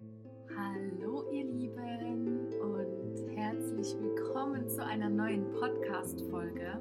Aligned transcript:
Hallo 0.00 1.28
ihr 1.32 1.44
Lieben 1.44 2.52
und 2.60 3.36
herzlich 3.36 3.96
willkommen 4.00 4.68
zu 4.68 4.84
einer 4.84 5.08
neuen 5.08 5.50
Podcast-Folge. 5.52 6.78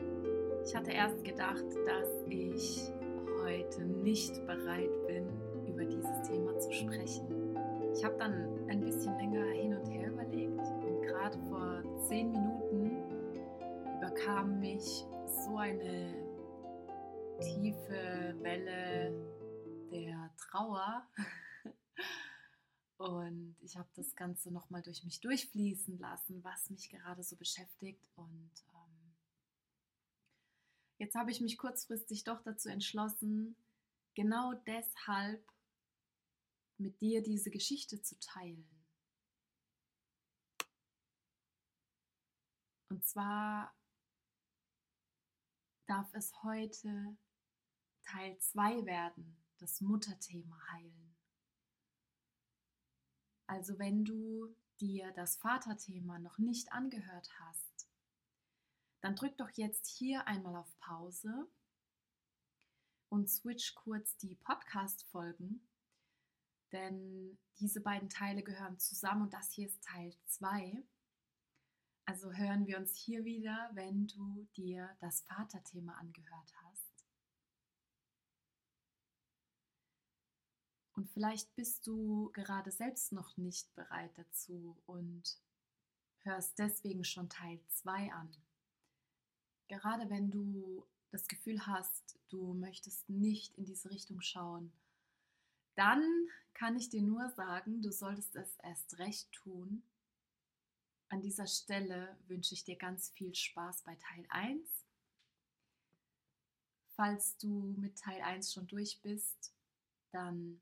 Ich 0.63 0.75
hatte 0.75 0.91
erst 0.91 1.23
gedacht, 1.23 1.65
dass 1.85 2.09
ich 2.29 2.91
heute 3.43 3.85
nicht 3.85 4.45
bereit 4.45 5.07
bin, 5.07 5.27
über 5.67 5.83
dieses 5.85 6.27
Thema 6.27 6.59
zu 6.59 6.71
sprechen. 6.71 7.55
Ich 7.95 8.03
habe 8.05 8.15
dann 8.19 8.69
ein 8.69 8.81
bisschen 8.81 9.17
länger 9.17 9.45
hin 9.45 9.75
und 9.75 9.87
her 9.87 10.11
überlegt 10.11 10.59
und 10.59 11.01
gerade 11.01 11.37
vor 11.49 11.81
zehn 12.07 12.31
Minuten 12.31 13.01
überkam 13.97 14.59
mich 14.59 15.07
so 15.25 15.57
eine 15.57 16.13
tiefe 17.39 18.35
Welle 18.41 19.11
der 19.91 20.29
Trauer. 20.37 21.03
Und 22.97 23.55
ich 23.61 23.77
habe 23.77 23.89
das 23.95 24.15
Ganze 24.15 24.51
nochmal 24.51 24.81
durch 24.81 25.03
mich 25.03 25.21
durchfließen 25.21 25.99
lassen, 25.99 26.43
was 26.43 26.69
mich 26.69 26.89
gerade 26.89 27.23
so 27.23 27.35
beschäftigt. 27.35 28.09
Und 28.15 28.51
ähm, 28.73 29.15
jetzt 30.97 31.15
habe 31.15 31.31
ich 31.31 31.39
mich 31.39 31.57
kurzfristig 31.57 32.23
doch 32.23 32.41
dazu 32.41 32.69
entschlossen, 32.69 33.55
genau 34.15 34.53
deshalb 34.65 35.45
mit 36.79 36.99
dir 37.01 37.21
diese 37.21 37.51
Geschichte 37.51 38.01
zu 38.01 38.19
teilen. 38.19 38.67
Und 42.89 43.05
zwar 43.05 43.75
darf 45.85 46.11
es 46.13 46.33
heute 46.41 47.15
Teil 48.01 48.39
2 48.39 48.85
werden, 48.85 49.37
das 49.59 49.81
Mutterthema 49.81 50.59
heilen. 50.71 51.06
Also 53.47 53.79
wenn 53.79 54.05
du 54.05 54.53
dir 54.79 55.11
das 55.13 55.37
Vaterthema 55.37 56.19
noch 56.19 56.37
nicht 56.37 56.71
angehört 56.71 57.29
hast, 57.39 57.87
dann 59.01 59.15
drück 59.15 59.37
doch 59.37 59.49
jetzt 59.51 59.87
hier 59.87 60.27
einmal 60.27 60.55
auf 60.55 60.77
Pause 60.79 61.47
und 63.09 63.29
switch 63.29 63.73
kurz 63.75 64.17
die 64.17 64.35
Podcast-Folgen, 64.35 65.65
denn 66.71 67.37
diese 67.59 67.81
beiden 67.81 68.09
Teile 68.09 68.43
gehören 68.43 68.77
zusammen 68.79 69.23
und 69.23 69.33
das 69.33 69.51
hier 69.51 69.67
ist 69.67 69.81
Teil 69.83 70.13
2. 70.25 70.83
Also 72.05 72.31
hören 72.33 72.67
wir 72.67 72.77
uns 72.77 72.95
hier 72.95 73.23
wieder, 73.25 73.69
wenn 73.73 74.07
du 74.07 74.47
dir 74.55 74.95
das 74.99 75.21
Vaterthema 75.21 75.93
angehört 75.93 76.53
hast. 76.61 76.66
Und 80.97 81.11
vielleicht 81.11 81.55
bist 81.55 81.85
du 81.85 82.31
gerade 82.33 82.71
selbst 82.71 83.11
noch 83.11 83.37
nicht 83.37 83.71
bereit 83.75 84.09
dazu 84.17 84.75
und 84.87 85.39
hörst 86.23 86.57
deswegen 86.57 87.03
schon 87.03 87.29
Teil 87.29 87.59
2 87.67 88.11
an. 88.13 88.35
Gerade 89.67 90.09
wenn 90.09 90.31
du 90.31 90.87
das 91.11 91.27
Gefühl 91.27 91.67
hast, 91.67 92.17
du 92.29 92.55
möchtest 92.55 93.07
nicht 93.11 93.55
in 93.59 93.65
diese 93.65 93.91
Richtung 93.91 94.21
schauen, 94.21 94.73
dann 95.75 96.03
kann 96.55 96.75
ich 96.75 96.89
dir 96.89 97.03
nur 97.03 97.29
sagen, 97.29 97.83
du 97.83 97.91
solltest 97.91 98.35
es 98.35 98.57
erst 98.63 98.97
recht 98.97 99.31
tun. 99.33 99.83
An 101.09 101.21
dieser 101.21 101.45
Stelle 101.45 102.17
wünsche 102.27 102.55
ich 102.55 102.63
dir 102.63 102.75
ganz 102.75 103.11
viel 103.11 103.35
Spaß 103.35 103.83
bei 103.83 103.95
Teil 103.97 104.25
1. 104.29 104.67
Falls 106.95 107.37
du 107.37 107.75
mit 107.77 107.99
Teil 107.99 108.19
1 108.19 108.51
schon 108.51 108.65
durch 108.65 108.99
bist, 109.03 109.53
dann 110.09 110.59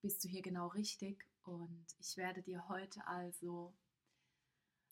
bist 0.00 0.24
du 0.24 0.28
hier 0.28 0.42
genau 0.42 0.68
richtig 0.68 1.26
und 1.42 1.86
ich 1.98 2.16
werde 2.16 2.42
dir 2.42 2.68
heute 2.68 3.06
also 3.06 3.74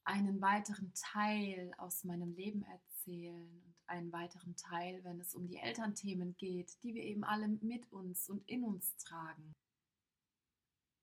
einen 0.05 0.41
weiteren 0.41 0.92
Teil 0.95 1.73
aus 1.78 2.05
meinem 2.05 2.34
Leben 2.34 2.62
erzählen 2.62 3.51
und 3.62 3.74
einen 3.86 4.13
weiteren 4.13 4.57
Teil, 4.57 5.02
wenn 5.05 5.20
es 5.20 5.35
um 5.35 5.47
die 5.47 5.58
Elternthemen 5.58 6.36
geht, 6.36 6.83
die 6.83 6.95
wir 6.95 7.02
eben 7.05 7.24
alle 7.24 7.48
mit 7.48 7.91
uns 7.92 8.29
und 8.29 8.47
in 8.48 8.64
uns 8.64 8.97
tragen. 8.97 9.55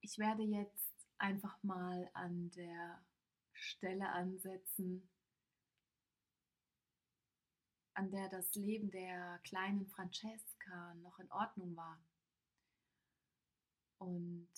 Ich 0.02 0.18
werde 0.18 0.44
jetzt 0.44 1.08
einfach 1.18 1.62
mal 1.64 2.10
an 2.14 2.52
der 2.52 3.04
Stelle 3.54 4.10
ansetzen, 4.10 5.10
an 7.94 8.12
der 8.12 8.30
das 8.30 8.54
Leben 8.56 8.92
der 8.92 9.40
kleinen 9.44 9.88
Francesca 9.88 10.94
noch 10.96 11.18
in 11.20 11.32
Ordnung 11.32 11.76
war. 11.76 12.00
Und 13.98 14.50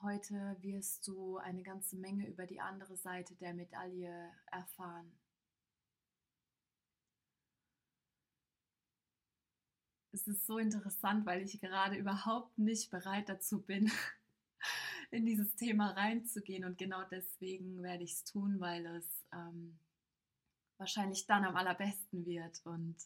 heute 0.00 0.56
wirst 0.60 1.06
du 1.06 1.38
eine 1.38 1.62
ganze 1.62 1.96
Menge 1.96 2.26
über 2.28 2.46
die 2.46 2.60
andere 2.60 2.96
Seite 2.96 3.34
der 3.36 3.54
Medaille 3.54 4.30
erfahren. 4.50 5.12
Es 10.14 10.26
ist 10.26 10.46
so 10.46 10.58
interessant, 10.58 11.24
weil 11.24 11.42
ich 11.42 11.58
gerade 11.60 11.96
überhaupt 11.96 12.58
nicht 12.58 12.90
bereit 12.90 13.28
dazu 13.28 13.62
bin, 13.62 13.90
in 15.10 15.24
dieses 15.24 15.54
Thema 15.56 15.92
reinzugehen. 15.92 16.64
Und 16.64 16.76
genau 16.76 17.02
deswegen 17.10 17.82
werde 17.82 18.04
ich 18.04 18.12
es 18.12 18.24
tun, 18.24 18.60
weil 18.60 18.84
es 18.86 19.06
ähm, 19.32 19.78
wahrscheinlich 20.76 21.26
dann 21.26 21.44
am 21.44 21.56
allerbesten 21.56 22.26
wird. 22.26 22.60
Und 22.66 22.96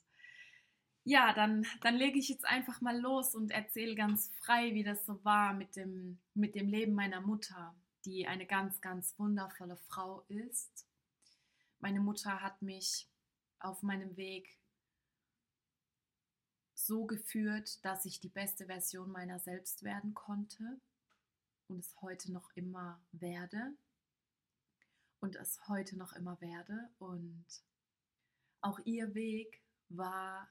ja, 1.09 1.33
dann, 1.33 1.65
dann 1.83 1.95
lege 1.95 2.19
ich 2.19 2.29
jetzt 2.29 2.45
einfach 2.45 2.81
mal 2.81 2.99
los 2.99 3.37
und 3.37 3.53
erzähle 3.53 3.95
ganz 3.95 4.33
frei, 4.41 4.75
wie 4.75 4.83
das 4.83 5.07
so 5.07 5.25
war 5.25 5.55
mit 5.55 5.77
dem, 5.77 6.19
mit 6.35 6.57
dem 6.57 6.69
Leben 6.69 6.95
meiner 6.95 7.21
Mutter, 7.21 7.77
die 8.05 8.27
eine 8.27 8.45
ganz, 8.45 8.81
ganz 8.81 9.17
wundervolle 9.17 9.77
Frau 9.77 10.25
ist. 10.27 10.85
Meine 11.79 12.01
Mutter 12.01 12.43
hat 12.43 12.61
mich 12.61 13.09
auf 13.61 13.85
meinem 13.85 14.17
Weg 14.17 14.59
so 16.75 17.07
geführt, 17.07 17.85
dass 17.85 18.05
ich 18.05 18.19
die 18.19 18.29
beste 18.29 18.67
Version 18.67 19.13
meiner 19.13 19.39
selbst 19.39 19.85
werden 19.85 20.13
konnte 20.13 20.81
und 21.69 21.79
es 21.79 21.95
heute 22.03 22.33
noch 22.33 22.51
immer 22.57 23.01
werde 23.13 23.77
und 25.21 25.37
es 25.37 25.69
heute 25.69 25.97
noch 25.97 26.15
immer 26.15 26.41
werde. 26.41 26.91
Und 26.99 27.47
auch 28.61 28.81
ihr 28.85 29.15
Weg 29.15 29.63
war 29.89 30.49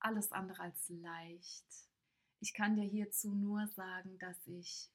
alles 0.00 0.32
andere 0.32 0.62
als 0.62 0.88
leicht. 0.88 1.66
Ich 2.40 2.54
kann 2.54 2.76
dir 2.76 2.84
hierzu 2.84 3.34
nur 3.34 3.66
sagen, 3.68 4.18
dass 4.18 4.46
ich, 4.46 4.90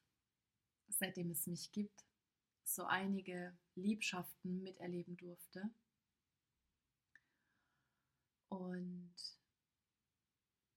seitdem 0.90 1.32
es 1.32 1.48
mich 1.48 1.72
gibt, 1.72 2.06
so 2.64 2.86
einige 2.86 3.56
Liebschaften 3.76 4.64
miterleben 4.64 5.16
durfte. 5.18 5.70
Und 8.50 9.14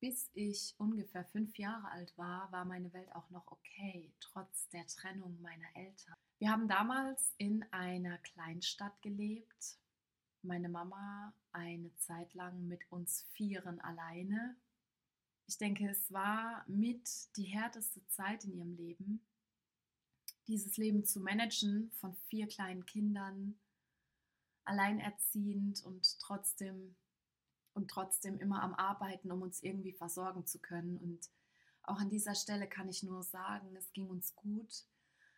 bis 0.01 0.31
ich 0.35 0.75
ungefähr 0.79 1.25
fünf 1.25 1.59
Jahre 1.59 1.91
alt 1.91 2.17
war, 2.17 2.53
war 2.53 2.65
meine 2.65 2.93
Welt 2.93 3.13
auch 3.15 3.31
noch 3.31 3.47
okay, 3.49 4.13
trotz 4.21 4.69
der 4.69 4.87
Trennung 4.87 5.41
meiner 5.41 5.75
Eltern. 5.75 6.15
Wir 6.39 6.51
haben 6.51 6.69
damals 6.69 7.35
in 7.39 7.65
einer 7.73 8.19
Kleinstadt 8.19 9.01
gelebt, 9.03 9.79
meine 10.49 10.69
Mama 10.69 11.33
eine 11.53 11.95
Zeit 11.97 12.35
lang 12.35 12.67
mit 12.67 12.91
uns 12.91 13.27
Vieren 13.35 13.81
alleine. 13.81 14.57
Ich 15.47 15.59
denke, 15.59 15.89
es 15.89 16.11
war 16.11 16.65
mit 16.67 17.37
die 17.37 17.45
härteste 17.45 18.05
Zeit 18.09 18.45
in 18.45 18.55
ihrem 18.55 18.75
Leben, 18.75 19.25
dieses 20.49 20.77
Leben 20.77 21.05
zu 21.05 21.21
managen 21.21 21.93
von 21.93 22.15
vier 22.29 22.49
kleinen 22.49 22.87
Kindern, 22.87 23.59
alleinerziehend 24.65 25.85
und 25.85 26.19
trotzdem 26.19 26.97
und 27.75 27.91
trotzdem 27.91 28.39
immer 28.39 28.63
am 28.63 28.75
Arbeiten, 28.75 29.31
um 29.31 29.43
uns 29.43 29.63
irgendwie 29.63 29.93
versorgen 29.93 30.47
zu 30.47 30.59
können. 30.59 30.99
Und 30.99 31.31
auch 31.83 31.99
an 31.99 32.11
dieser 32.11 32.35
Stelle 32.35 32.69
kann 32.69 32.89
ich 32.89 33.03
nur 33.05 33.23
sagen, 33.23 33.77
es 33.77 33.93
ging 33.93 34.09
uns 34.09 34.35
gut. 34.35 34.85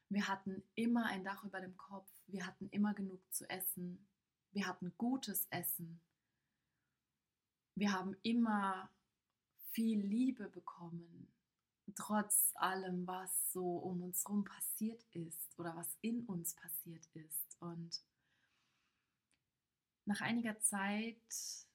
Wir 0.08 0.26
hatten 0.26 0.62
immer 0.75 1.06
ein 1.06 1.23
Dach 1.23 1.44
über 1.44 1.61
dem 1.61 1.76
Kopf, 1.76 2.08
wir 2.29 2.46
hatten 2.46 2.69
immer 2.70 2.94
genug 2.94 3.20
zu 3.32 3.49
essen, 3.50 4.10
wir 4.52 4.67
hatten 4.67 4.93
gutes 4.99 5.47
Essen. 5.50 6.00
Wir 7.75 7.93
haben 7.93 8.17
immer 8.23 8.91
viel 9.70 10.00
Liebe 10.00 10.49
bekommen, 10.49 11.32
trotz 11.94 12.52
allem, 12.56 13.06
was 13.06 13.52
so 13.52 13.79
um 13.79 14.02
uns 14.02 14.25
herum 14.25 14.44
passiert 14.44 15.05
ist 15.12 15.58
oder 15.58 15.75
was 15.76 15.97
in 16.00 16.25
uns 16.26 16.55
passiert 16.55 17.06
ist. 17.14 17.56
Und 17.61 18.02
nach 20.05 20.20
einiger 20.20 20.58
Zeit 20.61 21.67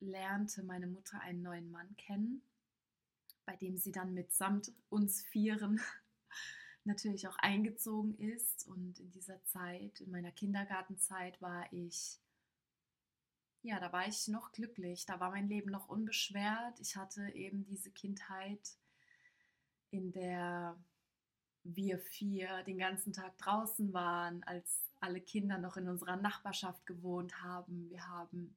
lernte 0.00 0.62
meine 0.62 0.86
Mutter 0.86 1.20
einen 1.20 1.42
neuen 1.42 1.70
Mann 1.70 1.96
kennen, 1.96 2.42
bei 3.46 3.56
dem 3.56 3.76
sie 3.76 3.92
dann 3.92 4.14
mitsamt 4.14 4.72
uns 4.88 5.22
Vieren 5.22 5.80
natürlich 6.84 7.28
auch 7.28 7.36
eingezogen 7.36 8.18
ist. 8.18 8.66
Und 8.66 8.98
in 8.98 9.10
dieser 9.12 9.42
Zeit, 9.44 10.00
in 10.00 10.10
meiner 10.10 10.32
Kindergartenzeit, 10.32 11.40
war 11.40 11.72
ich 11.72 12.20
ja, 13.64 13.80
da 13.80 13.90
war 13.92 14.06
ich 14.06 14.28
noch 14.28 14.52
glücklich, 14.52 15.06
da 15.06 15.20
war 15.20 15.30
mein 15.30 15.48
Leben 15.48 15.70
noch 15.70 15.88
unbeschwert. 15.88 16.78
Ich 16.80 16.96
hatte 16.96 17.30
eben 17.30 17.64
diese 17.64 17.90
Kindheit, 17.90 18.76
in 19.90 20.12
der 20.12 20.76
wir 21.62 21.98
vier 21.98 22.62
den 22.64 22.76
ganzen 22.76 23.14
Tag 23.14 23.38
draußen 23.38 23.94
waren, 23.94 24.44
als 24.44 24.90
alle 25.00 25.22
Kinder 25.22 25.56
noch 25.56 25.78
in 25.78 25.88
unserer 25.88 26.16
Nachbarschaft 26.16 26.84
gewohnt 26.84 27.42
haben. 27.42 27.88
Wir 27.88 28.06
haben 28.06 28.54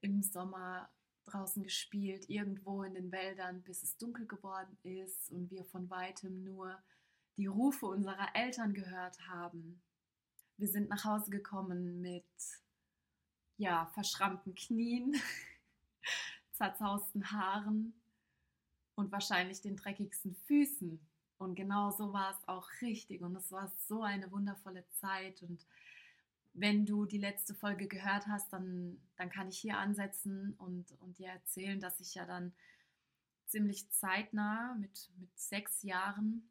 im 0.00 0.22
Sommer 0.22 0.88
draußen 1.24 1.64
gespielt, 1.64 2.30
irgendwo 2.30 2.84
in 2.84 2.94
den 2.94 3.10
Wäldern, 3.10 3.62
bis 3.62 3.82
es 3.82 3.96
dunkel 3.96 4.28
geworden 4.28 4.78
ist 4.84 5.28
und 5.32 5.50
wir 5.50 5.64
von 5.64 5.90
weitem 5.90 6.44
nur 6.44 6.78
die 7.36 7.46
Rufe 7.46 7.86
unserer 7.86 8.28
Eltern 8.34 8.74
gehört 8.74 9.18
haben. 9.26 9.82
Wir 10.56 10.68
sind 10.68 10.88
nach 10.88 11.04
Hause 11.04 11.32
gekommen 11.32 12.00
mit 12.00 12.24
ja, 13.58 13.86
verschrammten 13.94 14.54
Knien, 14.54 15.16
zerzausten 16.52 17.30
Haaren 17.30 17.94
und 18.94 19.12
wahrscheinlich 19.12 19.60
den 19.60 19.76
dreckigsten 19.76 20.34
Füßen. 20.46 21.00
Und 21.38 21.54
genau 21.54 21.90
so 21.90 22.12
war 22.12 22.30
es 22.30 22.48
auch 22.48 22.68
richtig. 22.80 23.22
Und 23.22 23.36
es 23.36 23.52
war 23.52 23.70
so 23.88 24.02
eine 24.02 24.30
wundervolle 24.32 24.84
Zeit. 25.00 25.42
Und 25.42 25.66
wenn 26.54 26.86
du 26.86 27.04
die 27.04 27.18
letzte 27.18 27.54
Folge 27.54 27.86
gehört 27.86 28.26
hast, 28.26 28.52
dann, 28.52 28.98
dann 29.16 29.30
kann 29.30 29.48
ich 29.48 29.58
hier 29.58 29.76
ansetzen 29.76 30.54
und, 30.58 30.92
und 31.00 31.18
dir 31.18 31.28
erzählen, 31.28 31.78
dass 31.78 32.00
ich 32.00 32.14
ja 32.14 32.24
dann 32.24 32.52
ziemlich 33.46 33.90
zeitnah 33.90 34.74
mit, 34.80 35.10
mit 35.18 35.38
sechs 35.38 35.82
Jahren 35.82 36.48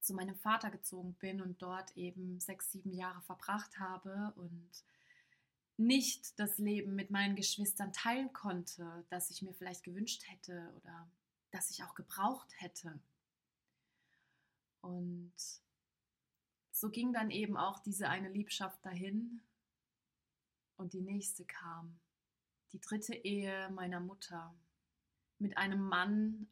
zu 0.00 0.14
meinem 0.14 0.34
Vater 0.34 0.70
gezogen 0.70 1.14
bin 1.14 1.40
und 1.40 1.62
dort 1.62 1.96
eben 1.96 2.40
sechs, 2.40 2.72
sieben 2.72 2.92
Jahre 2.92 3.22
verbracht 3.22 3.78
habe 3.78 4.32
und 4.34 4.68
nicht 5.76 6.38
das 6.38 6.58
Leben 6.58 6.94
mit 6.94 7.10
meinen 7.10 7.36
Geschwistern 7.36 7.92
teilen 7.92 8.32
konnte, 8.32 9.04
das 9.08 9.30
ich 9.30 9.42
mir 9.42 9.54
vielleicht 9.54 9.82
gewünscht 9.82 10.22
hätte 10.28 10.72
oder 10.76 11.10
das 11.50 11.70
ich 11.70 11.82
auch 11.82 11.94
gebraucht 11.94 12.52
hätte. 12.58 13.00
Und 14.80 15.32
so 16.70 16.90
ging 16.90 17.12
dann 17.12 17.30
eben 17.30 17.56
auch 17.56 17.78
diese 17.78 18.08
eine 18.08 18.28
Liebschaft 18.28 18.84
dahin 18.84 19.40
und 20.76 20.92
die 20.92 21.00
nächste 21.00 21.44
kam. 21.44 22.00
Die 22.72 22.80
dritte 22.80 23.14
Ehe 23.14 23.70
meiner 23.70 24.00
Mutter 24.00 24.54
mit 25.38 25.56
einem 25.56 25.80
Mann, 25.80 26.48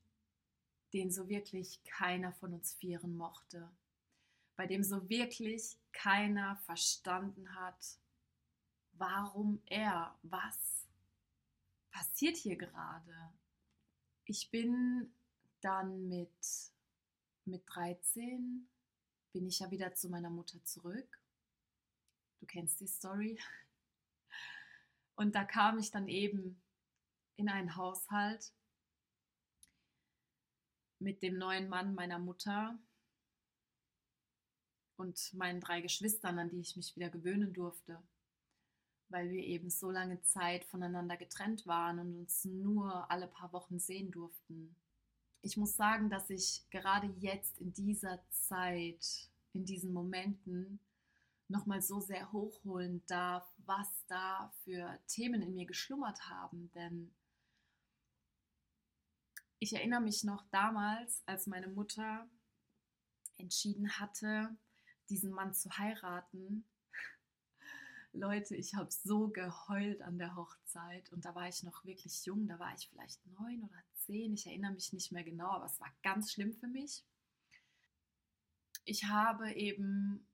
den 0.92 1.10
so 1.10 1.28
wirklich 1.28 1.82
keiner 1.84 2.32
von 2.32 2.52
uns 2.52 2.74
Vieren 2.74 3.16
mochte, 3.16 3.70
bei 4.56 4.66
dem 4.66 4.84
so 4.84 5.08
wirklich 5.08 5.78
keiner 5.92 6.56
verstanden 6.66 7.54
hat, 7.54 7.98
warum 9.00 9.62
er, 9.64 10.14
was 10.22 10.86
passiert 11.90 12.36
hier 12.36 12.56
gerade. 12.56 13.32
Ich 14.24 14.50
bin 14.50 15.12
dann 15.62 16.06
mit, 16.08 16.72
mit 17.46 17.64
13 17.66 18.68
bin 19.32 19.46
ich 19.46 19.60
ja 19.60 19.70
wieder 19.70 19.94
zu 19.94 20.08
meiner 20.10 20.30
Mutter 20.30 20.62
zurück. 20.64 21.18
Du 22.40 22.46
kennst 22.46 22.80
die 22.80 22.86
Story. 22.86 23.40
Und 25.16 25.34
da 25.34 25.44
kam 25.44 25.78
ich 25.78 25.90
dann 25.90 26.08
eben 26.08 26.62
in 27.36 27.48
einen 27.48 27.76
Haushalt 27.76 28.52
mit 30.98 31.22
dem 31.22 31.38
neuen 31.38 31.68
Mann 31.68 31.94
meiner 31.94 32.18
Mutter 32.18 32.78
und 34.96 35.32
meinen 35.32 35.60
drei 35.60 35.80
Geschwistern, 35.80 36.38
an 36.38 36.50
die 36.50 36.60
ich 36.60 36.76
mich 36.76 36.94
wieder 36.96 37.08
gewöhnen 37.08 37.54
durfte, 37.54 38.02
weil 39.10 39.30
wir 39.30 39.42
eben 39.42 39.70
so 39.70 39.90
lange 39.90 40.20
Zeit 40.22 40.64
voneinander 40.64 41.16
getrennt 41.16 41.66
waren 41.66 41.98
und 41.98 42.18
uns 42.20 42.44
nur 42.44 43.10
alle 43.10 43.26
paar 43.26 43.52
Wochen 43.52 43.78
sehen 43.78 44.10
durften 44.10 44.74
ich 45.42 45.56
muss 45.56 45.76
sagen, 45.76 46.10
dass 46.10 46.30
ich 46.30 46.62
gerade 46.70 47.06
jetzt 47.18 47.58
in 47.58 47.72
dieser 47.72 48.20
Zeit, 48.30 49.28
in 49.52 49.64
diesen 49.64 49.92
Momenten, 49.92 50.80
nochmal 51.48 51.82
so 51.82 52.00
sehr 52.00 52.30
hochholen 52.30 53.04
darf, 53.06 53.44
was 53.64 53.88
da 54.06 54.52
für 54.62 54.98
Themen 55.08 55.42
in 55.42 55.54
mir 55.54 55.66
geschlummert 55.66 56.28
haben. 56.28 56.70
Denn 56.74 57.12
ich 59.58 59.72
erinnere 59.72 60.00
mich 60.00 60.22
noch 60.22 60.44
damals, 60.50 61.22
als 61.26 61.48
meine 61.48 61.66
Mutter 61.68 62.28
entschieden 63.36 63.98
hatte, 63.98 64.56
diesen 65.08 65.32
Mann 65.32 65.52
zu 65.52 65.70
heiraten. 65.76 66.64
Leute, 68.12 68.56
ich 68.56 68.74
habe 68.74 68.90
so 68.90 69.28
geheult 69.28 70.02
an 70.02 70.18
der 70.18 70.34
Hochzeit 70.34 71.12
und 71.12 71.24
da 71.24 71.34
war 71.34 71.48
ich 71.48 71.62
noch 71.62 71.84
wirklich 71.84 72.24
jung, 72.24 72.48
da 72.48 72.58
war 72.58 72.74
ich 72.74 72.88
vielleicht 72.88 73.24
neun 73.26 73.62
oder 73.62 73.82
zehn, 73.94 74.34
ich 74.34 74.46
erinnere 74.46 74.72
mich 74.72 74.92
nicht 74.92 75.12
mehr 75.12 75.22
genau, 75.22 75.50
aber 75.50 75.66
es 75.66 75.80
war 75.80 75.92
ganz 76.02 76.32
schlimm 76.32 76.52
für 76.52 76.66
mich. 76.66 77.04
Ich 78.84 79.04
habe 79.04 79.52
eben 79.52 80.26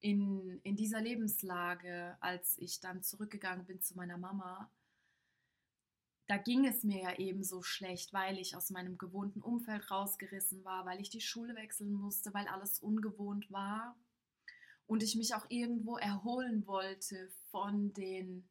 in, 0.00 0.60
in 0.62 0.76
dieser 0.76 1.00
Lebenslage, 1.00 2.18
als 2.20 2.58
ich 2.58 2.80
dann 2.80 3.02
zurückgegangen 3.02 3.64
bin 3.64 3.80
zu 3.80 3.96
meiner 3.96 4.18
Mama, 4.18 4.70
da 6.26 6.36
ging 6.36 6.66
es 6.66 6.84
mir 6.84 7.02
ja 7.02 7.18
eben 7.18 7.44
so 7.44 7.62
schlecht, 7.62 8.12
weil 8.12 8.38
ich 8.38 8.56
aus 8.56 8.70
meinem 8.70 8.98
gewohnten 8.98 9.40
Umfeld 9.40 9.90
rausgerissen 9.90 10.64
war, 10.64 10.84
weil 10.84 11.00
ich 11.00 11.08
die 11.08 11.20
Schule 11.20 11.54
wechseln 11.56 11.92
musste, 11.92 12.34
weil 12.34 12.46
alles 12.48 12.78
ungewohnt 12.78 13.50
war 13.50 13.96
und 14.92 15.02
ich 15.02 15.16
mich 15.16 15.34
auch 15.34 15.46
irgendwo 15.48 15.96
erholen 15.96 16.66
wollte 16.66 17.30
von 17.50 17.94
den 17.94 18.46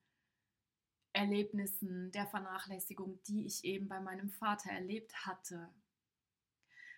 Erlebnissen 1.13 2.11
der 2.13 2.25
Vernachlässigung, 2.25 3.21
die 3.27 3.45
ich 3.45 3.63
eben 3.63 3.87
bei 3.87 3.99
meinem 3.99 4.31
Vater 4.31 4.71
erlebt 4.71 5.13
hatte. 5.27 5.71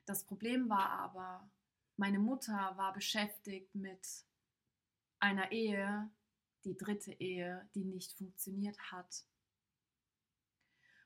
Das 0.05 0.25
Problem 0.25 0.69
war 0.69 0.91
aber, 0.91 1.51
meine 1.97 2.19
Mutter 2.19 2.53
war 2.77 2.93
beschäftigt 2.93 3.75
mit 3.75 4.07
einer 5.19 5.51
Ehe, 5.51 6.09
die 6.63 6.77
dritte 6.77 7.11
Ehe, 7.11 7.69
die 7.75 7.83
nicht 7.83 8.13
funktioniert 8.13 8.79
hat. 8.93 9.25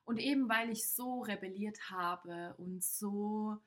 Und 0.04 0.20
eben 0.20 0.48
weil 0.48 0.70
ich 0.70 0.88
so 0.88 1.22
rebelliert 1.22 1.90
habe 1.90 2.54
und 2.60 2.84
so 2.84 3.58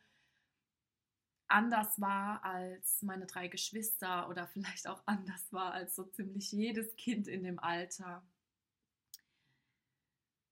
anders 1.51 2.01
war 2.01 2.45
als 2.45 3.03
meine 3.03 3.27
drei 3.27 3.49
Geschwister 3.49 4.29
oder 4.29 4.47
vielleicht 4.47 4.87
auch 4.87 5.03
anders 5.07 5.53
war 5.53 5.73
als 5.73 5.97
so 5.97 6.05
ziemlich 6.05 6.53
jedes 6.53 6.97
Kind 6.97 7.29
in 7.29 7.43
dem 7.43 7.59
Alter, 7.59 8.23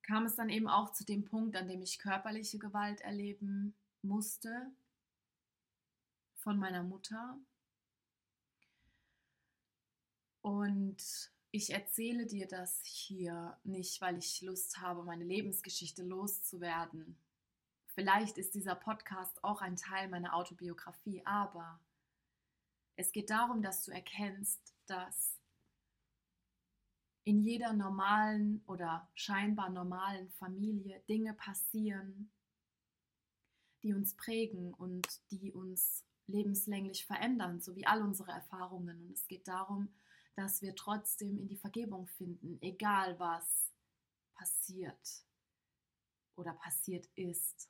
kam 0.03 0.25
es 0.25 0.37
dann 0.37 0.49
eben 0.49 0.69
auch 0.69 0.93
zu 0.93 1.05
dem 1.05 1.25
Punkt, 1.25 1.55
an 1.57 1.69
dem 1.69 1.83
ich 1.83 1.99
körperliche 1.99 2.59
Gewalt 2.59 3.03
erleben 3.03 3.75
musste 4.03 4.71
von 6.37 6.59
meiner 6.59 6.83
Mutter. 6.83 7.39
Und 10.41 11.31
ich 11.51 11.71
erzähle 11.71 12.27
dir 12.27 12.47
das 12.47 12.81
hier 12.85 13.59
nicht, 13.65 14.01
weil 14.01 14.17
ich 14.17 14.41
Lust 14.41 14.79
habe, 14.81 15.03
meine 15.03 15.25
Lebensgeschichte 15.25 16.03
loszuwerden. 16.03 17.17
Vielleicht 17.99 18.39
ist 18.39 18.55
dieser 18.55 18.77
Podcast 18.77 19.43
auch 19.43 19.61
ein 19.61 19.75
Teil 19.75 20.09
meiner 20.09 20.37
Autobiografie, 20.37 21.21
aber 21.25 21.81
es 22.95 23.11
geht 23.11 23.29
darum, 23.29 23.61
dass 23.61 23.83
du 23.83 23.91
erkennst, 23.91 24.73
dass 24.87 25.37
in 27.25 27.41
jeder 27.41 27.73
normalen 27.73 28.63
oder 28.69 29.11
scheinbar 29.15 29.69
normalen 29.71 30.31
Familie 30.31 31.01
Dinge 31.09 31.35
passieren, 31.35 32.31
die 33.83 33.93
uns 33.93 34.15
prägen 34.15 34.75
und 34.75 35.09
die 35.33 35.53
uns 35.53 36.05
lebenslänglich 36.29 37.05
verändern, 37.05 37.61
so 37.61 37.75
wie 37.75 37.89
all 37.89 38.03
unsere 38.03 38.31
Erfahrungen. 38.31 39.09
Und 39.09 39.11
es 39.11 39.27
geht 39.27 39.49
darum, 39.49 39.93
dass 40.37 40.63
wir 40.63 40.77
trotzdem 40.77 41.37
in 41.37 41.49
die 41.49 41.57
Vergebung 41.57 42.07
finden, 42.07 42.59
egal 42.61 43.19
was 43.19 43.73
passiert 44.35 45.25
oder 46.37 46.53
passiert 46.53 47.09
ist. 47.17 47.69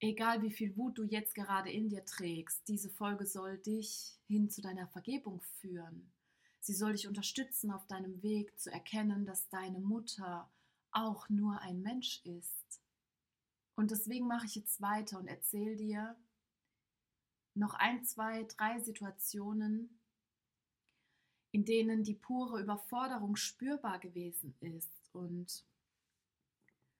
Egal 0.00 0.42
wie 0.42 0.50
viel 0.50 0.76
Wut 0.76 0.98
du 0.98 1.04
jetzt 1.04 1.34
gerade 1.34 1.70
in 1.70 1.88
dir 1.88 2.04
trägst, 2.04 2.68
diese 2.68 2.90
Folge 2.90 3.26
soll 3.26 3.58
dich 3.58 4.18
hin 4.26 4.50
zu 4.50 4.60
deiner 4.60 4.86
Vergebung 4.88 5.40
führen. 5.60 6.12
Sie 6.60 6.74
soll 6.74 6.92
dich 6.92 7.06
unterstützen 7.06 7.70
auf 7.70 7.86
deinem 7.86 8.22
Weg 8.22 8.58
zu 8.58 8.70
erkennen, 8.70 9.24
dass 9.24 9.48
deine 9.48 9.80
Mutter 9.80 10.50
auch 10.90 11.28
nur 11.28 11.60
ein 11.60 11.80
Mensch 11.80 12.20
ist. 12.24 12.80
Und 13.74 13.90
deswegen 13.90 14.26
mache 14.26 14.46
ich 14.46 14.54
jetzt 14.54 14.80
weiter 14.80 15.18
und 15.18 15.28
erzähle 15.28 15.76
dir 15.76 16.16
noch 17.54 17.74
ein, 17.74 18.04
zwei, 18.04 18.44
drei 18.44 18.80
Situationen, 18.80 19.98
in 21.52 21.64
denen 21.64 22.02
die 22.02 22.14
pure 22.14 22.60
Überforderung 22.60 23.36
spürbar 23.36 23.98
gewesen 23.98 24.54
ist. 24.60 24.92
Und 25.12 25.64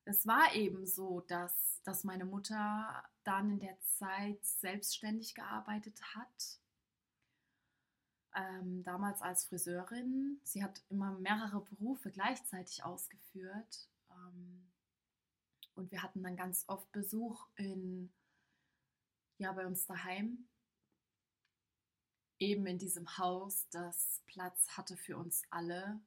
es 0.07 0.27
war 0.27 0.55
eben 0.55 0.87
so, 0.87 1.21
dass, 1.23 1.83
dass 1.85 2.05
meine 2.05 2.25
Mutter 2.25 3.05
dann 3.25 3.51
in 3.51 3.61
der 3.61 3.79
Zeit 3.83 4.45
selbstständig 4.45 5.35
gearbeitet 5.35 6.01
hat 6.15 6.61
ähm, 8.35 8.85
damals 8.85 9.21
als 9.21 9.47
Friseurin. 9.47 10.41
Sie 10.45 10.63
hat 10.63 10.83
immer 10.91 11.11
mehrere 11.19 11.61
Berufe 11.61 12.11
gleichzeitig 12.11 12.85
ausgeführt. 12.85 13.89
Ähm, 14.11 14.71
und 15.75 15.91
wir 15.91 16.03
hatten 16.03 16.23
dann 16.23 16.37
ganz 16.37 16.65
oft 16.69 16.91
Besuch 16.93 17.49
in 17.57 18.13
ja 19.39 19.53
bei 19.53 19.67
uns 19.67 19.87
daheim, 19.87 20.49
eben 22.39 22.67
in 22.67 22.79
diesem 22.79 23.19
Haus, 23.19 23.67
das 23.71 24.23
Platz 24.27 24.77
hatte 24.77 24.97
für 24.97 25.17
uns 25.17 25.43
alle. 25.51 26.01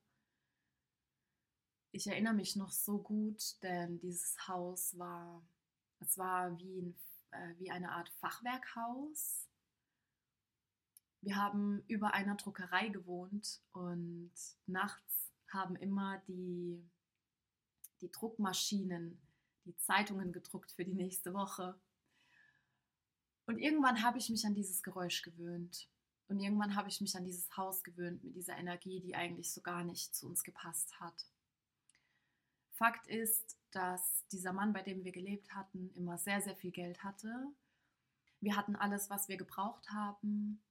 Ich 1.92 2.08
erinnere 2.08 2.34
mich 2.34 2.56
noch 2.56 2.72
so 2.72 3.00
gut, 3.00 3.62
denn 3.64 4.00
dieses 4.00 4.48
Haus 4.48 4.98
war, 4.98 5.42
es 6.00 6.18
war 6.18 6.58
wie, 6.60 6.82
ein, 6.82 6.96
äh, 7.32 7.56
wie 7.58 7.72
eine 7.72 7.92
Art 7.92 8.10
Fachwerkhaus. 8.10 9.48
Wir 11.22 11.36
haben 11.36 11.84
über 11.88 12.14
einer 12.14 12.36
Druckerei 12.36 12.90
gewohnt 12.90 13.62
und 13.74 14.32
nachts 14.68 15.32
haben 15.48 15.76
immer 15.76 16.20
die, 16.28 16.88
die 18.02 18.12
Druckmaschinen 18.12 19.20
die 19.66 19.78
Zeitungen 19.78 20.32
gedruckt 20.32 20.72
für 20.72 20.86
die 20.86 20.94
nächste 20.94 21.34
Woche. 21.34 21.80
Und 23.46 23.60
irgendwann 23.60 24.04
habe 24.04 24.18
ich 24.18 24.30
mich 24.30 24.46
an 24.46 24.56
dieses 24.56 24.84
Geräusch 24.84 25.22
gewöhnt. 25.22 25.90
Und 26.28 26.40
irgendwann 26.40 26.76
habe 26.76 26.90
ich 26.90 27.02
mich 27.02 27.16
an 27.16 27.26
dieses 27.26 27.56
Haus 27.58 27.84
gewöhnt 27.84 28.24
mit 28.24 28.36
dieser 28.36 28.58
Energie, 28.58 29.00
die 29.00 29.16
eigentlich 29.16 29.52
so 29.52 29.62
gar 29.62 29.84
nicht 29.84 30.16
zu 30.16 30.28
uns 30.28 30.44
gepasst 30.44 31.00
hat. 31.00 31.26
Fakt 32.80 33.08
ist, 33.08 33.58
dass 33.72 34.26
dieser 34.28 34.54
Mann, 34.54 34.72
bei 34.72 34.82
dem 34.82 35.04
wir 35.04 35.12
gelebt 35.12 35.54
hatten, 35.54 35.92
immer 35.96 36.18
sehr, 36.18 36.42
sehr 36.42 36.56
viel 36.56 36.72
Geld 36.72 37.04
hatte. 37.04 37.54
Wir 38.40 38.56
hatten 38.56 38.78
alles, 38.78 39.10
was 39.10 39.28
wir 39.28 39.36
gebraucht 39.36 39.90
haben. 39.92 40.64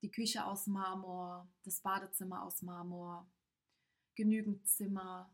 Die 0.00 0.12
Küche 0.12 0.44
aus 0.44 0.68
Marmor, 0.68 1.48
das 1.64 1.80
Badezimmer 1.80 2.44
aus 2.44 2.62
Marmor, 2.62 3.28
genügend 4.14 4.64
Zimmer, 4.68 5.28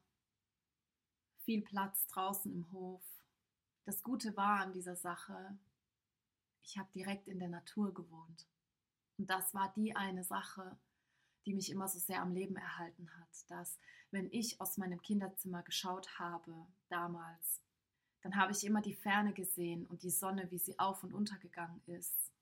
viel 1.40 1.60
Platz 1.60 2.06
draußen 2.06 2.50
im 2.50 2.72
Hof. 2.72 3.02
Das 3.84 4.02
Gute 4.02 4.34
war 4.38 4.60
an 4.60 4.72
dieser 4.72 4.96
Sache, 4.96 5.58
ich 6.62 6.78
habe 6.78 6.88
direkt 6.94 7.28
in 7.28 7.40
der 7.40 7.50
Natur 7.50 7.92
gewohnt. 7.92 8.46
Und 9.18 9.28
das 9.28 9.52
war 9.52 9.70
die 9.76 9.94
eine 9.94 10.24
Sache, 10.24 10.78
die 11.46 11.54
mich 11.54 11.70
immer 11.70 11.88
so 11.88 11.98
sehr 11.98 12.22
am 12.22 12.32
Leben 12.32 12.56
erhalten 12.56 13.10
hat, 13.18 13.50
dass 13.50 13.78
wenn 14.10 14.30
ich 14.30 14.60
aus 14.60 14.76
meinem 14.78 15.02
Kinderzimmer 15.02 15.62
geschaut 15.62 16.18
habe, 16.18 16.66
damals, 16.88 17.60
dann 18.22 18.36
habe 18.36 18.52
ich 18.52 18.64
immer 18.64 18.80
die 18.80 18.94
Ferne 18.94 19.34
gesehen 19.34 19.86
und 19.86 20.02
die 20.02 20.10
Sonne, 20.10 20.50
wie 20.50 20.58
sie 20.58 20.78
auf 20.78 21.02
und 21.02 21.12
untergegangen 21.12 21.82
ist. 21.86 22.32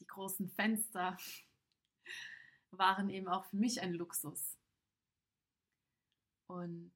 Die 0.00 0.06
großen 0.06 0.48
Fenster 0.48 1.18
waren 2.70 3.10
eben 3.10 3.28
auch 3.28 3.44
für 3.44 3.56
mich 3.56 3.82
ein 3.82 3.92
Luxus. 3.92 4.56
Und 6.46 6.94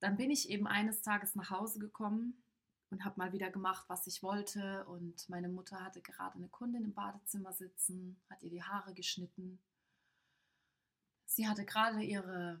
dann 0.00 0.16
bin 0.16 0.30
ich 0.30 0.48
eben 0.48 0.66
eines 0.66 1.02
Tages 1.02 1.34
nach 1.34 1.50
Hause 1.50 1.78
gekommen 1.78 2.42
und 2.90 3.04
habe 3.04 3.18
mal 3.18 3.32
wieder 3.32 3.50
gemacht, 3.50 3.84
was 3.88 4.06
ich 4.06 4.22
wollte. 4.22 4.84
Und 4.86 5.28
meine 5.28 5.48
Mutter 5.48 5.82
hatte 5.82 6.00
gerade 6.00 6.34
eine 6.34 6.48
Kundin 6.48 6.84
im 6.84 6.94
Badezimmer 6.94 7.52
sitzen, 7.52 8.20
hat 8.28 8.42
ihr 8.42 8.50
die 8.50 8.62
Haare 8.62 8.94
geschnitten. 8.94 9.60
Sie 11.26 11.48
hatte 11.48 11.64
gerade 11.64 12.02
ihre, 12.02 12.60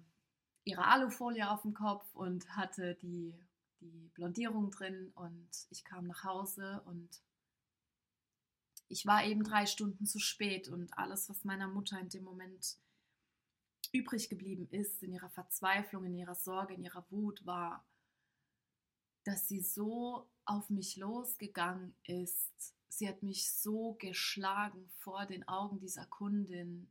ihre 0.64 0.86
Alufolie 0.86 1.50
auf 1.50 1.62
dem 1.62 1.74
Kopf 1.74 2.14
und 2.14 2.48
hatte 2.56 2.94
die, 3.02 3.34
die 3.80 4.10
Blondierung 4.14 4.70
drin. 4.70 5.10
Und 5.14 5.50
ich 5.70 5.84
kam 5.84 6.06
nach 6.06 6.22
Hause 6.22 6.80
und 6.84 7.20
ich 8.88 9.06
war 9.06 9.24
eben 9.24 9.42
drei 9.42 9.66
Stunden 9.66 10.06
zu 10.06 10.20
spät. 10.20 10.68
Und 10.68 10.96
alles, 10.96 11.28
was 11.28 11.44
meiner 11.44 11.66
Mutter 11.66 11.98
in 11.98 12.08
dem 12.08 12.22
Moment 12.22 12.76
übrig 13.92 14.28
geblieben 14.28 14.68
ist 14.70 15.02
in 15.02 15.12
ihrer 15.12 15.30
Verzweiflung, 15.30 16.04
in 16.04 16.14
ihrer 16.14 16.36
Sorge, 16.36 16.74
in 16.74 16.84
ihrer 16.84 17.04
Wut, 17.10 17.44
war, 17.44 17.84
dass 19.24 19.48
sie 19.48 19.60
so 19.60 20.28
auf 20.44 20.70
mich 20.70 20.96
losgegangen 20.96 21.94
ist. 22.04 22.74
Sie 22.88 23.08
hat 23.08 23.22
mich 23.22 23.52
so 23.52 23.94
geschlagen 23.94 24.90
vor 24.98 25.26
den 25.26 25.46
Augen 25.46 25.78
dieser 25.78 26.06
Kundin. 26.06 26.88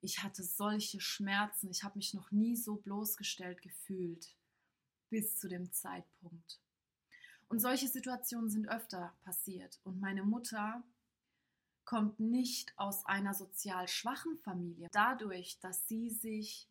Ich 0.00 0.22
hatte 0.22 0.42
solche 0.42 1.00
Schmerzen. 1.00 1.70
Ich 1.70 1.84
habe 1.84 1.98
mich 1.98 2.14
noch 2.14 2.30
nie 2.30 2.56
so 2.56 2.76
bloßgestellt 2.76 3.62
gefühlt 3.62 4.34
bis 5.10 5.38
zu 5.38 5.48
dem 5.48 5.72
Zeitpunkt. 5.72 6.60
Und 7.48 7.60
solche 7.60 7.88
Situationen 7.88 8.50
sind 8.50 8.68
öfter 8.68 9.16
passiert. 9.22 9.80
Und 9.84 10.00
meine 10.00 10.22
Mutter 10.22 10.82
kommt 11.84 12.20
nicht 12.20 12.78
aus 12.78 13.06
einer 13.06 13.32
sozial 13.32 13.88
schwachen 13.88 14.36
Familie. 14.38 14.88
Dadurch, 14.92 15.58
dass 15.60 15.88
sie 15.88 16.10
sich 16.10 16.68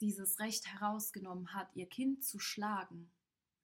dieses 0.00 0.40
Recht 0.40 0.66
herausgenommen 0.66 1.54
hat, 1.54 1.68
ihr 1.74 1.88
Kind 1.88 2.24
zu 2.24 2.40
schlagen, 2.40 3.10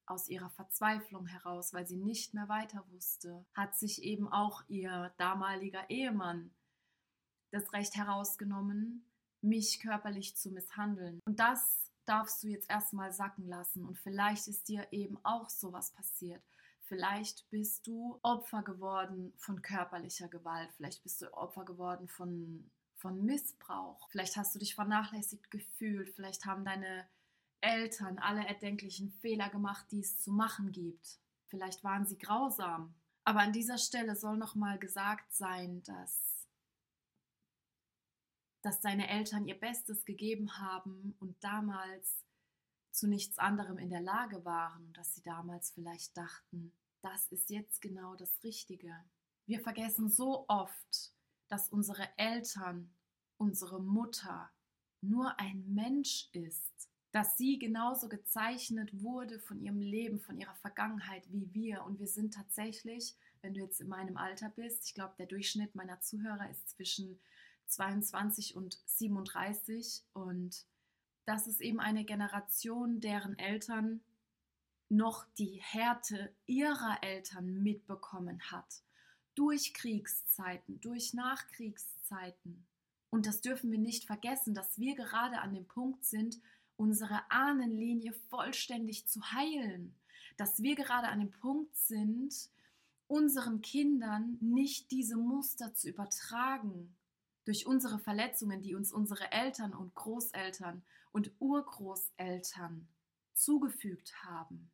aus 0.05 0.27
ihrer 0.27 0.49
Verzweiflung 0.49 1.25
heraus, 1.27 1.73
weil 1.73 1.87
sie 1.87 1.97
nicht 1.97 2.33
mehr 2.33 2.49
weiter 2.49 2.83
wusste, 2.91 3.45
hat 3.53 3.75
sich 3.75 4.03
eben 4.03 4.27
auch 4.27 4.63
ihr 4.67 5.13
damaliger 5.17 5.89
Ehemann 5.89 6.53
das 7.51 7.71
Recht 7.73 7.95
herausgenommen, 7.95 9.05
mich 9.41 9.79
körperlich 9.79 10.35
zu 10.35 10.49
misshandeln. 10.49 11.19
Und 11.25 11.39
das 11.39 11.91
darfst 12.05 12.43
du 12.43 12.47
jetzt 12.47 12.69
erstmal 12.69 13.11
sacken 13.11 13.47
lassen. 13.47 13.85
Und 13.85 13.97
vielleicht 13.97 14.47
ist 14.47 14.67
dir 14.67 14.87
eben 14.91 15.17
auch 15.23 15.49
sowas 15.49 15.91
passiert. 15.91 16.41
Vielleicht 16.81 17.49
bist 17.49 17.87
du 17.87 18.19
Opfer 18.23 18.61
geworden 18.63 19.33
von 19.37 19.61
körperlicher 19.61 20.27
Gewalt. 20.27 20.71
Vielleicht 20.73 21.03
bist 21.03 21.21
du 21.21 21.33
Opfer 21.33 21.63
geworden 21.63 22.07
von, 22.07 22.69
von 22.95 23.23
Missbrauch. 23.23 24.09
Vielleicht 24.09 24.35
hast 24.35 24.53
du 24.53 24.59
dich 24.59 24.75
vernachlässigt 24.75 25.49
gefühlt. 25.49 26.09
Vielleicht 26.09 26.45
haben 26.45 26.65
deine 26.65 27.07
Eltern 27.63 28.19
alle 28.19 28.45
erdenklichen 28.45 29.09
Fehler 29.09 29.49
gemacht, 29.49 29.85
die 29.91 30.01
es 30.01 30.19
zu 30.19 30.31
machen 30.31 30.71
gibt. 30.71 31.19
Vielleicht 31.47 31.83
waren 31.83 32.05
sie 32.05 32.17
grausam. 32.17 32.93
Aber 33.23 33.39
an 33.39 33.53
dieser 33.53 33.77
Stelle 33.77 34.15
soll 34.15 34.37
nochmal 34.37 34.77
gesagt 34.77 35.33
sein, 35.33 35.81
dass, 35.83 36.47
dass 38.61 38.81
deine 38.81 39.07
Eltern 39.09 39.45
ihr 39.45 39.57
Bestes 39.57 40.03
gegeben 40.03 40.57
haben 40.57 41.15
und 41.19 41.41
damals 41.41 42.25
zu 42.91 43.07
nichts 43.07 43.39
anderem 43.39 43.77
in 43.77 43.89
der 43.89 44.01
Lage 44.01 44.43
waren 44.43 44.85
und 44.85 44.97
dass 44.97 45.15
sie 45.15 45.23
damals 45.23 45.71
vielleicht 45.71 46.17
dachten, 46.17 46.73
das 47.01 47.27
ist 47.27 47.49
jetzt 47.49 47.81
genau 47.81 48.15
das 48.15 48.43
Richtige. 48.43 48.93
Wir 49.45 49.61
vergessen 49.61 50.09
so 50.09 50.45
oft, 50.47 51.13
dass 51.47 51.69
unsere 51.69 52.07
Eltern, 52.17 52.93
unsere 53.37 53.81
Mutter 53.81 54.51
nur 55.01 55.39
ein 55.39 55.73
Mensch 55.73 56.29
ist, 56.33 56.89
dass 57.13 57.37
sie 57.37 57.59
genauso 57.59 58.09
gezeichnet 58.09 59.03
wurde 59.03 59.39
von 59.39 59.61
ihrem 59.61 59.81
Leben, 59.81 60.19
von 60.19 60.35
ihrer 60.35 60.55
Vergangenheit 60.55 61.31
wie 61.31 61.53
wir. 61.53 61.83
Und 61.83 61.99
wir 61.99 62.07
sind 62.07 62.33
tatsächlich, 62.33 63.15
wenn 63.41 63.53
du 63.53 63.61
jetzt 63.61 63.79
in 63.79 63.87
meinem 63.87 64.17
Alter 64.17 64.49
bist, 64.49 64.87
ich 64.87 64.95
glaube, 64.95 65.13
der 65.19 65.27
Durchschnitt 65.27 65.75
meiner 65.75 66.01
Zuhörer 66.01 66.49
ist 66.49 66.69
zwischen 66.69 67.19
22 67.67 68.55
und 68.55 68.79
37 68.85 70.03
und 70.13 70.65
das 71.25 71.45
ist 71.45 71.61
eben 71.61 71.79
eine 71.79 72.03
Generation, 72.03 72.99
deren 72.99 73.37
Eltern 73.37 74.01
noch 74.89 75.25
die 75.37 75.61
Härte 75.61 76.33
ihrer 76.47 76.97
Eltern 77.01 77.61
mitbekommen 77.61 78.41
hat. 78.51 78.81
Durch 79.35 79.73
Kriegszeiten, 79.75 80.81
durch 80.81 81.13
Nachkriegszeiten. 81.13 82.65
Und 83.11 83.27
das 83.27 83.41
dürfen 83.41 83.71
wir 83.71 83.79
nicht 83.79 84.05
vergessen, 84.05 84.55
dass 84.55 84.79
wir 84.79 84.95
gerade 84.95 85.39
an 85.39 85.53
dem 85.53 85.67
Punkt 85.67 86.05
sind, 86.05 86.41
unsere 86.77 87.21
Ahnenlinie 87.29 88.13
vollständig 88.29 89.07
zu 89.07 89.21
heilen. 89.31 89.95
Dass 90.37 90.61
wir 90.61 90.75
gerade 90.75 91.07
an 91.07 91.19
dem 91.19 91.31
Punkt 91.31 91.75
sind, 91.75 92.33
unseren 93.07 93.61
Kindern 93.61 94.37
nicht 94.41 94.91
diese 94.91 95.17
Muster 95.17 95.73
zu 95.73 95.89
übertragen, 95.89 96.95
durch 97.45 97.65
unsere 97.65 97.99
Verletzungen, 97.99 98.61
die 98.61 98.75
uns 98.75 98.91
unsere 98.91 99.31
Eltern 99.31 99.73
und 99.73 99.93
Großeltern 99.95 100.81
und 101.11 101.31
Urgroßeltern 101.39 102.87
zugefügt 103.33 104.23
haben. 104.23 104.71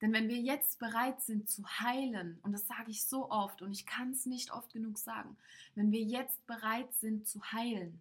Denn 0.00 0.12
wenn 0.12 0.28
wir 0.28 0.38
jetzt 0.38 0.78
bereit 0.78 1.20
sind 1.20 1.48
zu 1.48 1.62
heilen, 1.66 2.38
und 2.42 2.52
das 2.52 2.66
sage 2.66 2.90
ich 2.90 3.04
so 3.04 3.30
oft 3.30 3.60
und 3.60 3.70
ich 3.70 3.84
kann 3.84 4.12
es 4.12 4.24
nicht 4.26 4.50
oft 4.50 4.72
genug 4.72 4.98
sagen, 4.98 5.36
wenn 5.74 5.92
wir 5.92 6.00
jetzt 6.00 6.44
bereit 6.46 6.92
sind 6.94 7.28
zu 7.28 7.42
heilen, 7.52 8.00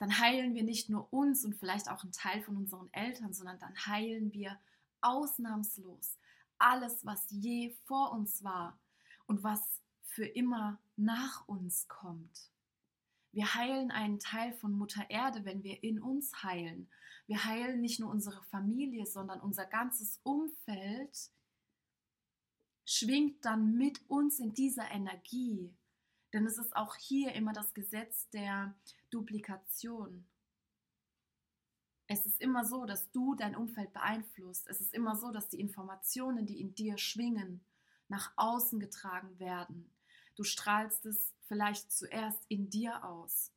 dann 0.00 0.18
heilen 0.18 0.54
wir 0.54 0.64
nicht 0.64 0.88
nur 0.88 1.12
uns 1.12 1.44
und 1.44 1.54
vielleicht 1.54 1.90
auch 1.90 2.02
einen 2.02 2.12
Teil 2.12 2.42
von 2.42 2.56
unseren 2.56 2.92
Eltern, 2.92 3.34
sondern 3.34 3.58
dann 3.58 3.74
heilen 3.86 4.32
wir 4.32 4.58
ausnahmslos 5.02 6.18
alles, 6.58 7.04
was 7.04 7.26
je 7.30 7.74
vor 7.84 8.12
uns 8.12 8.42
war 8.42 8.80
und 9.26 9.42
was 9.42 9.82
für 10.02 10.24
immer 10.24 10.80
nach 10.96 11.46
uns 11.46 11.86
kommt. 11.86 12.50
Wir 13.32 13.54
heilen 13.54 13.90
einen 13.90 14.18
Teil 14.18 14.54
von 14.54 14.72
Mutter 14.72 15.08
Erde, 15.10 15.44
wenn 15.44 15.62
wir 15.62 15.82
in 15.82 16.00
uns 16.00 16.42
heilen. 16.42 16.88
Wir 17.26 17.44
heilen 17.44 17.80
nicht 17.80 18.00
nur 18.00 18.10
unsere 18.10 18.42
Familie, 18.44 19.04
sondern 19.04 19.40
unser 19.40 19.66
ganzes 19.66 20.18
Umfeld 20.22 21.30
schwingt 22.86 23.44
dann 23.44 23.76
mit 23.76 24.00
uns 24.08 24.40
in 24.40 24.52
dieser 24.54 24.90
Energie. 24.90 25.72
Denn 26.32 26.46
es 26.46 26.58
ist 26.58 26.76
auch 26.76 26.94
hier 26.96 27.32
immer 27.32 27.52
das 27.52 27.74
Gesetz 27.74 28.28
der 28.30 28.74
Duplikation. 29.10 30.24
Es 32.06 32.26
ist 32.26 32.40
immer 32.40 32.64
so, 32.64 32.86
dass 32.86 33.10
du 33.10 33.34
dein 33.34 33.54
Umfeld 33.54 33.92
beeinflusst. 33.92 34.68
Es 34.68 34.80
ist 34.80 34.94
immer 34.94 35.16
so, 35.16 35.30
dass 35.30 35.48
die 35.48 35.60
Informationen, 35.60 36.46
die 36.46 36.60
in 36.60 36.74
dir 36.74 36.98
schwingen, 36.98 37.64
nach 38.08 38.32
außen 38.36 38.80
getragen 38.80 39.38
werden. 39.38 39.92
Du 40.34 40.42
strahlst 40.42 41.06
es 41.06 41.32
vielleicht 41.46 41.92
zuerst 41.92 42.44
in 42.48 42.70
dir 42.70 43.04
aus. 43.04 43.52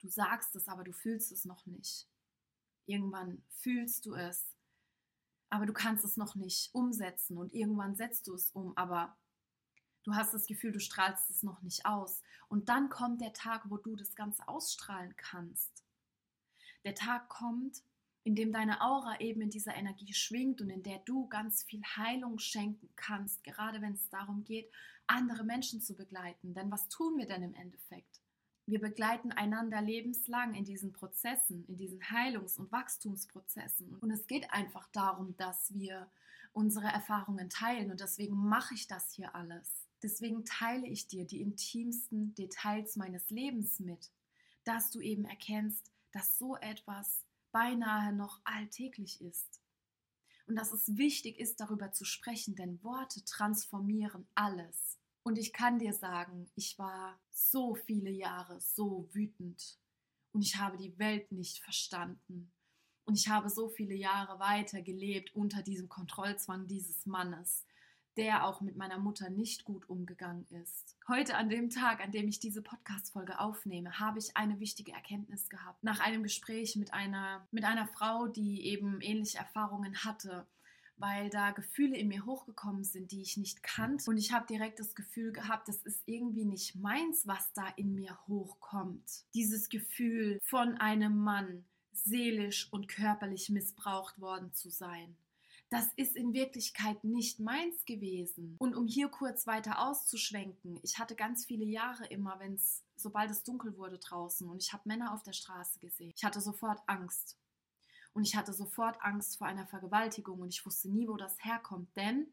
Du 0.00 0.08
sagst 0.08 0.56
es, 0.56 0.68
aber 0.68 0.84
du 0.84 0.92
fühlst 0.92 1.32
es 1.32 1.44
noch 1.44 1.66
nicht. 1.66 2.08
Irgendwann 2.86 3.42
fühlst 3.50 4.06
du 4.06 4.14
es, 4.14 4.54
aber 5.50 5.66
du 5.66 5.72
kannst 5.72 6.04
es 6.04 6.16
noch 6.16 6.34
nicht 6.34 6.74
umsetzen 6.74 7.36
und 7.36 7.52
irgendwann 7.52 7.94
setzt 7.94 8.26
du 8.26 8.34
es 8.34 8.50
um, 8.52 8.76
aber 8.76 9.16
du 10.04 10.14
hast 10.14 10.34
das 10.34 10.46
Gefühl, 10.46 10.72
du 10.72 10.80
strahlst 10.80 11.30
es 11.30 11.42
noch 11.42 11.62
nicht 11.62 11.86
aus. 11.86 12.22
Und 12.48 12.68
dann 12.68 12.88
kommt 12.88 13.20
der 13.20 13.32
Tag, 13.32 13.68
wo 13.68 13.76
du 13.76 13.96
das 13.96 14.14
Ganze 14.14 14.46
ausstrahlen 14.48 15.14
kannst. 15.16 15.84
Der 16.84 16.94
Tag 16.94 17.28
kommt, 17.28 17.82
in 18.22 18.34
dem 18.34 18.52
deine 18.52 18.80
Aura 18.82 19.20
eben 19.20 19.40
in 19.40 19.50
dieser 19.50 19.74
Energie 19.74 20.12
schwingt 20.12 20.60
und 20.60 20.70
in 20.70 20.82
der 20.82 20.98
du 21.00 21.26
ganz 21.28 21.62
viel 21.62 21.82
Heilung 21.96 22.38
schenken 22.38 22.90
kannst, 22.96 23.44
gerade 23.44 23.80
wenn 23.80 23.94
es 23.94 24.08
darum 24.10 24.44
geht, 24.44 24.70
andere 25.06 25.44
Menschen 25.44 25.80
zu 25.80 25.94
begleiten. 25.94 26.54
Denn 26.54 26.70
was 26.70 26.88
tun 26.88 27.16
wir 27.16 27.26
denn 27.26 27.42
im 27.42 27.54
Endeffekt? 27.54 28.20
Wir 28.66 28.80
begleiten 28.80 29.32
einander 29.32 29.82
lebenslang 29.82 30.54
in 30.54 30.64
diesen 30.64 30.92
Prozessen, 30.92 31.64
in 31.66 31.76
diesen 31.76 32.00
Heilungs- 32.00 32.56
und 32.56 32.70
Wachstumsprozessen. 32.70 33.96
Und 33.96 34.10
es 34.12 34.26
geht 34.26 34.52
einfach 34.52 34.88
darum, 34.92 35.36
dass 35.36 35.74
wir 35.74 36.08
unsere 36.52 36.86
Erfahrungen 36.86 37.50
teilen. 37.50 37.90
Und 37.90 38.00
deswegen 38.00 38.36
mache 38.36 38.74
ich 38.74 38.86
das 38.86 39.12
hier 39.12 39.34
alles. 39.34 39.89
Deswegen 40.02 40.44
teile 40.44 40.86
ich 40.86 41.08
dir 41.08 41.26
die 41.26 41.40
intimsten 41.40 42.34
Details 42.34 42.96
meines 42.96 43.30
Lebens 43.30 43.80
mit, 43.80 44.10
dass 44.64 44.90
du 44.90 45.00
eben 45.00 45.24
erkennst, 45.24 45.90
dass 46.12 46.38
so 46.38 46.56
etwas 46.56 47.24
beinahe 47.52 48.12
noch 48.12 48.40
alltäglich 48.44 49.20
ist. 49.20 49.60
Und 50.46 50.56
dass 50.56 50.72
es 50.72 50.96
wichtig 50.96 51.38
ist, 51.38 51.60
darüber 51.60 51.92
zu 51.92 52.04
sprechen, 52.04 52.56
denn 52.56 52.82
Worte 52.82 53.24
transformieren 53.24 54.26
alles. 54.34 54.98
Und 55.22 55.38
ich 55.38 55.52
kann 55.52 55.78
dir 55.78 55.92
sagen, 55.92 56.50
ich 56.56 56.78
war 56.78 57.20
so 57.30 57.74
viele 57.74 58.10
Jahre 58.10 58.60
so 58.60 59.08
wütend 59.12 59.78
und 60.32 60.42
ich 60.42 60.56
habe 60.56 60.76
die 60.76 60.98
Welt 60.98 61.30
nicht 61.30 61.58
verstanden. 61.58 62.50
Und 63.04 63.14
ich 63.16 63.28
habe 63.28 63.50
so 63.50 63.68
viele 63.68 63.94
Jahre 63.94 64.38
weiter 64.38 64.82
gelebt 64.82 65.34
unter 65.34 65.62
diesem 65.62 65.88
Kontrollzwang 65.88 66.66
dieses 66.66 67.06
Mannes, 67.06 67.66
der 68.20 68.46
auch 68.46 68.60
mit 68.60 68.76
meiner 68.76 68.98
Mutter 68.98 69.30
nicht 69.30 69.64
gut 69.64 69.88
umgegangen 69.88 70.46
ist. 70.62 70.94
Heute 71.08 71.38
an 71.38 71.48
dem 71.48 71.70
Tag, 71.70 72.04
an 72.04 72.12
dem 72.12 72.28
ich 72.28 72.38
diese 72.38 72.60
Podcast-Folge 72.60 73.40
aufnehme, 73.40 73.98
habe 73.98 74.18
ich 74.18 74.36
eine 74.36 74.60
wichtige 74.60 74.92
Erkenntnis 74.92 75.48
gehabt. 75.48 75.82
Nach 75.82 76.00
einem 76.00 76.22
Gespräch 76.22 76.76
mit 76.76 76.92
einer, 76.92 77.48
mit 77.50 77.64
einer 77.64 77.86
Frau, 77.86 78.28
die 78.28 78.66
eben 78.66 79.00
ähnliche 79.00 79.38
Erfahrungen 79.38 80.04
hatte, 80.04 80.46
weil 80.98 81.30
da 81.30 81.52
Gefühle 81.52 81.96
in 81.96 82.08
mir 82.08 82.26
hochgekommen 82.26 82.84
sind, 82.84 83.10
die 83.10 83.22
ich 83.22 83.38
nicht 83.38 83.62
kannte. 83.62 84.10
Und 84.10 84.18
ich 84.18 84.32
habe 84.32 84.46
direkt 84.46 84.80
das 84.80 84.94
Gefühl 84.94 85.32
gehabt, 85.32 85.68
das 85.68 85.80
ist 85.80 86.02
irgendwie 86.04 86.44
nicht 86.44 86.74
meins, 86.74 87.26
was 87.26 87.50
da 87.54 87.68
in 87.76 87.94
mir 87.94 88.18
hochkommt. 88.28 89.24
Dieses 89.32 89.70
Gefühl 89.70 90.38
von 90.42 90.76
einem 90.76 91.16
Mann 91.16 91.64
seelisch 91.94 92.68
und 92.70 92.86
körperlich 92.86 93.48
missbraucht 93.48 94.20
worden 94.20 94.52
zu 94.52 94.68
sein 94.68 95.16
das 95.70 95.86
ist 95.94 96.16
in 96.16 96.34
Wirklichkeit 96.34 97.04
nicht 97.04 97.38
meins 97.38 97.84
gewesen. 97.84 98.56
Und 98.58 98.74
um 98.74 98.88
hier 98.88 99.08
kurz 99.08 99.46
weiter 99.46 99.78
auszuschwenken, 99.78 100.80
ich 100.82 100.98
hatte 100.98 101.14
ganz 101.14 101.46
viele 101.46 101.64
Jahre 101.64 102.06
immer, 102.06 102.40
wenn 102.40 102.54
es, 102.54 102.82
sobald 102.96 103.30
es 103.30 103.44
dunkel 103.44 103.76
wurde 103.78 103.98
draußen 103.98 104.48
und 104.48 104.62
ich 104.62 104.72
habe 104.72 104.82
Männer 104.88 105.14
auf 105.14 105.22
der 105.22 105.32
Straße 105.32 105.78
gesehen, 105.78 106.12
ich 106.14 106.24
hatte 106.24 106.40
sofort 106.40 106.80
Angst. 106.86 107.36
Und 108.12 108.24
ich 108.24 108.34
hatte 108.34 108.52
sofort 108.52 109.00
Angst 109.02 109.38
vor 109.38 109.46
einer 109.46 109.68
Vergewaltigung 109.68 110.40
und 110.40 110.48
ich 110.48 110.66
wusste 110.66 110.90
nie, 110.90 111.06
wo 111.06 111.16
das 111.16 111.44
herkommt. 111.44 111.96
Denn 111.96 112.26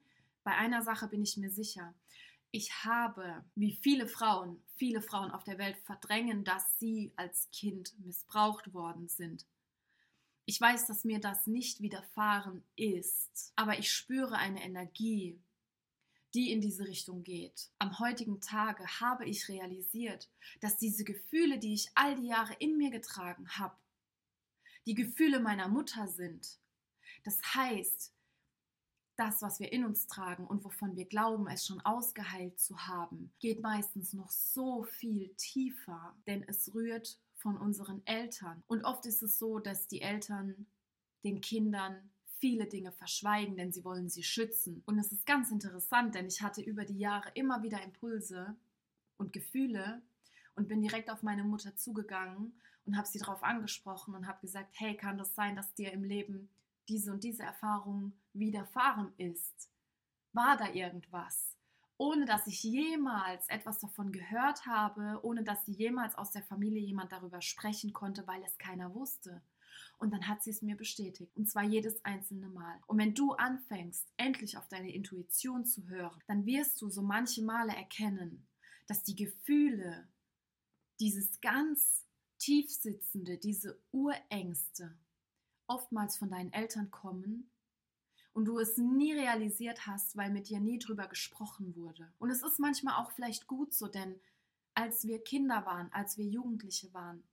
bei 0.44 0.56
einer 0.56 0.82
Sache 0.82 1.08
bin 1.08 1.22
ich 1.22 1.38
mir 1.38 1.52
sicher. 1.52 1.94
Ich 2.50 2.84
habe, 2.84 3.46
wie 3.54 3.74
viele 3.76 4.08
Frauen, 4.08 4.60
viele 4.76 5.04
Frauen 5.04 5.30
auf 5.30 5.44
der 5.44 5.60
Welt 5.60 5.78
verdrängen, 5.86 6.44
dass 6.44 6.80
sie 6.80 7.12
als 7.16 7.50
Kind 7.52 7.94
missbraucht 8.00 8.74
worden 8.74 9.08
sind. 9.08 9.46
Ich 10.50 10.62
weiß, 10.62 10.88
dass 10.88 11.04
mir 11.04 11.20
das 11.20 11.46
nicht 11.46 11.82
widerfahren 11.82 12.64
ist, 12.78 13.52
aber 13.58 13.80
ich 13.80 13.92
spüre 13.92 14.38
eine 14.38 14.64
Energie, 14.64 15.38
die 16.34 16.54
in 16.54 16.62
diese 16.62 16.88
Richtung 16.88 17.22
geht. 17.22 17.70
Am 17.80 18.00
heutigen 18.00 18.40
Tage 18.40 18.88
habe 19.02 19.26
ich 19.26 19.50
realisiert, 19.50 20.30
dass 20.62 20.78
diese 20.78 21.04
Gefühle, 21.04 21.60
die 21.60 21.74
ich 21.74 21.90
all 21.96 22.16
die 22.16 22.28
Jahre 22.28 22.54
in 22.60 22.78
mir 22.78 22.92
getragen 22.92 23.50
habe, 23.58 23.76
die 24.86 24.96
Gefühle 24.96 25.42
meiner 25.42 25.68
Mutter 25.68 26.08
sind. 26.08 26.62
Das 27.26 27.42
heißt, 27.54 28.14
das, 29.18 29.42
was 29.42 29.60
wir 29.60 29.74
in 29.74 29.84
uns 29.84 30.08
tragen 30.08 30.48
und 30.48 30.64
wovon 30.64 30.96
wir 30.96 31.06
glauben, 31.06 31.50
es 31.50 31.66
schon 31.66 31.82
ausgeheilt 31.82 32.58
zu 32.58 32.88
haben, 32.88 33.34
geht 33.40 33.60
meistens 33.60 34.14
noch 34.14 34.30
so 34.30 34.84
viel 34.84 35.34
tiefer, 35.36 36.16
denn 36.26 36.44
es 36.48 36.74
rührt 36.74 37.20
von 37.48 37.56
unseren 37.56 38.06
Eltern. 38.06 38.62
Und 38.68 38.84
oft 38.84 39.06
ist 39.06 39.24
es 39.24 39.40
so, 39.40 39.60
dass 39.60 39.88
die 39.88 40.02
Eltern 40.02 40.68
den 41.24 41.40
Kindern 41.40 42.12
viele 42.40 42.66
Dinge 42.66 42.92
verschweigen, 42.92 43.56
denn 43.56 43.72
sie 43.72 43.86
wollen 43.86 44.10
sie 44.10 44.24
schützen. 44.24 44.84
Und 44.86 45.00
es 45.00 45.14
ist 45.14 45.26
ganz 45.26 45.50
interessant, 45.50 46.14
denn 46.14 46.28
ich 46.28 46.42
hatte 46.42 46.62
über 46.62 46.84
die 46.84 47.00
Jahre 47.00 47.32
immer 47.36 47.64
wieder 47.64 47.82
Impulse 47.82 48.58
und 49.16 49.32
Gefühle 49.32 50.02
und 50.56 50.68
bin 50.68 50.82
direkt 50.82 51.10
auf 51.10 51.24
meine 51.24 51.46
Mutter 51.46 51.74
zugegangen 51.78 52.52
und 52.86 52.98
habe 52.98 53.08
sie 53.08 53.20
darauf 53.20 53.42
angesprochen 53.44 54.14
und 54.14 54.28
habe 54.28 54.42
gesagt, 54.42 54.76
hey, 54.78 54.98
kann 54.98 55.18
das 55.18 55.34
sein, 55.34 55.56
dass 55.56 55.74
dir 55.74 55.94
im 55.94 56.04
Leben 56.04 56.50
diese 56.90 57.14
und 57.14 57.24
diese 57.24 57.44
Erfahrung 57.44 58.12
widerfahren 58.34 59.14
ist? 59.16 59.70
War 60.34 60.58
da 60.58 60.70
irgendwas? 60.74 61.57
Ohne 61.98 62.26
dass 62.26 62.46
ich 62.48 62.64
jemals 62.64 63.48
etwas 63.50 63.80
davon 63.80 64.12
gehört 64.12 64.66
habe, 64.66 65.20
ohne 65.24 65.44
dass 65.44 65.66
sie 65.66 65.74
jemals 65.74 66.16
aus 66.16 66.32
der 66.32 66.44
Familie 66.44 66.82
jemand 66.82 67.12
darüber 67.12 67.42
sprechen 67.42 67.94
konnte, 67.94 68.28
weil 68.28 68.44
es 68.44 68.58
keiner 68.58 68.94
wusste. 68.94 69.42
Und 69.98 70.12
dann 70.14 70.28
hat 70.28 70.44
sie 70.44 70.52
es 70.52 70.62
mir 70.62 70.76
bestätigt. 70.76 71.36
Und 71.36 71.50
zwar 71.50 71.64
jedes 71.64 72.06
einzelne 72.06 72.50
Mal. 72.50 72.80
Und 72.86 73.00
wenn 73.00 73.16
du 73.16 73.34
anfängst, 73.34 74.08
endlich 74.18 74.58
auf 74.58 74.68
deine 74.68 74.94
Intuition 74.94 75.66
zu 75.66 75.88
hören, 75.88 76.22
dann 76.28 76.46
wirst 76.46 76.82
du 76.82 76.90
so 76.90 77.02
manche 77.02 77.42
Male 77.42 77.76
erkennen, 77.76 78.46
dass 78.86 79.02
die 79.04 79.16
Gefühle, 79.16 80.08
dieses 81.00 81.42
ganz 81.42 82.06
tiefsitzende, 82.38 83.38
diese 83.38 83.80
Urängste 83.92 84.96
oftmals 85.66 86.18
von 86.18 86.30
deinen 86.30 86.54
Eltern 86.54 86.92
kommen 86.92 87.50
und 88.38 88.46
du 88.46 88.60
es 88.60 88.78
nie 88.78 89.14
realisiert 89.14 89.88
hast, 89.88 90.16
weil 90.16 90.30
mit 90.30 90.48
dir 90.48 90.60
nie 90.60 90.78
drüber 90.78 91.08
gesprochen 91.08 91.76
wurde. 91.76 92.14
Und 92.20 92.30
es 92.30 92.44
ist 92.44 92.60
manchmal 92.60 93.02
auch 93.02 93.10
vielleicht 93.10 93.48
gut 93.48 93.74
so, 93.74 93.88
denn 93.88 94.20
als 94.76 95.08
wir 95.08 95.24
Kinder 95.24 95.66
waren, 95.66 95.92
als 95.92 96.20
wir 96.20 96.26
Jugendliche 96.26 96.94
waren, 96.94 97.24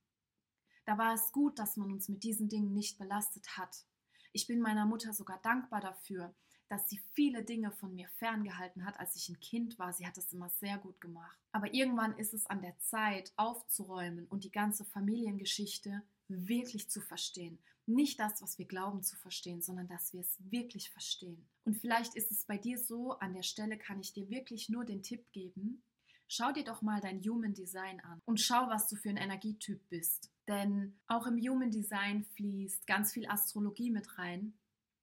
da 0.83 0.97
war 0.97 1.13
es 1.13 1.31
gut, 1.31 1.59
dass 1.59 1.77
man 1.77 1.91
uns 1.91 2.09
mit 2.09 2.23
diesen 2.23 2.49
Dingen 2.49 2.73
nicht 2.73 2.97
belastet 2.97 3.55
hat. 3.55 3.85
Ich 4.31 4.47
bin 4.47 4.59
meiner 4.59 4.87
Mutter 4.87 5.13
sogar 5.13 5.39
dankbar 5.43 5.79
dafür, 5.79 6.33
dass 6.69 6.89
sie 6.89 6.99
viele 7.13 7.43
Dinge 7.43 7.71
von 7.71 7.93
mir 7.93 8.09
ferngehalten 8.17 8.83
hat, 8.83 8.99
als 8.99 9.15
ich 9.15 9.29
ein 9.29 9.39
Kind 9.39 9.77
war. 9.77 9.93
Sie 9.93 10.07
hat 10.07 10.17
das 10.17 10.33
immer 10.33 10.49
sehr 10.49 10.79
gut 10.79 10.99
gemacht. 11.01 11.37
Aber 11.51 11.71
irgendwann 11.71 12.17
ist 12.17 12.33
es 12.33 12.47
an 12.47 12.63
der 12.63 12.79
Zeit, 12.79 13.31
aufzuräumen 13.35 14.25
und 14.25 14.43
die 14.43 14.51
ganze 14.51 14.83
Familiengeschichte 14.83 16.01
wirklich 16.29 16.89
zu 16.89 16.99
verstehen. 16.99 17.59
Nicht 17.87 18.19
das, 18.19 18.41
was 18.41 18.57
wir 18.57 18.65
glauben 18.65 19.03
zu 19.03 19.15
verstehen, 19.15 19.61
sondern 19.61 19.87
dass 19.87 20.11
wir 20.13 20.21
es 20.21 20.37
wirklich 20.51 20.89
verstehen. 20.89 21.47
Und 21.65 21.75
vielleicht 21.75 22.15
ist 22.15 22.31
es 22.31 22.45
bei 22.45 22.57
dir 22.57 22.79
so, 22.79 23.13
an 23.19 23.33
der 23.33 23.43
Stelle 23.43 23.77
kann 23.77 23.99
ich 23.99 24.13
dir 24.13 24.29
wirklich 24.29 24.69
nur 24.69 24.85
den 24.85 25.03
Tipp 25.03 25.31
geben, 25.31 25.83
schau 26.27 26.51
dir 26.51 26.63
doch 26.63 26.81
mal 26.81 26.99
dein 27.01 27.21
Human 27.21 27.53
Design 27.53 27.99
an 27.99 28.21
und 28.25 28.39
schau, 28.39 28.67
was 28.69 28.87
du 28.87 28.95
für 28.95 29.09
ein 29.09 29.17
Energietyp 29.17 29.87
bist. 29.89 30.31
Denn 30.47 30.97
auch 31.07 31.27
im 31.27 31.37
Human 31.37 31.71
Design 31.71 32.23
fließt 32.35 32.87
ganz 32.87 33.13
viel 33.13 33.27
Astrologie 33.27 33.91
mit 33.91 34.17
rein. 34.17 34.53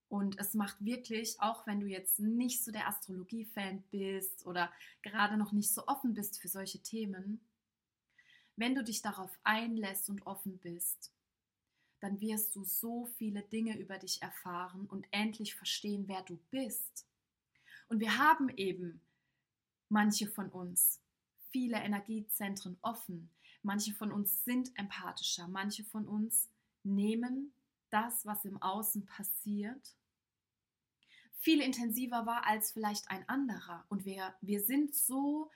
Und 0.08 0.38
es 0.38 0.52
macht 0.54 0.84
wirklich, 0.84 1.40
auch 1.40 1.66
wenn 1.66 1.80
du 1.80 1.86
jetzt 1.86 2.18
nicht 2.18 2.62
so 2.62 2.70
der 2.70 2.86
Astrologie-Fan 2.86 3.82
bist 3.90 4.44
oder 4.44 4.70
gerade 5.00 5.38
noch 5.38 5.52
nicht 5.52 5.72
so 5.72 5.86
offen 5.86 6.12
bist 6.12 6.38
für 6.38 6.48
solche 6.48 6.80
Themen, 6.80 7.40
wenn 8.56 8.74
du 8.74 8.84
dich 8.84 9.00
darauf 9.00 9.30
einlässt 9.42 10.10
und 10.10 10.26
offen 10.26 10.58
bist, 10.58 11.10
dann 12.02 12.20
wirst 12.20 12.56
du 12.56 12.64
so 12.64 13.06
viele 13.16 13.42
Dinge 13.42 13.78
über 13.78 13.96
dich 13.96 14.20
erfahren 14.22 14.86
und 14.86 15.06
endlich 15.12 15.54
verstehen, 15.54 16.08
wer 16.08 16.22
du 16.22 16.36
bist. 16.50 17.06
Und 17.88 18.00
wir 18.00 18.18
haben 18.18 18.48
eben, 18.56 19.00
manche 19.88 20.26
von 20.26 20.48
uns, 20.50 21.00
viele 21.50 21.76
Energiezentren 21.76 22.76
offen. 22.82 23.30
Manche 23.62 23.94
von 23.94 24.10
uns 24.10 24.44
sind 24.44 24.76
empathischer, 24.76 25.46
manche 25.46 25.84
von 25.84 26.08
uns 26.08 26.50
nehmen 26.82 27.52
das, 27.90 28.26
was 28.26 28.44
im 28.44 28.60
Außen 28.60 29.06
passiert, 29.06 29.94
viel 31.38 31.60
intensiver 31.60 32.26
wahr 32.26 32.46
als 32.46 32.72
vielleicht 32.72 33.08
ein 33.10 33.28
anderer. 33.28 33.84
Und 33.88 34.04
wir, 34.04 34.34
wir 34.40 34.60
sind 34.60 34.94
so 34.96 35.52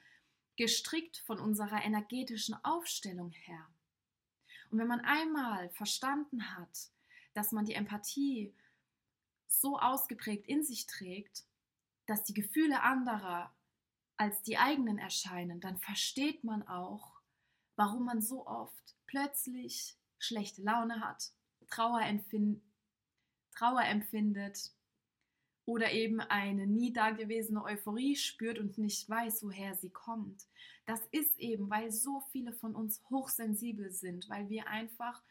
gestrickt 0.55 1.17
von 1.25 1.39
unserer 1.39 1.83
energetischen 1.83 2.55
Aufstellung 2.63 3.31
her. 3.31 3.67
Und 4.69 4.79
wenn 4.79 4.87
man 4.87 5.01
einmal 5.01 5.69
verstanden 5.69 6.55
hat, 6.55 6.91
dass 7.33 7.51
man 7.51 7.65
die 7.65 7.73
Empathie 7.73 8.53
so 9.47 9.79
ausgeprägt 9.79 10.47
in 10.47 10.63
sich 10.63 10.87
trägt, 10.87 11.45
dass 12.05 12.23
die 12.23 12.33
Gefühle 12.33 12.81
anderer 12.81 13.53
als 14.17 14.41
die 14.41 14.57
eigenen 14.57 14.97
erscheinen, 14.97 15.59
dann 15.59 15.77
versteht 15.77 16.43
man 16.43 16.67
auch, 16.67 17.21
warum 17.75 18.05
man 18.05 18.21
so 18.21 18.47
oft 18.47 18.95
plötzlich 19.05 19.97
schlechte 20.17 20.63
Laune 20.63 21.01
hat, 21.01 21.31
Trauer, 21.69 22.01
Trauer 23.51 23.83
empfindet 23.83 24.71
oder 25.67 25.91
eben 25.91 26.21
eine 26.21 26.65
nie 26.65 26.93
dagewesene 26.93 27.61
Euphorie 27.61 28.15
spürt 28.15 28.57
und 28.57 28.77
nicht 28.77 29.07
weiß, 29.09 29.43
woher 29.43 29.75
sie 29.75 29.89
kommt. 29.89 30.47
Das 30.85 31.01
ist 31.11 31.37
eben, 31.37 31.69
weil 31.69 31.91
so 31.91 32.21
viele 32.31 32.53
von 32.53 32.73
uns 32.73 33.03
hochsensibel 33.09 33.91
sind, 33.91 34.29
weil 34.29 34.49
wir 34.49 34.67
einfach 34.67 35.21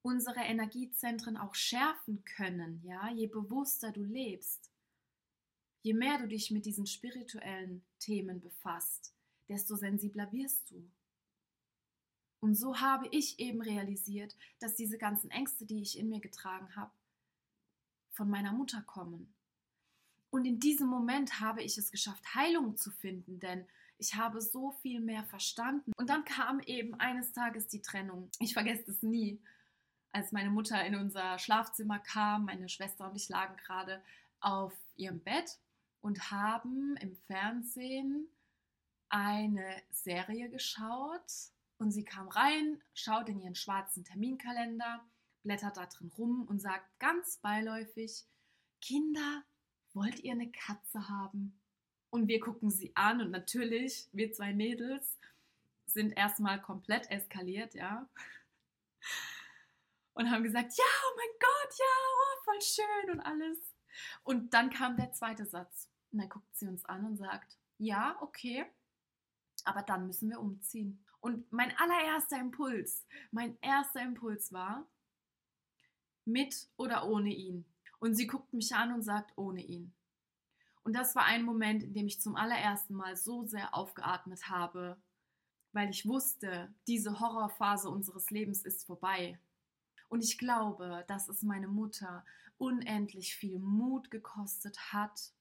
unsere 0.00 0.40
Energiezentren 0.40 1.36
auch 1.36 1.54
schärfen 1.54 2.24
können, 2.24 2.80
ja, 2.84 3.10
je 3.10 3.26
bewusster 3.26 3.92
du 3.92 4.02
lebst. 4.02 4.72
Je 5.82 5.92
mehr 5.92 6.18
du 6.18 6.26
dich 6.26 6.50
mit 6.50 6.64
diesen 6.64 6.86
spirituellen 6.86 7.84
Themen 7.98 8.40
befasst, 8.40 9.14
desto 9.46 9.76
sensibler 9.76 10.32
wirst 10.32 10.70
du. 10.70 10.90
Und 12.40 12.54
so 12.54 12.80
habe 12.80 13.08
ich 13.10 13.38
eben 13.38 13.60
realisiert, 13.60 14.34
dass 14.58 14.74
diese 14.74 14.96
ganzen 14.96 15.30
Ängste, 15.30 15.66
die 15.66 15.82
ich 15.82 15.98
in 15.98 16.08
mir 16.08 16.20
getragen 16.20 16.74
habe, 16.74 16.92
von 18.12 18.30
meiner 18.30 18.52
Mutter 18.52 18.82
kommen. 18.82 19.34
Und 20.30 20.44
in 20.46 20.60
diesem 20.60 20.88
Moment 20.88 21.40
habe 21.40 21.62
ich 21.62 21.76
es 21.76 21.90
geschafft, 21.90 22.34
Heilung 22.34 22.76
zu 22.76 22.90
finden, 22.90 23.38
denn 23.38 23.66
ich 23.98 24.14
habe 24.14 24.40
so 24.40 24.72
viel 24.80 25.00
mehr 25.00 25.24
verstanden. 25.24 25.92
Und 25.96 26.08
dann 26.08 26.24
kam 26.24 26.60
eben 26.60 26.94
eines 26.94 27.32
Tages 27.32 27.68
die 27.68 27.82
Trennung. 27.82 28.30
Ich 28.38 28.54
vergesse 28.54 28.90
es 28.90 29.02
nie 29.02 29.40
als 30.12 30.32
meine 30.32 30.50
Mutter 30.50 30.84
in 30.84 30.94
unser 30.94 31.38
Schlafzimmer 31.38 31.98
kam, 31.98 32.44
meine 32.44 32.68
Schwester 32.68 33.08
und 33.08 33.16
ich 33.16 33.28
lagen 33.28 33.56
gerade 33.56 34.02
auf 34.40 34.74
ihrem 34.96 35.20
Bett 35.20 35.58
und 36.00 36.30
haben 36.30 36.96
im 36.98 37.16
Fernsehen 37.26 38.28
eine 39.08 39.82
Serie 39.90 40.50
geschaut. 40.50 41.50
Und 41.78 41.90
sie 41.90 42.04
kam 42.04 42.28
rein, 42.28 42.80
schaut 42.94 43.28
in 43.28 43.40
ihren 43.40 43.54
schwarzen 43.54 44.04
Terminkalender, 44.04 45.04
blättert 45.42 45.76
da 45.76 45.86
drin 45.86 46.12
rum 46.16 46.44
und 46.48 46.60
sagt 46.60 46.86
ganz 46.98 47.38
beiläufig, 47.38 48.24
Kinder, 48.80 49.44
wollt 49.92 50.20
ihr 50.20 50.32
eine 50.32 50.50
Katze 50.50 51.08
haben? 51.08 51.60
Und 52.10 52.28
wir 52.28 52.40
gucken 52.40 52.70
sie 52.70 52.94
an 52.94 53.20
und 53.20 53.30
natürlich, 53.30 54.08
wir 54.12 54.32
zwei 54.32 54.52
Mädels 54.52 55.18
sind 55.86 56.12
erstmal 56.12 56.60
komplett 56.60 57.10
eskaliert, 57.10 57.74
ja 57.74 58.08
und 60.14 60.30
haben 60.30 60.42
gesagt, 60.42 60.72
ja, 60.76 60.84
oh 60.84 61.16
mein 61.16 61.38
Gott, 61.40 61.78
ja, 61.78 61.84
oh, 61.84 62.44
voll 62.44 62.60
schön 62.60 63.10
und 63.12 63.20
alles. 63.20 63.58
Und 64.22 64.54
dann 64.54 64.70
kam 64.70 64.96
der 64.96 65.12
zweite 65.12 65.46
Satz. 65.46 65.88
Und 66.10 66.18
dann 66.18 66.28
guckt 66.28 66.56
sie 66.56 66.66
uns 66.66 66.84
an 66.84 67.04
und 67.04 67.16
sagt, 67.16 67.58
ja, 67.78 68.16
okay, 68.20 68.64
aber 69.64 69.82
dann 69.82 70.06
müssen 70.06 70.28
wir 70.30 70.40
umziehen. 70.40 71.04
Und 71.20 71.50
mein 71.52 71.76
allererster 71.78 72.38
Impuls, 72.38 73.06
mein 73.30 73.56
erster 73.60 74.02
Impuls 74.02 74.52
war, 74.52 74.86
mit 76.24 76.68
oder 76.76 77.08
ohne 77.08 77.30
ihn. 77.30 77.64
Und 77.98 78.14
sie 78.14 78.26
guckt 78.26 78.52
mich 78.52 78.74
an 78.74 78.92
und 78.92 79.02
sagt, 79.02 79.32
ohne 79.36 79.62
ihn. 79.62 79.92
Und 80.84 80.94
das 80.94 81.14
war 81.14 81.24
ein 81.24 81.44
Moment, 81.44 81.82
in 81.82 81.94
dem 81.94 82.06
ich 82.06 82.20
zum 82.20 82.34
allerersten 82.34 82.94
Mal 82.94 83.16
so 83.16 83.44
sehr 83.44 83.74
aufgeatmet 83.74 84.48
habe, 84.48 84.96
weil 85.72 85.90
ich 85.90 86.06
wusste, 86.06 86.74
diese 86.86 87.20
Horrorphase 87.20 87.88
unseres 87.88 88.30
Lebens 88.30 88.62
ist 88.62 88.84
vorbei. 88.84 89.38
Und 90.08 90.22
ich 90.22 90.36
glaube, 90.38 91.04
dass 91.08 91.28
es 91.28 91.42
meine 91.42 91.68
Mutter 91.68 92.24
unendlich 92.58 93.34
viel 93.34 93.58
Mut 93.58 94.10
gekostet 94.10 94.92
hat, 94.92 95.32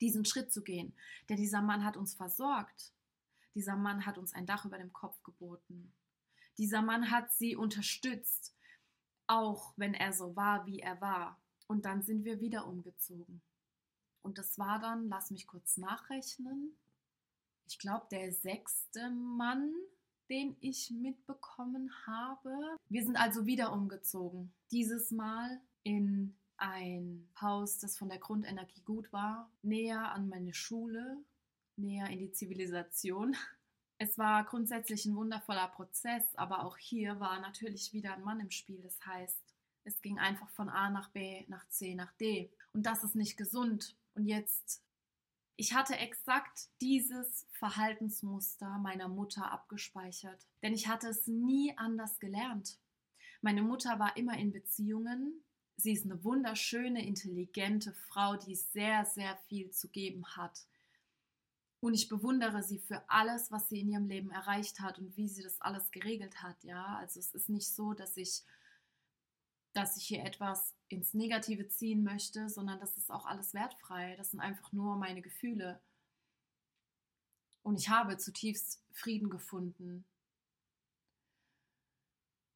diesen 0.00 0.24
Schritt 0.24 0.52
zu 0.52 0.62
gehen. 0.62 0.94
Denn 1.28 1.36
dieser 1.36 1.62
Mann 1.62 1.84
hat 1.84 1.96
uns 1.96 2.14
versorgt. 2.14 2.92
Dieser 3.54 3.76
Mann 3.76 4.06
hat 4.06 4.18
uns 4.18 4.34
ein 4.34 4.46
Dach 4.46 4.64
über 4.64 4.78
dem 4.78 4.92
Kopf 4.92 5.22
geboten. 5.22 5.92
Dieser 6.58 6.82
Mann 6.82 7.10
hat 7.10 7.32
sie 7.32 7.56
unterstützt, 7.56 8.54
auch 9.26 9.72
wenn 9.76 9.94
er 9.94 10.12
so 10.12 10.36
war, 10.36 10.66
wie 10.66 10.80
er 10.80 11.00
war. 11.00 11.40
Und 11.66 11.84
dann 11.84 12.02
sind 12.02 12.24
wir 12.24 12.40
wieder 12.40 12.66
umgezogen. 12.66 13.42
Und 14.22 14.38
das 14.38 14.58
war 14.58 14.78
dann, 14.78 15.08
lass 15.08 15.30
mich 15.30 15.46
kurz 15.46 15.76
nachrechnen, 15.76 16.76
ich 17.66 17.78
glaube, 17.78 18.06
der 18.10 18.32
sechste 18.32 19.10
Mann, 19.10 19.72
den 20.28 20.56
ich 20.60 20.90
mitbekommen 20.90 21.90
habe. 22.06 22.76
Wir 22.88 23.02
sind 23.04 23.16
also 23.16 23.46
wieder 23.46 23.72
umgezogen. 23.72 24.52
Dieses 24.70 25.10
Mal 25.10 25.60
in 25.82 26.36
ein 26.56 27.28
Haus, 27.40 27.78
das 27.78 27.98
von 27.98 28.08
der 28.08 28.18
Grundenergie 28.18 28.82
gut 28.82 29.12
war, 29.12 29.50
näher 29.62 30.12
an 30.12 30.28
meine 30.28 30.54
Schule, 30.54 31.18
näher 31.76 32.08
in 32.08 32.18
die 32.18 32.32
Zivilisation. 32.32 33.36
Es 33.98 34.18
war 34.18 34.44
grundsätzlich 34.44 35.06
ein 35.06 35.16
wundervoller 35.16 35.68
Prozess, 35.68 36.24
aber 36.34 36.64
auch 36.64 36.76
hier 36.76 37.20
war 37.20 37.40
natürlich 37.40 37.92
wieder 37.92 38.14
ein 38.14 38.24
Mann 38.24 38.40
im 38.40 38.50
Spiel. 38.50 38.80
Das 38.82 39.04
heißt, 39.06 39.40
es 39.84 40.02
ging 40.02 40.18
einfach 40.18 40.48
von 40.50 40.68
A 40.68 40.90
nach 40.90 41.10
B, 41.10 41.44
nach 41.48 41.66
C, 41.68 41.94
nach 41.94 42.12
D. 42.14 42.50
Und 42.72 42.84
das 42.84 43.04
ist 43.04 43.14
nicht 43.14 43.36
gesund. 43.36 43.96
Und 44.14 44.26
jetzt 44.26 44.84
ich 45.56 45.72
hatte 45.72 45.96
exakt 45.96 46.68
dieses 46.80 47.46
Verhaltensmuster 47.52 48.78
meiner 48.78 49.06
Mutter 49.06 49.52
abgespeichert, 49.52 50.46
denn 50.62 50.74
ich 50.74 50.88
hatte 50.88 51.08
es 51.08 51.28
nie 51.28 51.72
anders 51.76 52.18
gelernt. 52.18 52.78
Meine 53.40 53.62
Mutter 53.62 54.00
war 54.00 54.16
immer 54.16 54.36
in 54.36 54.52
Beziehungen. 54.52 55.44
Sie 55.76 55.92
ist 55.92 56.06
eine 56.06 56.24
wunderschöne, 56.24 57.06
intelligente 57.06 57.92
Frau, 57.92 58.36
die 58.36 58.56
sehr, 58.56 59.04
sehr 59.04 59.36
viel 59.48 59.70
zu 59.70 59.88
geben 59.88 60.26
hat. 60.36 60.66
Und 61.84 61.92
ich 61.92 62.08
bewundere 62.08 62.62
sie 62.62 62.78
für 62.78 63.02
alles, 63.10 63.52
was 63.52 63.68
sie 63.68 63.80
in 63.80 63.90
ihrem 63.90 64.06
Leben 64.06 64.30
erreicht 64.30 64.80
hat 64.80 64.98
und 64.98 65.18
wie 65.18 65.28
sie 65.28 65.42
das 65.42 65.60
alles 65.60 65.90
geregelt 65.90 66.42
hat. 66.42 66.64
Ja, 66.64 66.96
also 66.96 67.20
es 67.20 67.34
ist 67.34 67.50
nicht 67.50 67.68
so, 67.68 67.92
dass 67.92 68.16
ich 68.16 68.42
dass 69.74 69.98
ich 69.98 70.06
hier 70.06 70.24
etwas 70.24 70.74
ins 70.88 71.12
Negative 71.12 71.68
ziehen 71.68 72.02
möchte, 72.02 72.48
sondern 72.48 72.80
das 72.80 72.96
ist 72.96 73.10
auch 73.10 73.26
alles 73.26 73.52
wertfrei. 73.52 74.16
Das 74.16 74.30
sind 74.30 74.40
einfach 74.40 74.72
nur 74.72 74.96
meine 74.96 75.20
Gefühle. 75.20 75.78
Und 77.62 77.78
ich 77.78 77.90
habe 77.90 78.16
zutiefst 78.16 78.82
Frieden 78.90 79.28
gefunden. 79.28 80.06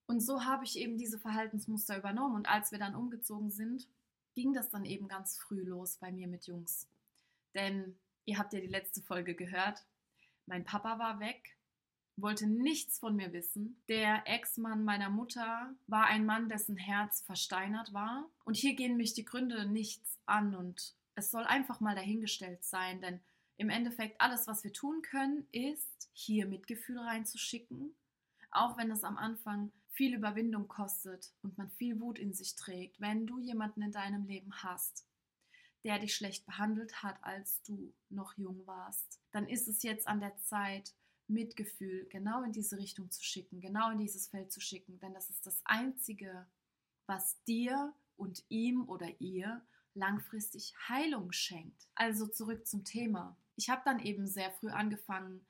Und 0.07 0.21
so 0.21 0.47
habe 0.47 0.65
ich 0.65 0.79
eben 0.79 0.97
diese 0.97 1.19
Verhaltensmuster 1.19 1.99
übernommen. 1.99 2.35
Und 2.35 2.49
als 2.49 2.73
wir 2.73 2.79
dann 2.79 2.95
umgezogen 2.95 3.51
sind, 3.51 3.89
ging 4.35 4.55
das 4.55 4.71
dann 4.71 4.87
eben 4.87 5.07
ganz 5.07 5.37
früh 5.37 5.61
los 5.65 5.99
bei 5.99 6.13
mir 6.13 6.29
mit 6.29 6.47
Jungs. 6.47 6.89
Denn 7.55 7.99
ihr 8.29 8.39
habt 8.39 8.53
ja 8.53 8.61
die 8.61 8.67
letzte 8.67 9.03
Folge 9.03 9.35
gehört. 9.35 9.85
Mein 10.47 10.65
Papa 10.65 10.99
war 10.99 11.19
weg 11.21 11.59
wollte 12.21 12.47
nichts 12.47 12.99
von 12.99 13.17
mir 13.17 13.33
wissen. 13.33 13.81
Der 13.89 14.23
Ex-Mann 14.27 14.85
meiner 14.85 15.11
Mutter 15.11 15.75
war 15.87 16.07
ein 16.07 16.27
Mann, 16.27 16.49
dessen 16.49 16.77
Herz 16.77 17.23
versteinert 17.23 17.93
war. 17.93 18.29
Und 18.45 18.57
hier 18.57 18.75
gehen 18.75 18.97
mich 18.97 19.15
die 19.15 19.25
Gründe 19.25 19.67
nichts 19.67 20.19
an 20.27 20.55
und 20.55 20.95
es 21.15 21.31
soll 21.31 21.45
einfach 21.45 21.81
mal 21.81 21.95
dahingestellt 21.95 22.65
sein, 22.65 23.01
denn 23.01 23.21
im 23.57 23.71
Endeffekt 23.71 24.21
alles, 24.21 24.47
was 24.47 24.63
wir 24.63 24.73
tun 24.73 25.03
können, 25.03 25.49
ist, 25.51 26.09
hier 26.13 26.47
Mitgefühl 26.47 26.99
reinzuschicken, 26.99 27.93
auch 28.53 28.77
wenn 28.77 28.91
es 28.91 29.03
am 29.03 29.17
Anfang 29.17 29.73
viel 29.91 30.15
Überwindung 30.15 30.69
kostet 30.69 31.33
und 31.43 31.59
man 31.59 31.71
viel 31.71 32.01
Wut 32.01 32.21
in 32.21 32.33
sich 32.33 32.55
trägt, 32.55 33.01
wenn 33.01 33.27
du 33.27 33.41
jemanden 33.41 33.83
in 33.83 33.91
deinem 33.91 34.27
Leben 34.27 34.63
hast, 34.63 35.08
der 35.89 35.99
dich 35.99 36.15
schlecht 36.15 36.45
behandelt 36.45 37.03
hat, 37.03 37.17
als 37.23 37.63
du 37.63 37.95
noch 38.11 38.37
jung 38.37 38.67
warst, 38.67 39.23
dann 39.33 39.49
ist 39.49 39.69
es 39.69 39.83
jetzt 39.83 40.07
an 40.07 40.21
der 40.21 40.37
Zeit, 40.37 40.93
Mitgefühl 41.29 42.07
genau 42.11 42.43
in 42.43 42.53
diese 42.53 42.77
Richtung 42.79 43.11
zu 43.11 43.23
schicken, 43.23 43.61
genau 43.61 43.91
in 43.91 43.99
dieses 43.99 44.29
Feld 44.29 44.53
zu 44.53 44.61
schicken, 44.61 44.99
denn 45.01 45.15
das 45.15 45.31
ist 45.31 45.47
das 45.47 45.61
Einzige, 45.65 46.47
was 47.07 47.43
dir 47.45 47.95
und 48.17 48.45
ihm 48.51 48.87
oder 48.87 49.09
ihr 49.19 49.63
langfristig 49.95 50.75
Heilung 50.89 51.33
schenkt. 51.33 51.89
Also 51.95 52.27
zurück 52.27 52.67
zum 52.67 52.85
Thema. 52.85 53.37
Ich 53.57 53.71
habe 53.71 53.83
dann 53.85 53.99
eben 53.99 54.27
sehr 54.27 54.51
früh 54.51 54.69
angefangen, 54.69 55.47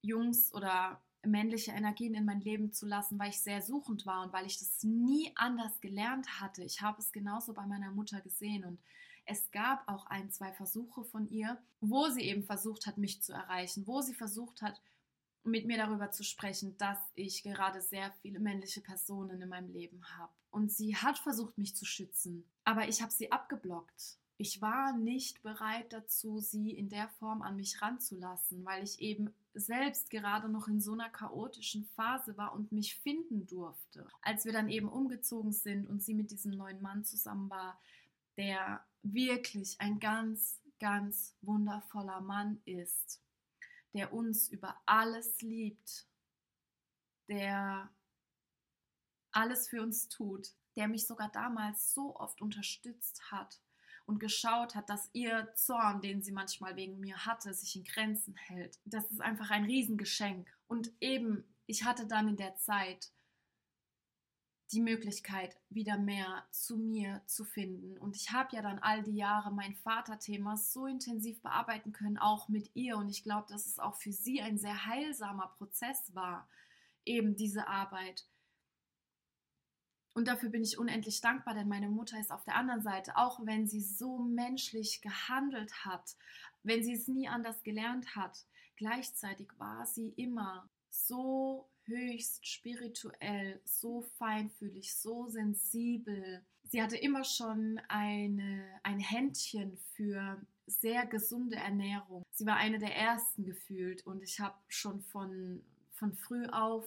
Jungs 0.00 0.52
oder 0.54 1.02
männliche 1.22 1.72
Energien 1.72 2.14
in 2.14 2.24
mein 2.24 2.40
Leben 2.40 2.72
zu 2.72 2.86
lassen, 2.86 3.18
weil 3.18 3.30
ich 3.30 3.40
sehr 3.40 3.60
suchend 3.60 4.06
war 4.06 4.22
und 4.24 4.32
weil 4.32 4.46
ich 4.46 4.58
das 4.58 4.82
nie 4.82 5.30
anders 5.36 5.80
gelernt 5.80 6.40
hatte. 6.40 6.62
Ich 6.64 6.80
habe 6.80 7.00
es 7.00 7.12
genauso 7.12 7.52
bei 7.52 7.66
meiner 7.66 7.90
Mutter 7.90 8.20
gesehen 8.20 8.64
und 8.64 8.78
es 9.26 9.50
gab 9.50 9.88
auch 9.88 10.06
ein, 10.06 10.30
zwei 10.30 10.52
Versuche 10.52 11.04
von 11.04 11.28
ihr, 11.28 11.58
wo 11.80 12.08
sie 12.08 12.22
eben 12.22 12.42
versucht 12.42 12.86
hat, 12.86 12.98
mich 12.98 13.22
zu 13.22 13.32
erreichen, 13.32 13.86
wo 13.86 14.00
sie 14.00 14.14
versucht 14.14 14.62
hat, 14.62 14.80
mit 15.44 15.66
mir 15.66 15.76
darüber 15.76 16.10
zu 16.10 16.24
sprechen, 16.24 16.76
dass 16.78 16.98
ich 17.14 17.42
gerade 17.42 17.82
sehr 17.82 18.10
viele 18.22 18.40
männliche 18.40 18.80
Personen 18.80 19.42
in 19.42 19.48
meinem 19.48 19.70
Leben 19.70 20.02
habe. 20.16 20.32
Und 20.50 20.72
sie 20.72 20.96
hat 20.96 21.18
versucht, 21.18 21.58
mich 21.58 21.76
zu 21.76 21.84
schützen, 21.84 22.44
aber 22.64 22.88
ich 22.88 23.02
habe 23.02 23.12
sie 23.12 23.30
abgeblockt. 23.30 24.18
ich 24.36 24.60
war 24.60 24.96
nicht 24.96 25.42
bereit 25.42 25.92
dazu, 25.92 26.40
sie 26.40 26.70
in 26.70 26.88
der 26.88 27.08
Form 27.08 27.42
an 27.42 27.56
mich 27.56 27.80
ranzulassen, 27.80 28.64
weil 28.64 28.82
ich 28.82 29.00
eben 29.00 29.32
selbst 29.52 30.10
gerade 30.10 30.48
noch 30.48 30.66
in 30.66 30.80
so 30.80 30.92
einer 30.92 31.08
chaotischen 31.08 31.84
Phase 31.94 32.36
war 32.36 32.52
und 32.52 32.72
mich 32.72 32.96
finden 32.96 33.46
durfte. 33.46 34.08
Als 34.22 34.44
wir 34.44 34.52
dann 34.52 34.68
eben 34.68 34.88
umgezogen 34.88 35.52
sind 35.52 35.86
und 35.86 36.02
sie 36.02 36.14
mit 36.14 36.30
diesem 36.30 36.52
neuen 36.52 36.82
Mann 36.82 37.04
zusammen 37.04 37.48
war, 37.48 37.78
der 38.36 38.84
wirklich 39.04 39.80
ein 39.80 40.00
ganz, 40.00 40.60
ganz 40.80 41.36
wundervoller 41.42 42.20
Mann 42.20 42.60
ist, 42.64 43.22
der 43.92 44.12
uns 44.12 44.48
über 44.48 44.76
alles 44.86 45.40
liebt, 45.40 46.06
der 47.28 47.90
alles 49.30 49.68
für 49.68 49.82
uns 49.82 50.08
tut, 50.08 50.48
der 50.76 50.88
mich 50.88 51.06
sogar 51.06 51.30
damals 51.30 51.94
so 51.94 52.16
oft 52.16 52.40
unterstützt 52.40 53.30
hat 53.30 53.60
und 54.06 54.18
geschaut 54.18 54.74
hat, 54.74 54.90
dass 54.90 55.10
ihr 55.12 55.52
Zorn, 55.54 56.00
den 56.00 56.22
sie 56.22 56.32
manchmal 56.32 56.76
wegen 56.76 57.00
mir 57.00 57.24
hatte, 57.24 57.54
sich 57.54 57.76
in 57.76 57.84
Grenzen 57.84 58.34
hält. 58.34 58.78
Das 58.84 59.10
ist 59.10 59.20
einfach 59.20 59.50
ein 59.50 59.64
Riesengeschenk. 59.64 60.48
Und 60.66 60.92
eben, 61.00 61.44
ich 61.66 61.84
hatte 61.84 62.06
dann 62.06 62.28
in 62.28 62.36
der 62.36 62.56
Zeit 62.56 63.10
die 64.72 64.80
Möglichkeit, 64.80 65.56
wieder 65.68 65.98
mehr 65.98 66.44
zu 66.50 66.76
mir 66.76 67.22
zu 67.26 67.44
finden. 67.44 67.98
Und 67.98 68.16
ich 68.16 68.32
habe 68.32 68.56
ja 68.56 68.62
dann 68.62 68.78
all 68.78 69.02
die 69.02 69.16
Jahre 69.16 69.52
mein 69.52 69.74
Vaterthema 69.74 70.56
so 70.56 70.86
intensiv 70.86 71.40
bearbeiten 71.42 71.92
können, 71.92 72.18
auch 72.18 72.48
mit 72.48 72.70
ihr. 72.74 72.96
Und 72.96 73.10
ich 73.10 73.22
glaube, 73.22 73.46
dass 73.48 73.66
es 73.66 73.78
auch 73.78 73.94
für 73.94 74.12
sie 74.12 74.40
ein 74.40 74.58
sehr 74.58 74.86
heilsamer 74.86 75.48
Prozess 75.58 76.14
war, 76.14 76.48
eben 77.04 77.36
diese 77.36 77.68
Arbeit. 77.68 78.26
Und 80.14 80.28
dafür 80.28 80.48
bin 80.48 80.62
ich 80.62 80.78
unendlich 80.78 81.20
dankbar, 81.20 81.54
denn 81.54 81.68
meine 81.68 81.88
Mutter 81.88 82.18
ist 82.20 82.30
auf 82.30 82.44
der 82.44 82.54
anderen 82.54 82.82
Seite, 82.82 83.16
auch 83.16 83.44
wenn 83.44 83.66
sie 83.66 83.82
so 83.82 84.18
menschlich 84.18 85.02
gehandelt 85.02 85.84
hat, 85.84 86.16
wenn 86.62 86.84
sie 86.84 86.94
es 86.94 87.08
nie 87.08 87.28
anders 87.28 87.62
gelernt 87.64 88.14
hat, 88.14 88.46
gleichzeitig 88.76 89.48
war 89.58 89.86
sie 89.86 90.10
immer 90.10 90.68
so 90.88 91.68
höchst 91.86 92.46
spirituell, 92.46 93.60
so 93.64 94.02
feinfühlig, 94.18 94.94
so 94.94 95.26
sensibel. 95.28 96.44
Sie 96.64 96.82
hatte 96.82 96.96
immer 96.96 97.24
schon 97.24 97.80
eine, 97.88 98.64
ein 98.82 99.00
Händchen 99.00 99.76
für 99.94 100.40
sehr 100.66 101.06
gesunde 101.06 101.56
Ernährung. 101.56 102.24
Sie 102.30 102.46
war 102.46 102.56
eine 102.56 102.78
der 102.78 102.96
ersten 102.96 103.44
gefühlt 103.44 104.06
und 104.06 104.22
ich 104.22 104.40
habe 104.40 104.56
schon 104.68 105.02
von, 105.02 105.62
von 105.92 106.14
früh 106.14 106.46
auf 106.46 106.86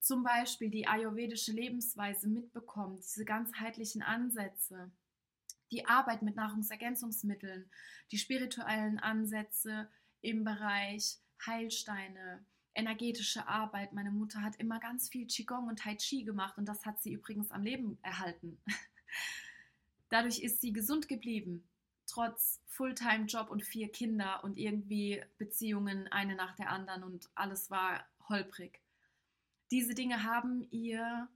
zum 0.00 0.22
Beispiel 0.22 0.70
die 0.70 0.86
ayurvedische 0.86 1.52
Lebensweise 1.52 2.28
mitbekommen, 2.28 3.00
diese 3.00 3.24
ganzheitlichen 3.24 4.02
Ansätze, 4.02 4.90
die 5.70 5.86
Arbeit 5.86 6.22
mit 6.22 6.36
Nahrungsergänzungsmitteln, 6.36 7.70
die 8.12 8.18
spirituellen 8.18 8.98
Ansätze 8.98 9.88
im 10.20 10.44
Bereich 10.44 11.18
Heilsteine, 11.46 12.44
energetische 12.74 13.46
Arbeit. 13.46 13.92
Meine 13.92 14.10
Mutter 14.10 14.42
hat 14.42 14.56
immer 14.56 14.80
ganz 14.80 15.08
viel 15.08 15.26
Qigong 15.26 15.68
und 15.68 15.78
Tai 15.78 15.96
Chi 15.96 16.24
gemacht 16.24 16.58
und 16.58 16.66
das 16.66 16.84
hat 16.84 17.00
sie 17.00 17.12
übrigens 17.12 17.50
am 17.50 17.62
Leben 17.62 17.98
erhalten. 18.02 18.58
Dadurch 20.08 20.40
ist 20.40 20.60
sie 20.60 20.72
gesund 20.72 21.08
geblieben, 21.08 21.68
trotz 22.06 22.60
Fulltime-Job 22.66 23.50
und 23.50 23.62
vier 23.62 23.90
Kinder 23.90 24.44
und 24.44 24.58
irgendwie 24.58 25.22
Beziehungen 25.38 26.08
eine 26.08 26.34
nach 26.34 26.54
der 26.56 26.70
anderen 26.70 27.02
und 27.02 27.30
alles 27.34 27.70
war 27.70 28.04
holprig. 28.28 28.80
Diese 29.70 29.94
Dinge 29.94 30.22
haben 30.24 30.66
ihr 30.70 31.28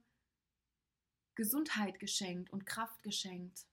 Gesundheit 1.35 1.99
geschenkt 1.99 2.51
und 2.51 2.65
Kraft 2.65 3.01
geschenkt 3.03 3.65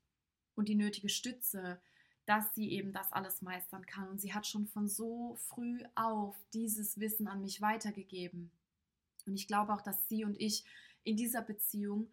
und 0.55 0.68
die 0.68 0.74
nötige 0.74 1.09
Stütze, 1.09 1.81
dass 2.27 2.55
sie 2.55 2.71
eben 2.73 2.93
das 2.93 3.12
alles 3.12 3.41
meistern 3.41 3.87
kann. 3.87 4.09
Und 4.09 4.21
sie 4.21 4.35
hat 4.35 4.47
schon 4.47 4.67
von 4.67 4.89
so 4.89 5.37
früh 5.37 5.83
auf 5.95 6.37
dieses 6.53 6.99
Wissen 7.01 7.29
an 7.29 7.41
mich 7.41 7.61
weitergegeben. 7.61 8.51
Und 9.27 9.35
ich 9.35 9.47
glaube 9.47 9.73
auch, 9.73 9.81
dass 9.81 10.09
sie 10.09 10.25
und 10.25 10.41
ich 10.41 10.65
in 11.05 11.17
dieser 11.17 11.43
Beziehung 11.43 12.11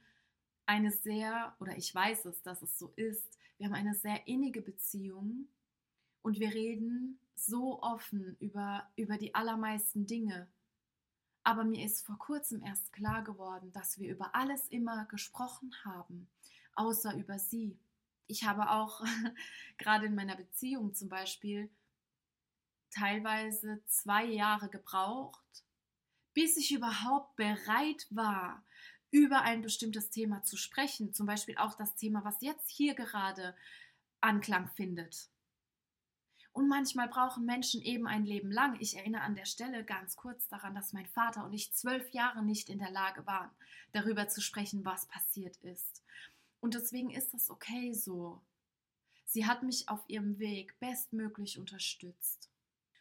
eine 0.65 0.91
sehr, 0.91 1.55
oder 1.59 1.75
ich 1.77 1.93
weiß 1.93 2.25
es, 2.25 2.41
dass 2.43 2.61
es 2.61 2.77
so 2.77 2.93
ist, 2.95 3.37
wir 3.57 3.67
haben 3.67 3.73
eine 3.73 3.95
sehr 3.95 4.27
innige 4.27 4.61
Beziehung 4.61 5.47
und 6.21 6.39
wir 6.39 6.53
reden 6.53 7.19
so 7.35 7.81
offen 7.81 8.37
über, 8.39 8.87
über 8.95 9.17
die 9.17 9.35
allermeisten 9.35 10.05
Dinge. 10.05 10.47
Aber 11.43 11.63
mir 11.63 11.85
ist 11.85 12.05
vor 12.05 12.17
kurzem 12.17 12.63
erst 12.63 12.93
klar 12.93 13.23
geworden, 13.23 13.71
dass 13.73 13.99
wir 13.99 14.09
über 14.09 14.33
alles 14.33 14.67
immer 14.69 15.05
gesprochen 15.05 15.73
haben, 15.83 16.27
außer 16.75 17.15
über 17.17 17.37
sie. 17.39 17.77
Ich 18.27 18.43
habe 18.43 18.69
auch 18.69 19.01
gerade 19.77 20.05
in 20.05 20.15
meiner 20.15 20.35
Beziehung 20.35 20.93
zum 20.93 21.09
Beispiel 21.09 21.69
teilweise 22.89 23.83
zwei 23.87 24.25
Jahre 24.25 24.69
gebraucht, 24.69 25.41
bis 26.33 26.57
ich 26.57 26.71
überhaupt 26.71 27.35
bereit 27.35 28.07
war, 28.09 28.63
über 29.11 29.41
ein 29.41 29.61
bestimmtes 29.61 30.09
Thema 30.09 30.43
zu 30.43 30.57
sprechen. 30.57 31.13
Zum 31.13 31.25
Beispiel 31.25 31.57
auch 31.57 31.75
das 31.75 31.95
Thema, 31.95 32.23
was 32.23 32.41
jetzt 32.41 32.69
hier 32.69 32.95
gerade 32.95 33.55
Anklang 34.21 34.67
findet. 34.69 35.29
Und 36.51 36.67
manchmal 36.67 37.07
brauchen 37.07 37.45
Menschen 37.45 37.81
eben 37.81 38.07
ein 38.07 38.25
Leben 38.25 38.51
lang. 38.51 38.77
Ich 38.79 38.95
erinnere 38.95 39.23
an 39.23 39.35
der 39.35 39.45
Stelle 39.45 39.83
ganz 39.83 40.15
kurz 40.15 40.47
daran, 40.47 40.75
dass 40.75 40.93
mein 40.93 41.07
Vater 41.07 41.45
und 41.45 41.53
ich 41.53 41.73
zwölf 41.73 42.11
Jahre 42.11 42.43
nicht 42.43 42.69
in 42.69 42.77
der 42.77 42.91
Lage 42.91 43.25
waren, 43.25 43.49
darüber 43.91 44.27
zu 44.27 44.39
sprechen, 44.39 44.85
was 44.85 45.07
passiert 45.07 45.57
ist. 45.57 46.03
Und 46.63 46.75
deswegen 46.75 47.09
ist 47.09 47.33
das 47.33 47.49
okay 47.49 47.93
so. 47.93 48.41
Sie 49.25 49.45
hat 49.45 49.63
mich 49.63 49.89
auf 49.89 50.01
ihrem 50.07 50.39
Weg 50.39 50.79
bestmöglich 50.79 51.59
unterstützt. 51.59 52.49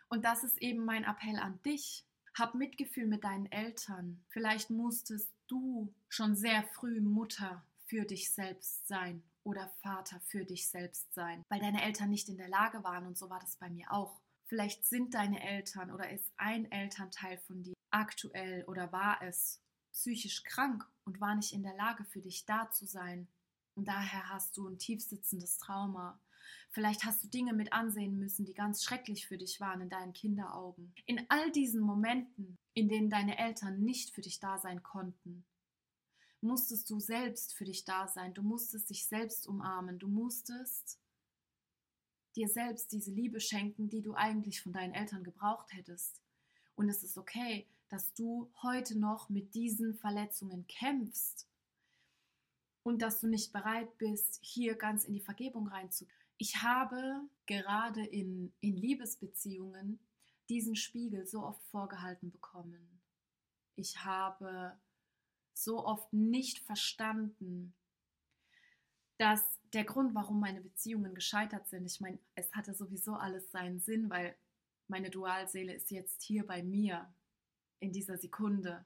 Und 0.08 0.24
das 0.24 0.42
ist 0.42 0.60
eben 0.60 0.84
mein 0.84 1.04
Appell 1.04 1.36
an 1.36 1.62
dich. 1.62 2.04
Hab 2.36 2.56
Mitgefühl 2.56 3.06
mit 3.06 3.22
deinen 3.22 3.46
Eltern. 3.52 4.20
Vielleicht 4.30 4.70
musstest 4.70 5.32
du 5.46 5.94
schon 6.08 6.34
sehr 6.34 6.64
früh 6.72 7.00
Mutter 7.00 7.64
für 7.86 8.04
dich 8.04 8.32
selbst 8.32 8.88
sein 8.88 9.22
oder 9.44 9.68
Vater 9.80 10.18
für 10.26 10.44
dich 10.44 10.68
selbst 10.68 11.14
sein, 11.14 11.44
weil 11.48 11.60
deine 11.60 11.84
Eltern 11.84 12.10
nicht 12.10 12.28
in 12.28 12.38
der 12.38 12.48
Lage 12.48 12.82
waren 12.82 13.06
und 13.06 13.16
so 13.16 13.30
war 13.30 13.38
das 13.38 13.54
bei 13.58 13.70
mir 13.70 13.92
auch. 13.92 14.20
Vielleicht 14.46 14.86
sind 14.86 15.14
deine 15.14 15.40
Eltern 15.40 15.92
oder 15.92 16.10
ist 16.10 16.32
ein 16.36 16.68
Elternteil 16.72 17.38
von 17.38 17.62
dir 17.62 17.74
aktuell 17.92 18.64
oder 18.64 18.90
war 18.90 19.22
es 19.22 19.62
psychisch 19.92 20.42
krank 20.42 20.84
und 21.04 21.20
war 21.20 21.36
nicht 21.36 21.52
in 21.52 21.62
der 21.62 21.76
Lage 21.76 22.04
für 22.04 22.20
dich 22.20 22.44
da 22.44 22.68
zu 22.72 22.86
sein. 22.86 23.28
Und 23.74 23.88
daher 23.88 24.28
hast 24.28 24.56
du 24.56 24.68
ein 24.68 24.78
tiefsitzendes 24.78 25.58
Trauma. 25.58 26.20
Vielleicht 26.70 27.04
hast 27.04 27.22
du 27.22 27.28
Dinge 27.28 27.52
mit 27.52 27.72
ansehen 27.72 28.18
müssen, 28.18 28.44
die 28.44 28.54
ganz 28.54 28.82
schrecklich 28.82 29.26
für 29.26 29.38
dich 29.38 29.60
waren 29.60 29.80
in 29.80 29.88
deinen 29.88 30.12
Kinderaugen. 30.12 30.94
In 31.06 31.24
all 31.28 31.50
diesen 31.52 31.80
Momenten, 31.80 32.58
in 32.74 32.88
denen 32.88 33.10
deine 33.10 33.38
Eltern 33.38 33.80
nicht 33.80 34.10
für 34.10 34.22
dich 34.22 34.40
da 34.40 34.58
sein 34.58 34.82
konnten, 34.82 35.44
musstest 36.40 36.90
du 36.90 36.98
selbst 36.98 37.54
für 37.54 37.64
dich 37.64 37.84
da 37.84 38.08
sein, 38.08 38.34
du 38.34 38.42
musstest 38.42 38.90
dich 38.90 39.06
selbst 39.06 39.46
umarmen, 39.46 39.98
du 39.98 40.08
musstest 40.08 40.98
dir 42.34 42.48
selbst 42.48 42.92
diese 42.92 43.12
Liebe 43.12 43.40
schenken, 43.40 43.88
die 43.88 44.02
du 44.02 44.14
eigentlich 44.14 44.62
von 44.62 44.72
deinen 44.72 44.94
Eltern 44.94 45.22
gebraucht 45.22 45.72
hättest. 45.72 46.20
Und 46.74 46.88
es 46.88 47.02
ist 47.02 47.18
okay, 47.18 47.66
dass 47.88 48.12
du 48.14 48.50
heute 48.62 48.98
noch 48.98 49.28
mit 49.28 49.54
diesen 49.54 49.94
Verletzungen 49.94 50.66
kämpfst 50.66 51.46
und 52.82 53.02
dass 53.02 53.20
du 53.20 53.28
nicht 53.28 53.52
bereit 53.52 53.96
bist, 53.98 54.38
hier 54.42 54.74
ganz 54.74 55.04
in 55.04 55.14
die 55.14 55.20
Vergebung 55.20 55.68
reinzugehen. 55.68 56.16
Ich 56.38 56.62
habe 56.62 57.20
gerade 57.46 58.04
in, 58.04 58.52
in 58.60 58.76
Liebesbeziehungen 58.76 60.00
diesen 60.48 60.74
Spiegel 60.74 61.26
so 61.26 61.44
oft 61.44 61.62
vorgehalten 61.66 62.30
bekommen. 62.30 63.00
Ich 63.76 64.04
habe 64.04 64.76
so 65.54 65.84
oft 65.84 66.12
nicht 66.12 66.58
verstanden, 66.58 67.74
dass 69.18 69.60
der 69.72 69.84
Grund, 69.84 70.14
warum 70.14 70.40
meine 70.40 70.60
Beziehungen 70.60 71.14
gescheitert 71.14 71.68
sind, 71.68 71.86
ich 71.86 72.00
meine, 72.00 72.18
es 72.34 72.52
hatte 72.54 72.74
sowieso 72.74 73.14
alles 73.14 73.50
seinen 73.50 73.78
Sinn, 73.78 74.10
weil 74.10 74.36
meine 74.88 75.10
Dualseele 75.10 75.72
ist 75.74 75.90
jetzt 75.90 76.22
hier 76.22 76.46
bei 76.46 76.62
mir 76.62 77.14
in 77.78 77.92
dieser 77.92 78.18
Sekunde. 78.18 78.84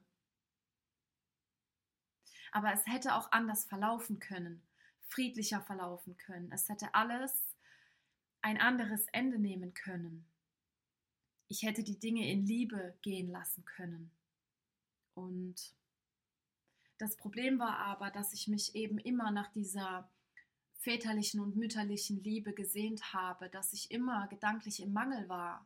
Aber 2.57 2.73
es 2.73 2.87
hätte 2.87 3.13
auch 3.13 3.31
anders 3.31 3.65
verlaufen 3.65 4.17
können, 4.17 4.63
friedlicher 5.09 5.61
verlaufen 5.61 6.17
können. 6.17 6.51
Es 6.51 6.67
hätte 6.67 6.95
alles 6.95 7.55
ein 8.41 8.59
anderes 8.59 9.05
Ende 9.11 9.37
nehmen 9.37 9.75
können. 9.75 10.25
Ich 11.49 11.61
hätte 11.61 11.83
die 11.83 11.99
Dinge 11.99 12.27
in 12.27 12.47
Liebe 12.47 12.95
gehen 13.03 13.29
lassen 13.29 13.63
können. 13.63 14.09
Und 15.13 15.75
das 16.97 17.15
Problem 17.15 17.59
war 17.59 17.77
aber, 17.77 18.09
dass 18.09 18.33
ich 18.33 18.47
mich 18.47 18.73
eben 18.73 18.97
immer 18.97 19.29
nach 19.29 19.51
dieser 19.51 20.09
väterlichen 20.79 21.39
und 21.39 21.57
mütterlichen 21.57 22.23
Liebe 22.23 22.53
gesehnt 22.53 23.13
habe, 23.13 23.49
dass 23.49 23.71
ich 23.71 23.91
immer 23.91 24.27
gedanklich 24.29 24.81
im 24.81 24.93
Mangel 24.93 25.29
war, 25.29 25.63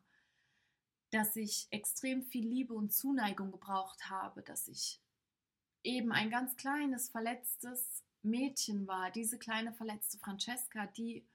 dass 1.12 1.38
ich 1.38 1.68
extrem 1.72 2.22
viel 2.22 2.46
Liebe 2.46 2.74
und 2.74 2.92
Zuneigung 2.92 3.50
gebraucht 3.50 4.10
habe, 4.10 4.42
dass 4.42 4.68
ich 4.68 5.00
eben 5.84 6.12
ein 6.12 6.30
ganz 6.30 6.56
kleines, 6.58 7.10
verletztes 7.10 8.04
Mädchen 8.24 8.88
war, 8.88 9.12
diese 9.12 9.38
kleine 9.38 9.74
verletzte 9.74 10.18
Francesca, 10.20 10.86
die 10.86 11.26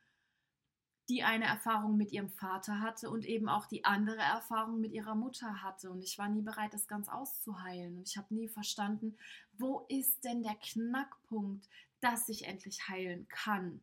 die 1.09 1.22
eine 1.22 1.44
Erfahrung 1.44 1.96
mit 1.96 2.11
ihrem 2.12 2.30
Vater 2.30 2.80
hatte 2.80 3.11
und 3.11 3.24
eben 3.24 3.48
auch 3.48 3.66
die 3.66 3.85
andere 3.85 4.18
Erfahrung 4.18 4.80
mit 4.80 4.92
ihrer 4.92 5.14
Mutter 5.14 5.62
hatte. 5.62 5.90
Und 5.90 6.02
ich 6.02 6.18
war 6.18 6.28
nie 6.28 6.42
bereit, 6.42 6.74
das 6.74 6.88
ganz 6.88 7.09
auszuheilen. 7.09 7.98
Und 7.98 8.09
ich 8.09 8.16
habe 8.16 8.35
nie 8.35 8.48
verstanden, 8.48 9.16
wo 9.52 9.87
ist 9.88 10.24
denn 10.24 10.42
der 10.42 10.56
Knackpunkt, 10.56 11.68
dass 12.00 12.28
ich 12.28 12.46
endlich 12.46 12.88
heilen 12.88 13.28
kann. 13.28 13.80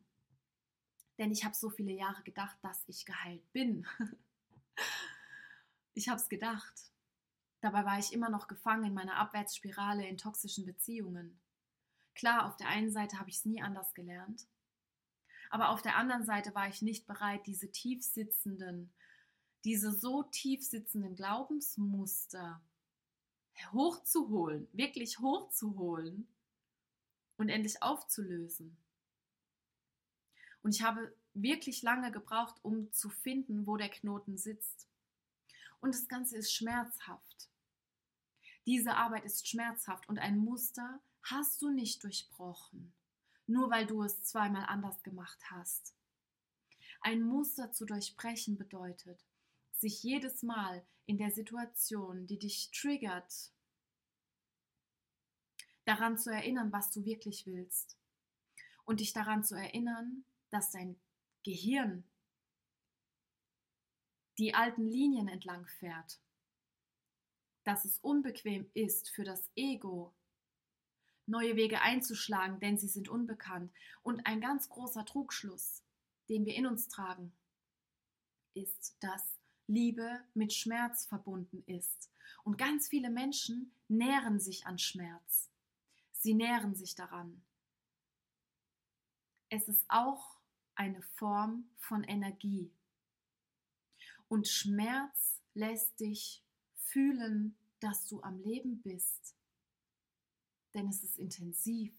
Denn 1.18 1.30
ich 1.30 1.44
habe 1.44 1.54
so 1.54 1.70
viele 1.70 1.92
Jahre 1.92 2.22
gedacht, 2.24 2.58
dass 2.62 2.84
ich 2.88 3.06
geheilt 3.06 3.52
bin. 3.52 3.86
ich 5.94 6.08
habe 6.08 6.20
es 6.20 6.28
gedacht. 6.28 6.93
Dabei 7.64 7.86
war 7.86 7.98
ich 7.98 8.12
immer 8.12 8.28
noch 8.28 8.46
gefangen 8.46 8.84
in 8.84 8.92
meiner 8.92 9.16
Abwärtsspirale 9.16 10.06
in 10.06 10.18
toxischen 10.18 10.66
Beziehungen. 10.66 11.40
Klar, 12.14 12.44
auf 12.44 12.58
der 12.58 12.68
einen 12.68 12.90
Seite 12.90 13.18
habe 13.18 13.30
ich 13.30 13.36
es 13.36 13.46
nie 13.46 13.62
anders 13.62 13.94
gelernt. 13.94 14.46
Aber 15.48 15.70
auf 15.70 15.80
der 15.80 15.96
anderen 15.96 16.26
Seite 16.26 16.54
war 16.54 16.68
ich 16.68 16.82
nicht 16.82 17.06
bereit, 17.06 17.46
diese 17.46 17.72
tief 17.72 18.04
sitzenden, 18.04 18.92
diese 19.64 19.92
so 19.92 20.24
tief 20.24 20.62
sitzenden 20.62 21.14
Glaubensmuster 21.14 22.60
hochzuholen, 23.72 24.68
wirklich 24.74 25.20
hochzuholen 25.20 26.28
und 27.38 27.48
endlich 27.48 27.82
aufzulösen. 27.82 28.76
Und 30.62 30.74
ich 30.74 30.82
habe 30.82 31.16
wirklich 31.32 31.80
lange 31.80 32.12
gebraucht, 32.12 32.56
um 32.60 32.92
zu 32.92 33.08
finden, 33.08 33.66
wo 33.66 33.78
der 33.78 33.88
Knoten 33.88 34.36
sitzt. 34.36 34.86
Und 35.80 35.94
das 35.94 36.08
Ganze 36.08 36.36
ist 36.36 36.52
schmerzhaft. 36.52 37.48
Diese 38.66 38.94
Arbeit 38.96 39.24
ist 39.24 39.48
schmerzhaft 39.48 40.08
und 40.08 40.18
ein 40.18 40.38
Muster 40.38 41.00
hast 41.22 41.60
du 41.60 41.70
nicht 41.70 42.02
durchbrochen, 42.02 42.94
nur 43.46 43.70
weil 43.70 43.86
du 43.86 44.02
es 44.02 44.22
zweimal 44.24 44.64
anders 44.66 45.02
gemacht 45.02 45.38
hast. 45.50 45.94
Ein 47.00 47.22
Muster 47.22 47.72
zu 47.72 47.84
durchbrechen 47.84 48.56
bedeutet, 48.56 49.22
sich 49.72 50.02
jedes 50.02 50.42
Mal 50.42 50.86
in 51.06 51.18
der 51.18 51.30
Situation, 51.30 52.26
die 52.26 52.38
dich 52.38 52.70
triggert, 52.70 53.52
daran 55.84 56.16
zu 56.16 56.30
erinnern, 56.30 56.72
was 56.72 56.90
du 56.90 57.04
wirklich 57.04 57.46
willst. 57.46 57.98
Und 58.86 59.00
dich 59.00 59.12
daran 59.12 59.44
zu 59.44 59.54
erinnern, 59.54 60.24
dass 60.50 60.70
dein 60.70 61.00
Gehirn 61.42 62.04
die 64.38 64.54
alten 64.54 64.86
Linien 64.86 65.28
entlang 65.28 65.66
fährt. 65.66 66.20
Dass 67.64 67.84
es 67.84 67.98
unbequem 67.98 68.70
ist 68.74 69.10
für 69.10 69.24
das 69.24 69.50
Ego, 69.56 70.14
neue 71.26 71.56
Wege 71.56 71.80
einzuschlagen, 71.80 72.60
denn 72.60 72.78
sie 72.78 72.88
sind 72.88 73.08
unbekannt. 73.08 73.72
Und 74.02 74.26
ein 74.26 74.40
ganz 74.40 74.68
großer 74.68 75.04
Trugschluss, 75.04 75.82
den 76.28 76.44
wir 76.44 76.54
in 76.54 76.66
uns 76.66 76.88
tragen, 76.88 77.32
ist, 78.54 78.96
dass 79.00 79.38
Liebe 79.66 80.22
mit 80.34 80.52
Schmerz 80.52 81.06
verbunden 81.06 81.62
ist. 81.66 82.10
Und 82.42 82.58
ganz 82.58 82.88
viele 82.88 83.10
Menschen 83.10 83.74
nähren 83.88 84.38
sich 84.38 84.66
an 84.66 84.78
Schmerz. 84.78 85.50
Sie 86.12 86.34
nähren 86.34 86.74
sich 86.74 86.94
daran. 86.94 87.42
Es 89.48 89.68
ist 89.68 89.84
auch 89.88 90.38
eine 90.74 91.02
Form 91.02 91.70
von 91.78 92.04
Energie. 92.04 92.72
Und 94.28 94.48
Schmerz 94.48 95.40
lässt 95.54 96.00
dich 96.00 96.42
fühlen, 96.94 97.56
dass 97.80 98.06
du 98.06 98.22
am 98.22 98.38
Leben 98.38 98.80
bist. 98.80 99.34
Denn 100.74 100.88
es 100.88 101.02
ist 101.02 101.18
intensiv. 101.18 101.92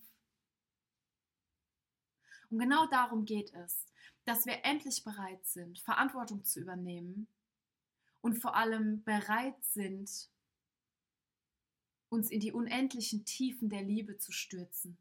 Und 2.49 2.59
genau 2.59 2.87
darum 2.87 3.25
geht 3.25 3.53
es, 3.53 3.85
dass 4.23 4.45
wir 4.45 4.63
endlich 4.63 5.03
bereit 5.03 5.45
sind, 5.45 5.79
Verantwortung 5.79 6.45
zu 6.45 6.61
übernehmen 6.61 7.27
und 8.21 8.35
vor 8.35 8.55
allem 8.55 9.03
bereit 9.03 9.61
sind, 9.65 10.29
uns 12.09 12.31
in 12.31 12.39
die 12.39 12.53
unendlichen 12.53 13.25
Tiefen 13.25 13.69
der 13.69 13.83
Liebe 13.83 14.17
zu 14.17 14.31
stürzen. 14.31 14.97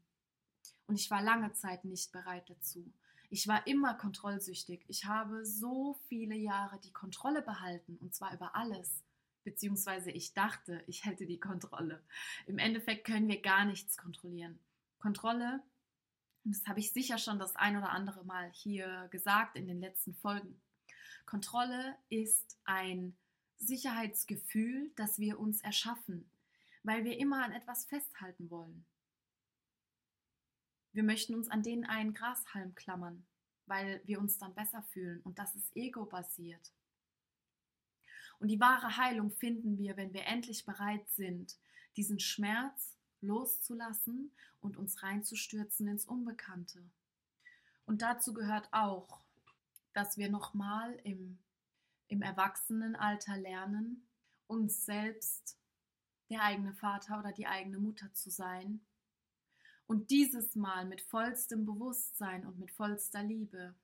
Und 0.87 0.99
ich 0.99 1.09
war 1.09 1.21
lange 1.21 1.53
Zeit 1.53 1.85
nicht 1.85 2.11
bereit 2.11 2.49
dazu. 2.49 2.91
Ich 3.29 3.47
war 3.47 3.65
immer 3.65 3.93
kontrollsüchtig. 3.93 4.83
Ich 4.87 5.05
habe 5.05 5.45
so 5.45 5.97
viele 6.09 6.35
Jahre 6.35 6.79
die 6.81 6.91
Kontrolle 6.91 7.41
behalten, 7.41 7.97
und 8.01 8.13
zwar 8.13 8.33
über 8.33 8.55
alles. 8.55 9.04
Beziehungsweise 9.45 10.11
ich 10.11 10.33
dachte, 10.33 10.83
ich 10.87 11.05
hätte 11.05 11.25
die 11.25 11.39
Kontrolle. 11.39 12.03
Im 12.45 12.57
Endeffekt 12.57 13.05
können 13.05 13.29
wir 13.29 13.41
gar 13.41 13.63
nichts 13.63 13.95
kontrollieren. 13.95 14.59
Kontrolle, 14.99 15.63
das 16.43 16.67
habe 16.67 16.81
ich 16.81 16.91
sicher 16.91 17.17
schon 17.17 17.39
das 17.39 17.55
ein 17.55 17.77
oder 17.77 17.91
andere 17.91 18.25
Mal 18.25 18.51
hier 18.51 19.07
gesagt 19.09 19.55
in 19.55 19.67
den 19.67 19.79
letzten 19.79 20.13
Folgen. 20.15 20.61
Kontrolle 21.25 21.95
ist 22.09 22.57
ein 22.65 23.15
Sicherheitsgefühl, 23.55 24.91
das 24.97 25.17
wir 25.17 25.39
uns 25.39 25.61
erschaffen 25.61 26.29
weil 26.85 27.03
wir 27.03 27.17
immer 27.17 27.43
an 27.43 27.51
etwas 27.51 27.85
festhalten 27.85 28.49
wollen. 28.51 28.85
Wir 30.93 31.03
möchten 31.03 31.33
uns 31.33 31.49
an 31.49 31.63
den 31.63 31.83
einen 31.83 32.13
Grashalm 32.13 32.75
klammern, 32.75 33.25
weil 33.65 34.01
wir 34.05 34.19
uns 34.19 34.37
dann 34.37 34.53
besser 34.53 34.83
fühlen 34.83 35.19
und 35.21 35.39
das 35.39 35.55
ist 35.55 35.75
ego-basiert. 35.75 36.71
Und 38.39 38.49
die 38.49 38.59
wahre 38.59 38.97
Heilung 38.97 39.31
finden 39.31 39.77
wir, 39.77 39.97
wenn 39.97 40.13
wir 40.13 40.25
endlich 40.25 40.65
bereit 40.65 41.07
sind, 41.09 41.57
diesen 41.95 42.19
Schmerz 42.19 42.97
loszulassen 43.21 44.31
und 44.61 44.77
uns 44.77 45.03
reinzustürzen 45.03 45.87
ins 45.87 46.05
Unbekannte. 46.05 46.83
Und 47.85 48.01
dazu 48.01 48.33
gehört 48.33 48.67
auch, 48.71 49.21
dass 49.93 50.17
wir 50.17 50.29
nochmal 50.29 50.99
im, 51.03 51.37
im 52.07 52.21
Erwachsenenalter 52.21 53.37
lernen, 53.37 54.07
uns 54.47 54.85
selbst 54.85 55.57
der 56.29 56.43
eigene 56.43 56.73
Vater 56.73 57.19
oder 57.19 57.31
die 57.31 57.47
eigene 57.47 57.79
Mutter 57.79 58.11
zu 58.13 58.29
sein. 58.29 58.81
Und 59.87 60.09
dieses 60.09 60.55
Mal 60.55 60.85
mit 60.85 61.01
vollstem 61.01 61.65
Bewusstsein 61.65 62.45
und 62.45 62.57
mit 62.57 62.71
vollster 62.71 63.23
Liebe, 63.23 63.75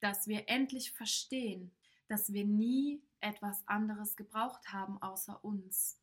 dass 0.00 0.26
wir 0.26 0.48
endlich 0.48 0.92
verstehen, 0.92 1.70
dass 2.08 2.32
wir 2.32 2.44
nie 2.44 3.02
etwas 3.20 3.66
anderes 3.66 4.16
gebraucht 4.16 4.72
haben 4.72 5.00
außer 5.02 5.44
uns. 5.44 6.00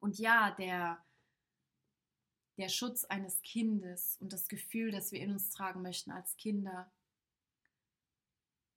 Und 0.00 0.18
ja, 0.18 0.50
der, 0.52 1.04
der 2.56 2.68
Schutz 2.68 3.04
eines 3.04 3.40
Kindes 3.42 4.16
und 4.20 4.32
das 4.32 4.48
Gefühl, 4.48 4.90
das 4.90 5.12
wir 5.12 5.20
in 5.20 5.30
uns 5.30 5.50
tragen 5.50 5.82
möchten 5.82 6.10
als 6.10 6.36
Kinder, 6.36 6.90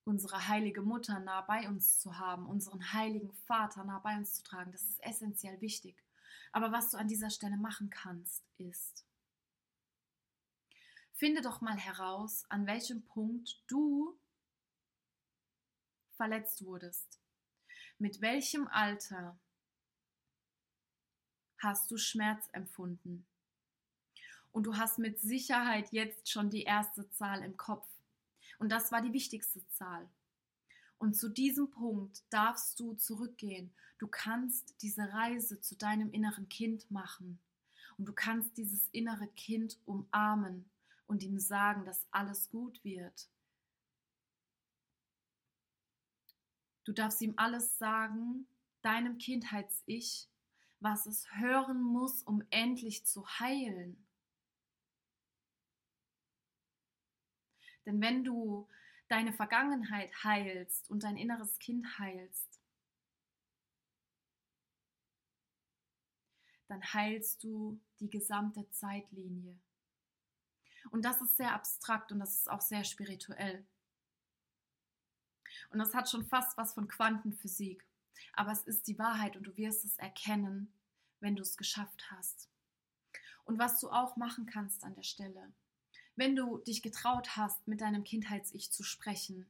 unsere 0.03 0.47
heilige 0.47 0.81
Mutter 0.81 1.19
nah 1.19 1.41
bei 1.41 1.67
uns 1.67 1.99
zu 1.99 2.19
haben, 2.19 2.45
unseren 2.45 2.93
heiligen 2.93 3.33
Vater 3.33 3.83
nah 3.83 3.99
bei 3.99 4.15
uns 4.15 4.35
zu 4.35 4.43
tragen, 4.43 4.71
das 4.71 4.83
ist 4.83 5.03
essentiell 5.03 5.59
wichtig. 5.61 6.03
Aber 6.51 6.71
was 6.71 6.91
du 6.91 6.97
an 6.97 7.07
dieser 7.07 7.31
Stelle 7.31 7.57
machen 7.57 7.89
kannst, 7.89 8.45
ist, 8.57 9.05
finde 11.13 11.41
doch 11.41 11.59
mal 11.61 11.77
heraus, 11.77 12.45
an 12.49 12.67
welchem 12.67 13.03
Punkt 13.03 13.63
du 13.67 14.17
verletzt 16.15 16.65
wurdest. 16.65 17.19
Mit 17.97 18.21
welchem 18.21 18.67
Alter 18.67 19.39
hast 21.57 21.89
du 21.91 21.97
Schmerz 21.97 22.49
empfunden? 22.51 23.25
Und 24.51 24.63
du 24.63 24.77
hast 24.77 24.99
mit 24.99 25.19
Sicherheit 25.19 25.91
jetzt 25.91 26.29
schon 26.29 26.49
die 26.49 26.63
erste 26.63 27.09
Zahl 27.11 27.43
im 27.43 27.57
Kopf. 27.57 27.87
Und 28.57 28.71
das 28.71 28.91
war 28.91 29.01
die 29.01 29.13
wichtigste 29.13 29.67
Zahl. 29.69 30.09
Und 30.97 31.15
zu 31.15 31.29
diesem 31.29 31.69
Punkt 31.69 32.23
darfst 32.29 32.79
du 32.79 32.93
zurückgehen. 32.93 33.73
Du 33.99 34.07
kannst 34.07 34.81
diese 34.81 35.11
Reise 35.13 35.59
zu 35.59 35.75
deinem 35.75 36.11
inneren 36.11 36.47
Kind 36.49 36.89
machen. 36.89 37.39
Und 37.97 38.05
du 38.05 38.13
kannst 38.13 38.57
dieses 38.57 38.87
innere 38.89 39.27
Kind 39.27 39.77
umarmen 39.85 40.69
und 41.07 41.23
ihm 41.23 41.39
sagen, 41.39 41.85
dass 41.85 42.05
alles 42.11 42.49
gut 42.49 42.83
wird. 42.83 43.29
Du 46.85 46.93
darfst 46.93 47.19
ihm 47.21 47.33
alles 47.35 47.77
sagen, 47.77 48.47
deinem 48.81 49.17
Kindheits-Ich, 49.17 50.29
was 50.79 51.07
es 51.07 51.27
hören 51.33 51.81
muss, 51.81 52.21
um 52.21 52.43
endlich 52.51 53.05
zu 53.05 53.27
heilen. 53.39 54.05
Denn 57.85 58.01
wenn 58.01 58.23
du 58.23 58.67
deine 59.07 59.33
Vergangenheit 59.33 60.11
heilst 60.23 60.89
und 60.89 61.03
dein 61.03 61.17
inneres 61.17 61.57
Kind 61.59 61.99
heilst, 61.99 62.61
dann 66.67 66.81
heilst 66.93 67.43
du 67.43 67.79
die 67.99 68.09
gesamte 68.09 68.69
Zeitlinie. 68.71 69.59
Und 70.91 71.03
das 71.03 71.21
ist 71.21 71.37
sehr 71.37 71.53
abstrakt 71.53 72.11
und 72.11 72.19
das 72.19 72.35
ist 72.35 72.49
auch 72.49 72.61
sehr 72.61 72.83
spirituell. 72.83 73.65
Und 75.69 75.79
das 75.79 75.93
hat 75.93 76.09
schon 76.09 76.25
fast 76.25 76.57
was 76.57 76.73
von 76.73 76.87
Quantenphysik. 76.87 77.85
Aber 78.33 78.51
es 78.51 78.63
ist 78.63 78.87
die 78.87 78.99
Wahrheit 78.99 79.35
und 79.35 79.43
du 79.43 79.55
wirst 79.57 79.85
es 79.85 79.97
erkennen, 79.97 80.73
wenn 81.19 81.35
du 81.35 81.41
es 81.41 81.57
geschafft 81.57 82.11
hast. 82.11 82.49
Und 83.45 83.59
was 83.59 83.79
du 83.79 83.89
auch 83.89 84.17
machen 84.17 84.45
kannst 84.45 84.83
an 84.83 84.95
der 84.95 85.03
Stelle, 85.03 85.53
Wenn 86.17 86.35
du 86.35 86.59
dich 86.59 86.81
getraut 86.81 87.35
hast, 87.35 87.67
mit 87.67 87.81
deinem 87.81 88.05
Kindheits-Ich 88.05 88.71
zu 88.71 88.83
sprechen, 88.83 89.45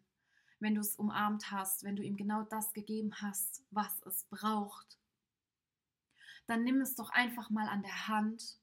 wenn 0.59 0.73
du 0.73 0.81
es 0.81 0.95
umarmt 0.95 1.51
hast, 1.51 1.83
wenn 1.83 1.95
du 1.95 2.01
ihm 2.01 2.17
genau 2.17 2.41
das 2.41 2.73
gegeben 2.73 3.13
hast, 3.21 3.63
was 3.69 4.01
es 4.07 4.23
braucht, 4.31 4.97
dann 6.47 6.63
nimm 6.63 6.81
es 6.81 6.95
doch 6.95 7.11
einfach 7.11 7.51
mal 7.51 7.67
an 7.67 7.83
der 7.83 8.07
Hand 8.07 8.57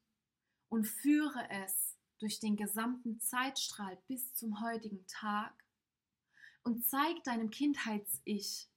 und 0.69 0.87
führe 0.87 1.49
es 1.51 1.97
durch 2.19 2.41
den 2.41 2.57
gesamten 2.57 3.21
Zeitstrahl 3.21 3.99
bis 4.09 4.35
zum 4.35 4.61
heutigen 4.61 5.07
Tag 5.07 5.53
und 6.65 6.87
zeig 6.87 7.23
deinem 7.25 7.51
Kindheits-Ich, 7.51 8.69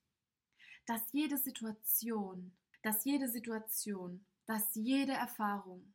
dass 0.86 1.02
jede 1.12 1.38
Situation, 1.38 2.56
dass 2.82 3.06
jede 3.06 3.30
Situation, 3.30 4.26
dass 4.46 4.76
jede 4.76 5.14
Erfahrung, 5.14 5.94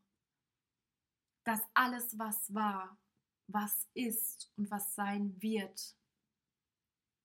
dass 1.45 1.61
alles, 1.74 2.18
was 2.18 2.53
war, 2.53 2.99
was 3.47 3.88
ist 3.95 4.53
und 4.57 4.70
was 4.70 4.95
sein 4.95 5.41
wird, 5.41 5.97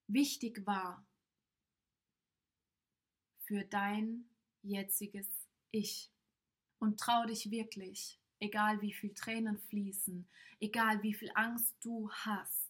wichtig 0.08 0.66
war 0.66 1.06
für 3.40 3.64
dein 3.64 4.30
jetziges 4.62 5.28
Ich. 5.72 6.12
Und 6.80 7.00
trau 7.00 7.26
dich 7.26 7.50
wirklich, 7.52 8.20
egal 8.40 8.82
wie 8.82 8.94
viel 8.94 9.14
Tränen 9.14 9.58
fließen, 9.58 10.28
egal 10.60 11.02
wie 11.04 11.14
viel 11.14 11.32
Angst 11.36 11.76
du 11.82 12.12
hast. 12.12 12.65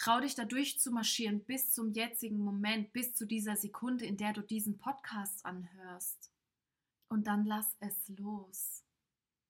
Trau 0.00 0.18
dich 0.18 0.34
da 0.34 0.46
durchzumarschieren 0.46 1.44
bis 1.44 1.72
zum 1.72 1.92
jetzigen 1.92 2.38
Moment, 2.38 2.90
bis 2.94 3.14
zu 3.14 3.26
dieser 3.26 3.54
Sekunde, 3.54 4.06
in 4.06 4.16
der 4.16 4.32
du 4.32 4.40
diesen 4.40 4.78
Podcast 4.78 5.44
anhörst. 5.44 6.32
Und 7.08 7.26
dann 7.26 7.44
lass 7.44 7.76
es 7.80 8.08
los. 8.08 8.82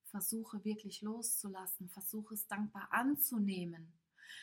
Versuche 0.07 0.65
wirklich 0.65 1.03
loszulassen, 1.03 1.89
versuche 1.89 2.35
es 2.35 2.49
dankbar 2.49 2.89
anzunehmen. 2.91 3.93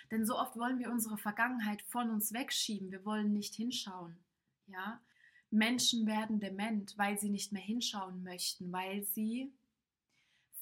Denn 0.09 0.25
so 0.25 0.39
oft 0.39 0.55
wollen 0.55 0.79
wir 0.79 0.91
unsere 0.91 1.17
Vergangenheit 1.17 1.81
von 1.81 2.09
uns 2.09 2.31
wegschieben, 2.31 2.89
wir 2.89 3.03
wollen 3.03 3.33
nicht 3.33 3.55
hinschauen. 3.55 4.17
Ja? 4.67 5.01
Menschen 5.51 6.07
werden 6.07 6.39
dement, 6.39 6.97
weil 6.97 7.19
sie 7.19 7.29
nicht 7.29 7.51
mehr 7.51 7.61
hinschauen 7.61 8.23
möchten, 8.23 8.71
weil 8.71 9.03
sie 9.03 9.51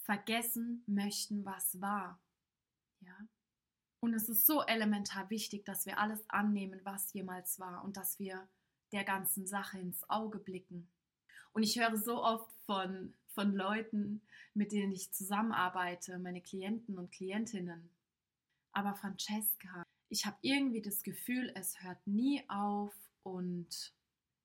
vergessen 0.02 0.84
möchten, 0.88 1.46
was 1.46 1.80
war. 1.80 2.20
Ja? 3.02 3.28
Und 4.06 4.14
es 4.14 4.30
ist 4.30 4.46
so 4.46 4.62
elementar 4.62 5.32
wichtig, 5.32 5.66
dass 5.66 5.88
wir 5.88 5.98
alles 5.98 6.24
annehmen, 6.30 6.80
was 6.84 7.12
jemals 7.14 7.60
war 7.60 7.84
und 7.84 7.98
dass 7.98 8.20
wir 8.20 8.48
der 8.92 9.04
ganzen 9.04 9.48
Sache 9.48 9.80
ins 9.80 10.08
Auge 10.12 10.38
blicken. 10.38 10.88
Und 11.54 11.64
ich 11.64 11.80
höre 11.80 11.98
so 11.98 12.24
oft 12.24 12.54
von, 12.68 13.16
von 13.34 13.56
Leuten, 13.56 14.22
mit 14.54 14.72
denen 14.72 14.92
ich 14.92 15.12
zusammenarbeite, 15.12 16.20
meine 16.20 16.40
Klienten 16.40 17.00
und 17.00 17.12
Klientinnen. 17.14 17.90
Aber 18.74 18.94
Francesca, 18.94 19.82
ich 20.10 20.28
habe 20.28 20.38
irgendwie 20.42 20.84
das 20.84 21.02
Gefühl, 21.02 21.52
es 21.56 21.82
hört 21.82 22.06
nie 22.06 22.48
auf 22.48 22.94
und 23.24 23.92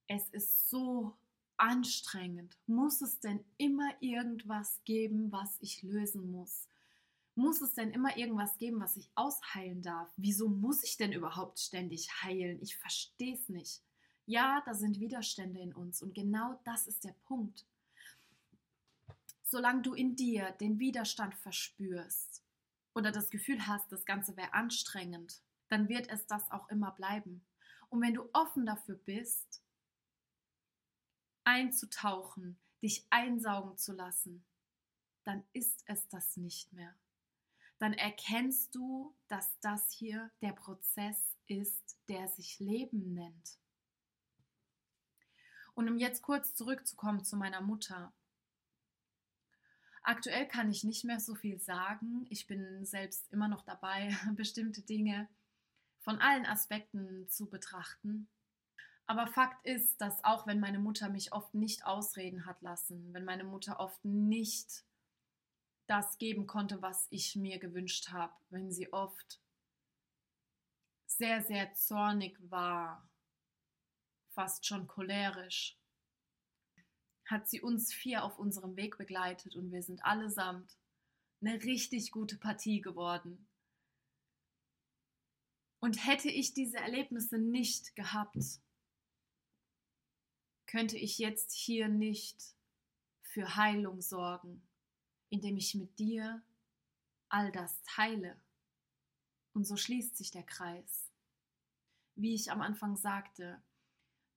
es 0.07 0.27
ist 0.31 0.71
so 0.71 1.19
anstrengend. 1.59 2.57
Muss 2.67 3.03
es 3.03 3.21
denn 3.21 3.45
immer 3.59 3.91
irgendwas 4.01 4.81
geben, 4.87 5.31
was 5.31 5.59
ich 5.61 5.83
lösen 5.83 6.31
muss? 6.31 6.70
Muss 7.41 7.63
es 7.63 7.73
denn 7.73 7.91
immer 7.93 8.19
irgendwas 8.19 8.59
geben, 8.59 8.81
was 8.81 8.99
ich 8.99 9.11
ausheilen 9.15 9.81
darf? 9.81 10.13
Wieso 10.19 10.51
muss 10.51 10.85
ich 10.85 10.99
denn 10.99 11.11
überhaupt 11.11 11.59
ständig 11.59 12.11
heilen? 12.23 12.61
Ich 12.61 12.77
verstehe 12.77 13.35
es 13.35 13.49
nicht. 13.49 13.83
Ja, 14.27 14.63
da 14.67 14.75
sind 14.75 15.01
Widerstände 15.01 15.59
in 15.59 15.73
uns 15.73 16.03
und 16.03 16.15
genau 16.15 16.61
das 16.65 16.87
ist 16.87 17.03
der 17.03 17.15
Punkt. 17.25 17.65
Solange 19.43 19.81
du 19.81 19.95
in 19.95 20.17
dir 20.17 20.51
den 20.61 20.79
Widerstand 20.79 21.35
verspürst 21.35 22.45
oder 22.95 23.11
das 23.11 23.31
Gefühl 23.31 23.67
hast, 23.67 23.91
das 23.91 24.05
Ganze 24.05 24.37
wäre 24.37 24.53
anstrengend, 24.53 25.41
dann 25.69 25.89
wird 25.89 26.11
es 26.11 26.27
das 26.27 26.51
auch 26.51 26.69
immer 26.69 26.91
bleiben. 26.91 27.43
Und 27.89 28.03
wenn 28.03 28.13
du 28.13 28.29
offen 28.35 28.67
dafür 28.67 28.97
bist, 28.97 29.63
einzutauchen, 31.45 32.59
dich 32.83 33.07
einsaugen 33.09 33.79
zu 33.79 33.95
lassen, 33.95 34.45
dann 35.25 35.43
ist 35.55 35.83
es 35.87 36.07
das 36.09 36.37
nicht 36.37 36.75
mehr. 36.75 36.95
Dann 37.81 37.95
erkennst 37.95 38.75
du, 38.75 39.17
dass 39.27 39.59
das 39.61 39.91
hier 39.91 40.31
der 40.43 40.53
Prozess 40.53 41.35
ist, 41.47 41.97
der 42.09 42.29
sich 42.29 42.61
Leben 42.61 43.15
nennt. 43.15 43.59
Und 45.73 45.89
um 45.89 45.97
jetzt 45.97 46.21
kurz 46.21 46.55
zurückzukommen 46.55 47.25
zu 47.25 47.39
meiner 47.39 47.63
Mutter. 47.63 48.13
Aktuell 50.03 50.47
kann 50.47 50.71
ich 50.71 50.85
nicht 50.85 51.05
mehr 51.05 51.21
so 51.21 51.35
viel 51.35 51.59
sagen. 51.59 52.27
Ich 52.29 52.47
bin 52.47 52.85
selbst 52.85 53.33
immer 53.33 53.49
noch 53.49 53.63
dabei, 53.63 54.15
bestimmte 54.35 54.83
Dinge 54.83 55.27
von 56.01 56.19
allen 56.19 56.45
Aspekten 56.45 57.31
zu 57.31 57.49
betrachten. 57.49 58.29
Aber 59.07 59.27
Fakt 59.27 59.67
ist, 59.67 60.03
dass 60.03 60.23
auch 60.23 60.47
wenn 60.47 60.61
meine 60.61 60.79
Mutter 60.79 61.09
mich 61.09 61.33
oft 61.33 61.55
nicht 61.55 61.87
ausreden 61.87 62.45
hat 62.45 62.61
lassen, 62.61 63.15
wenn 63.15 63.25
meine 63.25 63.45
Mutter 63.45 63.81
oft 63.81 64.05
nicht 64.05 64.85
das 65.91 66.19
geben 66.19 66.47
konnte, 66.47 66.81
was 66.83 67.09
ich 67.11 67.35
mir 67.35 67.59
gewünscht 67.59 68.11
habe, 68.11 68.33
wenn 68.51 68.71
sie 68.71 68.93
oft 68.93 69.41
sehr, 71.07 71.43
sehr 71.43 71.75
zornig 71.75 72.39
war, 72.49 73.11
fast 74.29 74.65
schon 74.65 74.87
cholerisch, 74.87 75.77
hat 77.27 77.49
sie 77.49 77.61
uns 77.61 77.93
vier 77.93 78.23
auf 78.23 78.39
unserem 78.39 78.77
Weg 78.77 78.99
begleitet 78.99 79.57
und 79.57 79.73
wir 79.73 79.83
sind 79.83 80.05
allesamt 80.05 80.79
eine 81.41 81.61
richtig 81.65 82.13
gute 82.13 82.39
Partie 82.39 82.81
geworden. 82.81 83.49
Und 85.81 86.07
hätte 86.07 86.31
ich 86.31 86.55
diese 86.55 86.77
Erlebnisse 86.77 87.39
nicht 87.39 87.97
gehabt, 87.97 88.61
könnte 90.67 90.97
ich 90.97 91.19
jetzt 91.19 91.53
hier 91.53 91.89
nicht 91.89 92.55
für 93.23 93.57
Heilung 93.57 94.01
sorgen, 94.01 94.70
indem 95.31 95.57
ich 95.57 95.75
mit 95.75 95.99
dir 95.99 96.43
all 97.29 97.51
das 97.53 97.83
teile. 97.83 98.37
Und 99.53 99.65
so 99.65 99.77
schließt 99.77 100.17
sich 100.17 100.31
der 100.31 100.43
Kreis. 100.43 101.11
Wie 102.17 102.35
ich 102.35 102.51
am 102.51 102.61
Anfang 102.61 102.97
sagte, 102.97 103.63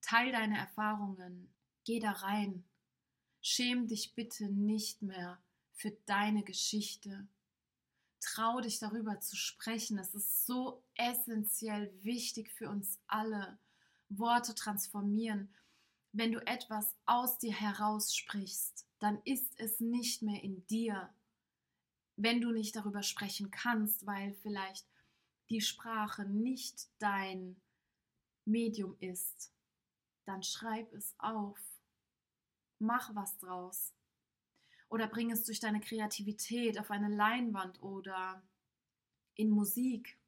teil 0.01 0.31
deine 0.31 0.57
Erfahrungen, 0.57 1.53
geh 1.83 1.99
da 1.99 2.11
rein, 2.11 2.63
schäm 3.41 3.87
dich 3.87 4.15
bitte 4.15 4.45
nicht 4.49 5.01
mehr 5.01 5.39
für 5.73 5.91
deine 6.05 6.43
Geschichte. 6.43 7.27
Trau 8.21 8.61
dich 8.61 8.79
darüber 8.79 9.19
zu 9.19 9.35
sprechen. 9.35 9.97
Es 9.97 10.15
ist 10.15 10.45
so 10.45 10.81
essentiell 10.95 11.91
wichtig 12.03 12.51
für 12.51 12.69
uns 12.69 12.99
alle. 13.07 13.57
Worte 14.07 14.55
transformieren 14.55 15.53
wenn 16.13 16.31
du 16.31 16.45
etwas 16.45 16.95
aus 17.05 17.39
dir 17.39 17.53
heraussprichst, 17.53 18.87
dann 18.99 19.19
ist 19.25 19.59
es 19.59 19.79
nicht 19.79 20.21
mehr 20.21 20.41
in 20.43 20.65
dir. 20.67 21.13
Wenn 22.15 22.39
du 22.39 22.51
nicht 22.51 22.75
darüber 22.75 23.01
sprechen 23.01 23.49
kannst, 23.49 24.05
weil 24.05 24.33
vielleicht 24.35 24.87
die 25.49 25.61
Sprache 25.61 26.25
nicht 26.25 26.87
dein 26.99 27.59
Medium 28.45 28.95
ist, 28.99 29.51
dann 30.25 30.43
schreib 30.43 30.93
es 30.93 31.15
auf. 31.17 31.59
Mach 32.77 33.15
was 33.15 33.37
draus. 33.39 33.91
Oder 34.89 35.07
bring 35.07 35.31
es 35.31 35.43
durch 35.43 35.59
deine 35.59 35.79
Kreativität 35.79 36.79
auf 36.79 36.91
eine 36.91 37.09
Leinwand 37.09 37.81
oder 37.81 38.43
in 39.33 39.49
Musik. 39.49 40.19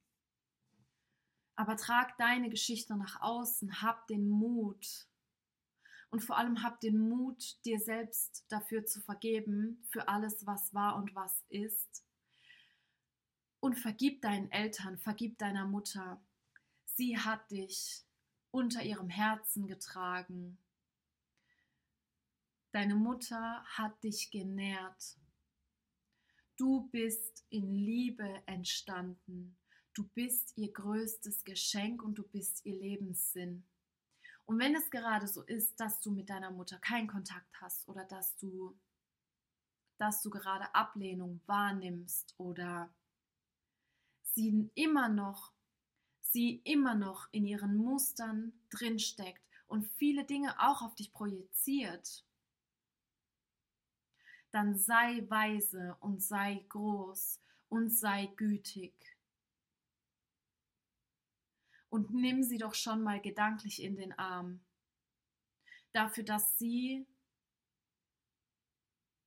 Aber 1.56 1.78
trag 1.78 2.18
deine 2.18 2.50
Geschichte 2.50 2.98
nach 2.98 3.22
außen, 3.22 3.84
hab 3.84 4.08
den 4.08 4.28
Mut, 4.28 5.08
und 6.10 6.22
vor 6.24 6.38
allem 6.38 6.64
hab 6.64 6.80
den 6.80 6.98
Mut, 7.10 7.64
dir 7.66 7.80
selbst 7.80 8.46
dafür 8.50 8.86
zu 8.86 9.02
vergeben, 9.02 9.84
für 9.90 10.08
alles, 10.08 10.46
was 10.46 10.74
war 10.74 10.96
und 10.96 11.14
was 11.16 11.44
ist. 11.50 12.06
Und 13.60 13.76
vergib 13.76 14.22
deinen 14.22 14.52
Eltern, 14.52 14.98
vergib 14.98 15.38
deiner 15.38 15.66
Mutter. 15.66 16.22
Sie 16.86 17.18
hat 17.18 17.50
dich 17.52 18.06
unter 18.52 18.84
ihrem 18.84 19.10
Herzen 19.10 19.68
getragen. 19.68 20.58
Deine 22.72 22.96
Mutter 22.96 23.64
hat 23.66 24.04
dich 24.04 24.32
genährt. 24.32 25.18
Du 26.58 26.88
bist 26.90 27.46
in 27.50 27.74
Liebe 27.74 28.44
entstanden. 28.46 29.58
Du 29.94 30.08
bist 30.14 30.54
ihr 30.58 30.72
größtes 30.72 31.44
Geschenk 31.44 32.04
und 32.04 32.16
du 32.16 32.24
bist 32.24 32.66
ihr 32.66 32.76
Lebenssinn. 32.76 33.66
Und 34.46 34.60
wenn 34.60 34.76
es 34.76 34.90
gerade 34.92 35.28
so 35.28 35.42
ist, 35.42 35.80
dass 35.80 36.00
du 36.02 36.12
mit 36.12 36.30
deiner 36.30 36.52
Mutter 36.52 36.78
keinen 36.78 37.08
Kontakt 37.08 37.60
hast 37.62 37.88
oder 37.88 38.06
dass 38.06 38.36
du, 38.38 38.78
dass 39.98 40.22
du 40.22 40.30
gerade 40.30 40.74
Ablehnung 40.76 41.42
wahrnimmst 41.48 42.36
oder 42.38 42.94
sie 44.22 44.70
immer 44.76 45.10
noch, 45.10 45.52
sie 46.22 46.62
immer 46.64 46.94
noch 46.96 47.28
in 47.32 47.46
ihren 47.46 47.76
Mustern 47.76 48.54
drinsteckt 48.70 49.42
und 49.68 49.88
viele 49.98 50.26
Dinge 50.26 50.60
auch 50.60 50.82
auf 50.82 50.94
dich 50.96 51.12
projiziert, 51.12 52.24
dann 54.52 54.78
sei 54.78 55.26
weise 55.28 55.98
und 56.00 56.22
sei 56.22 56.64
groß 56.70 57.40
und 57.70 57.90
sei 57.90 58.28
gütig. 58.38 59.15
Und 61.96 62.14
nimm 62.14 62.44
sie 62.44 62.58
doch 62.58 62.76
schon 62.76 63.04
mal 63.04 63.22
gedanklich 63.22 63.82
in 63.82 63.96
den 63.96 64.12
Arm. 64.20 64.60
Dafür, 65.94 66.26
dass 66.26 66.58
sie 66.58 67.08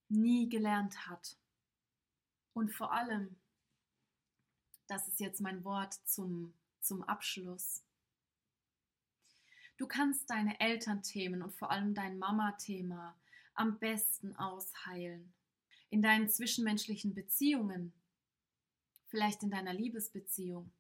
nie 0.09 0.51
gelernt 0.51 1.09
hat. 1.09 1.39
Und 2.53 2.69
vor 2.69 2.93
allem, 2.93 3.41
das 4.87 5.09
ist 5.09 5.19
jetzt 5.19 5.41
mein 5.41 5.65
Wort 5.65 5.95
zum, 6.07 6.53
zum 6.83 7.03
Abschluss. 7.05 7.83
Du 9.79 9.87
kannst 9.87 10.29
deine 10.29 10.61
Elternthemen 10.61 11.41
und 11.41 11.55
vor 11.55 11.71
allem 11.71 11.95
dein 11.95 12.19
Mama-Thema 12.19 13.19
am 13.55 13.79
besten 13.79 14.37
ausheilen. 14.37 15.33
In 15.89 16.03
deinen 16.03 16.29
zwischenmenschlichen 16.29 17.15
Beziehungen, 17.15 17.95
vielleicht 19.07 19.43
in 19.43 19.51
deiner 19.51 19.73
Liebesbeziehung. 19.73 20.71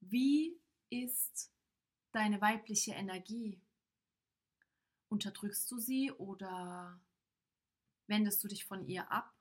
Wie 0.00 0.58
ist 0.90 1.52
deine 2.12 2.40
weibliche 2.40 2.92
Energie? 2.92 3.60
Unterdrückst 5.08 5.70
du 5.70 5.78
sie 5.78 6.12
oder 6.12 7.00
wendest 8.06 8.42
du 8.42 8.48
dich 8.48 8.64
von 8.64 8.86
ihr 8.86 9.10
ab? 9.10 9.32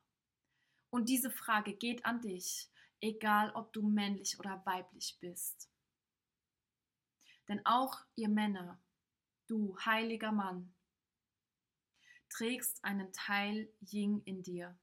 Und 0.90 1.10
diese 1.10 1.32
Frage 1.32 1.74
geht 1.74 2.06
an 2.06 2.22
dich, 2.22 2.70
egal 3.02 3.52
ob 3.52 3.74
du 3.74 3.82
männlich 3.82 4.40
oder 4.40 4.66
weiblich 4.66 5.18
bist. 5.20 5.70
Denn 7.48 7.66
auch 7.66 8.00
ihr 8.16 8.30
Männer, 8.30 8.82
du 9.48 9.78
heiliger 9.86 10.32
Mann, 10.32 10.74
trägst 12.30 12.84
einen 12.84 13.12
Teil 13.14 13.72
Ying 13.82 14.22
in 14.26 14.42
dir, 14.42 14.78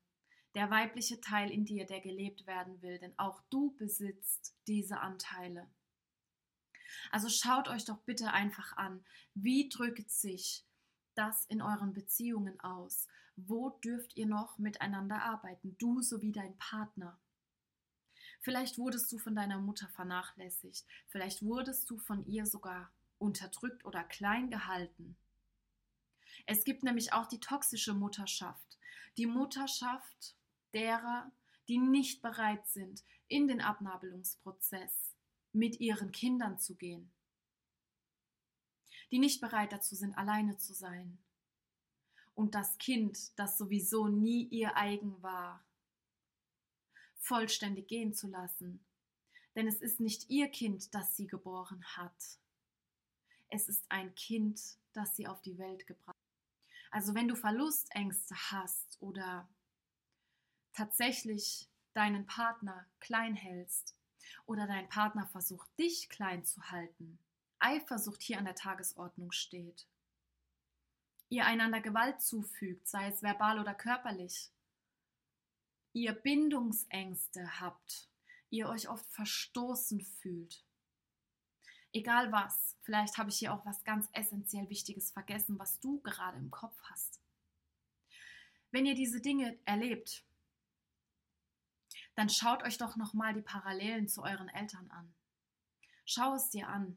der 0.55 0.71
weibliche 0.71 1.21
Teil 1.21 1.51
in 1.51 1.65
dir, 1.65 1.87
der 1.87 2.01
gelebt 2.01 2.47
werden 2.47 2.81
will, 2.83 2.99
denn 2.99 3.19
auch 3.19 3.41
du 3.51 3.75
besitzt 3.77 4.55
diese 4.67 5.01
Anteile. 5.01 5.69
Also 7.11 7.29
schaut 7.29 7.69
euch 7.69 7.85
doch 7.85 7.99
bitte 7.99 8.33
einfach 8.33 8.77
an, 8.77 9.05
wie 9.35 9.69
drückt 9.69 10.11
sich 10.11 10.65
das 11.15 11.45
in 11.47 11.63
euren 11.63 11.93
Beziehungen 11.93 12.59
aus? 12.61 13.07
Wo 13.37 13.71
dürft 13.71 14.17
ihr 14.17 14.27
noch 14.27 14.59
miteinander 14.59 15.23
arbeiten, 15.23 15.77
du 15.79 16.03
sowie 16.03 16.33
dein 16.33 16.57
Partner? 16.59 17.19
Vielleicht 18.41 18.79
wurdest 18.79 19.11
du 19.13 19.19
von 19.19 19.35
deiner 19.35 19.59
Mutter 19.59 19.89
vernachlässigt, 19.89 20.85
vielleicht 21.09 21.43
wurdest 21.43 21.89
du 21.89 21.99
von 21.99 22.27
ihr 22.27 22.45
sogar 22.45 22.91
unterdrückt 23.19 23.85
oder 23.85 24.03
klein 24.03 24.51
gehalten. 24.51 25.17
Es 26.47 26.65
gibt 26.65 26.83
nämlich 26.83 27.13
auch 27.13 27.27
die 27.27 27.39
toxische 27.39 27.95
Mutterschaft, 27.95 28.79
die 29.17 29.27
Mutterschaft 29.27 30.35
derer, 30.75 31.31
die 31.69 31.79
nicht 31.79 32.21
bereit 32.21 32.67
sind, 32.67 33.05
in 33.29 33.47
den 33.47 33.61
Abnabelungsprozess 33.61 35.12
mit 35.53 35.81
ihren 35.81 36.13
Kindern 36.13 36.59
zu 36.59 36.75
gehen, 36.75 37.13
die 39.11 39.19
nicht 39.19 39.41
bereit 39.41 39.73
dazu 39.73 39.95
sind, 39.95 40.15
alleine 40.15 40.57
zu 40.57 40.75
sein. 40.75 41.19
Und 42.35 42.55
das 42.55 42.79
Kind, 42.79 43.39
das 43.39 43.59
sowieso 43.59 44.09
nie 44.09 44.45
ihr 44.49 44.77
eigen 44.77 45.23
war, 45.23 45.65
vollständig 47.19 47.89
gehen 47.89 48.15
zu 48.15 48.27
lassen. 48.29 48.85
Denn 49.55 49.67
es 49.67 49.83
ist 49.83 50.01
nicht 50.01 50.31
ihr 50.31 50.49
Kind, 50.49 50.95
das 50.95 51.15
sie 51.15 51.27
geboren 51.27 51.85
hat. 51.97 52.39
Es 53.49 53.69
ist 53.69 53.85
ein 53.91 54.15
Kind, 54.15 54.61
das 54.95 55.15
sie 55.15 55.27
auf 55.27 55.43
die 55.43 55.59
Welt 55.59 55.87
gebracht 55.87 56.17
hat. 56.17 56.17
Also 56.91 57.15
wenn 57.15 57.29
du 57.29 57.37
Verlustängste 57.37 58.35
hast 58.51 58.97
oder 59.01 59.49
tatsächlich 60.73 61.69
deinen 61.93 62.27
Partner 62.27 62.87
klein 63.01 63.35
hältst 63.35 63.95
oder 64.47 64.67
dein 64.67 64.89
Partner 64.89 65.27
versucht, 65.27 65.69
dich 65.79 66.09
klein 66.09 66.45
zu 66.45 66.71
halten, 66.71 67.19
Eifersucht 67.59 68.23
hier 68.23 68.39
an 68.39 68.45
der 68.45 68.55
Tagesordnung 68.55 69.33
steht, 69.33 69.87
ihr 71.29 71.47
einander 71.47 71.81
Gewalt 71.81 72.21
zufügt, 72.21 72.87
sei 72.89 73.09
es 73.09 73.23
verbal 73.23 73.59
oder 73.59 73.75
körperlich, 73.75 74.51
ihr 75.93 76.13
Bindungsängste 76.13 77.61
habt, 77.61 78.09
ihr 78.51 78.69
euch 78.69 78.89
oft 78.89 79.07
verstoßen 79.11 80.01
fühlt. 80.01 80.65
Egal 81.95 82.33
was, 82.33 82.77
vielleicht 82.83 83.19
habe 83.19 83.31
ich 83.31 83.37
hier 83.37 83.53
auch 83.53 83.65
was 83.67 83.85
ganz 83.85 84.09
essentiell 84.13 84.69
Wichtiges 84.71 85.11
vergessen, 85.11 85.59
was 85.59 85.79
du 85.81 86.01
gerade 86.01 86.39
im 86.39 86.51
Kopf 86.51 86.77
hast. 86.85 87.21
Wenn 88.71 88.87
ihr 88.87 88.95
diese 88.95 89.21
Dinge 89.21 89.59
erlebt, 89.67 90.25
dann 92.23 92.29
schaut 92.29 92.63
euch 92.63 92.79
doch 92.79 92.95
nochmal 92.95 93.35
die 93.35 93.43
Parallelen 93.43 94.07
zu 94.07 94.23
euren 94.23 94.49
Eltern 94.49 94.89
an. 94.93 95.13
Schau 96.05 96.35
es 96.37 96.51
dir 96.51 96.69
an 96.69 96.97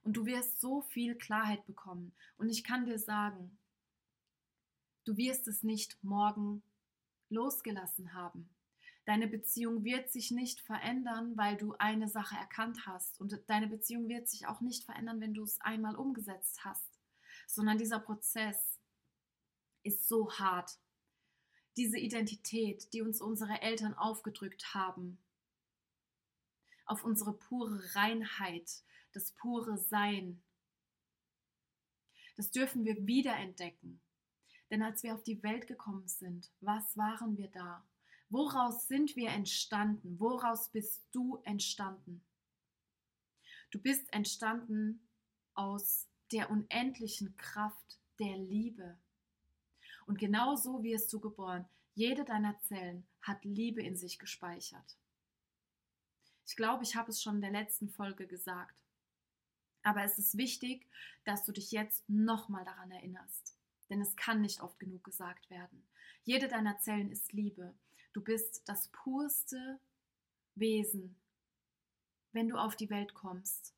und 0.00 0.16
du 0.16 0.24
wirst 0.24 0.62
so 0.62 0.80
viel 0.80 1.14
Klarheit 1.14 1.66
bekommen. 1.66 2.16
Und 2.38 2.48
ich 2.48 2.64
kann 2.64 2.86
dir 2.86 2.98
sagen, 2.98 3.58
du 5.04 5.14
wirst 5.18 5.46
es 5.46 5.62
nicht 5.62 6.02
morgen 6.02 6.62
losgelassen 7.28 8.14
haben. 8.14 8.48
Deine 9.04 9.28
Beziehung 9.28 9.84
wird 9.84 10.10
sich 10.10 10.30
nicht 10.30 10.58
verändern, 10.60 11.36
weil 11.36 11.58
du 11.58 11.74
eine 11.78 12.08
Sache 12.08 12.36
erkannt 12.36 12.86
hast. 12.86 13.20
Und 13.20 13.38
deine 13.48 13.66
Beziehung 13.66 14.08
wird 14.08 14.26
sich 14.26 14.46
auch 14.46 14.62
nicht 14.62 14.84
verändern, 14.84 15.20
wenn 15.20 15.34
du 15.34 15.42
es 15.42 15.60
einmal 15.60 15.96
umgesetzt 15.96 16.64
hast. 16.64 16.98
Sondern 17.46 17.76
dieser 17.76 18.00
Prozess 18.00 18.80
ist 19.82 20.08
so 20.08 20.32
hart. 20.32 20.78
Diese 21.76 21.98
Identität, 21.98 22.92
die 22.92 23.02
uns 23.02 23.20
unsere 23.20 23.62
Eltern 23.62 23.94
aufgedrückt 23.94 24.74
haben, 24.74 25.18
auf 26.84 27.04
unsere 27.04 27.32
pure 27.32 27.94
Reinheit, 27.94 28.70
das 29.12 29.32
pure 29.32 29.78
Sein, 29.78 30.42
das 32.36 32.50
dürfen 32.50 32.84
wir 32.84 33.06
wiederentdecken. 33.06 34.00
Denn 34.70 34.82
als 34.82 35.02
wir 35.02 35.14
auf 35.14 35.22
die 35.22 35.42
Welt 35.42 35.66
gekommen 35.66 36.08
sind, 36.08 36.50
was 36.60 36.96
waren 36.96 37.36
wir 37.36 37.48
da? 37.48 37.86
Woraus 38.30 38.88
sind 38.88 39.16
wir 39.16 39.28
entstanden? 39.28 40.18
Woraus 40.18 40.70
bist 40.70 41.04
du 41.12 41.36
entstanden? 41.44 42.24
Du 43.70 43.78
bist 43.78 44.10
entstanden 44.12 45.06
aus 45.54 46.08
der 46.30 46.50
unendlichen 46.50 47.36
Kraft 47.36 48.00
der 48.18 48.38
Liebe. 48.38 48.98
Und 50.06 50.18
genau 50.18 50.56
so 50.56 50.82
wirst 50.82 51.12
du 51.12 51.20
geboren. 51.20 51.66
Jede 51.94 52.24
deiner 52.24 52.58
Zellen 52.60 53.06
hat 53.20 53.44
Liebe 53.44 53.82
in 53.82 53.96
sich 53.96 54.18
gespeichert. 54.18 54.96
Ich 56.46 56.56
glaube, 56.56 56.84
ich 56.84 56.96
habe 56.96 57.10
es 57.10 57.22
schon 57.22 57.36
in 57.36 57.42
der 57.42 57.50
letzten 57.50 57.88
Folge 57.88 58.26
gesagt. 58.26 58.82
Aber 59.82 60.02
es 60.02 60.18
ist 60.18 60.36
wichtig, 60.36 60.86
dass 61.24 61.44
du 61.44 61.52
dich 61.52 61.72
jetzt 61.72 62.08
nochmal 62.08 62.64
daran 62.64 62.90
erinnerst 62.90 63.56
denn 63.92 64.00
es 64.00 64.16
kann 64.16 64.40
nicht 64.40 64.62
oft 64.62 64.78
genug 64.78 65.04
gesagt 65.04 65.50
werden. 65.50 65.84
Jede 66.24 66.48
deiner 66.48 66.78
Zellen 66.78 67.12
ist 67.12 67.34
Liebe. 67.34 67.74
Du 68.14 68.22
bist 68.22 68.62
das 68.66 68.88
purste 68.88 69.78
Wesen, 70.54 71.14
wenn 72.32 72.48
du 72.48 72.56
auf 72.56 72.74
die 72.74 72.88
Welt 72.88 73.12
kommst. 73.12 73.74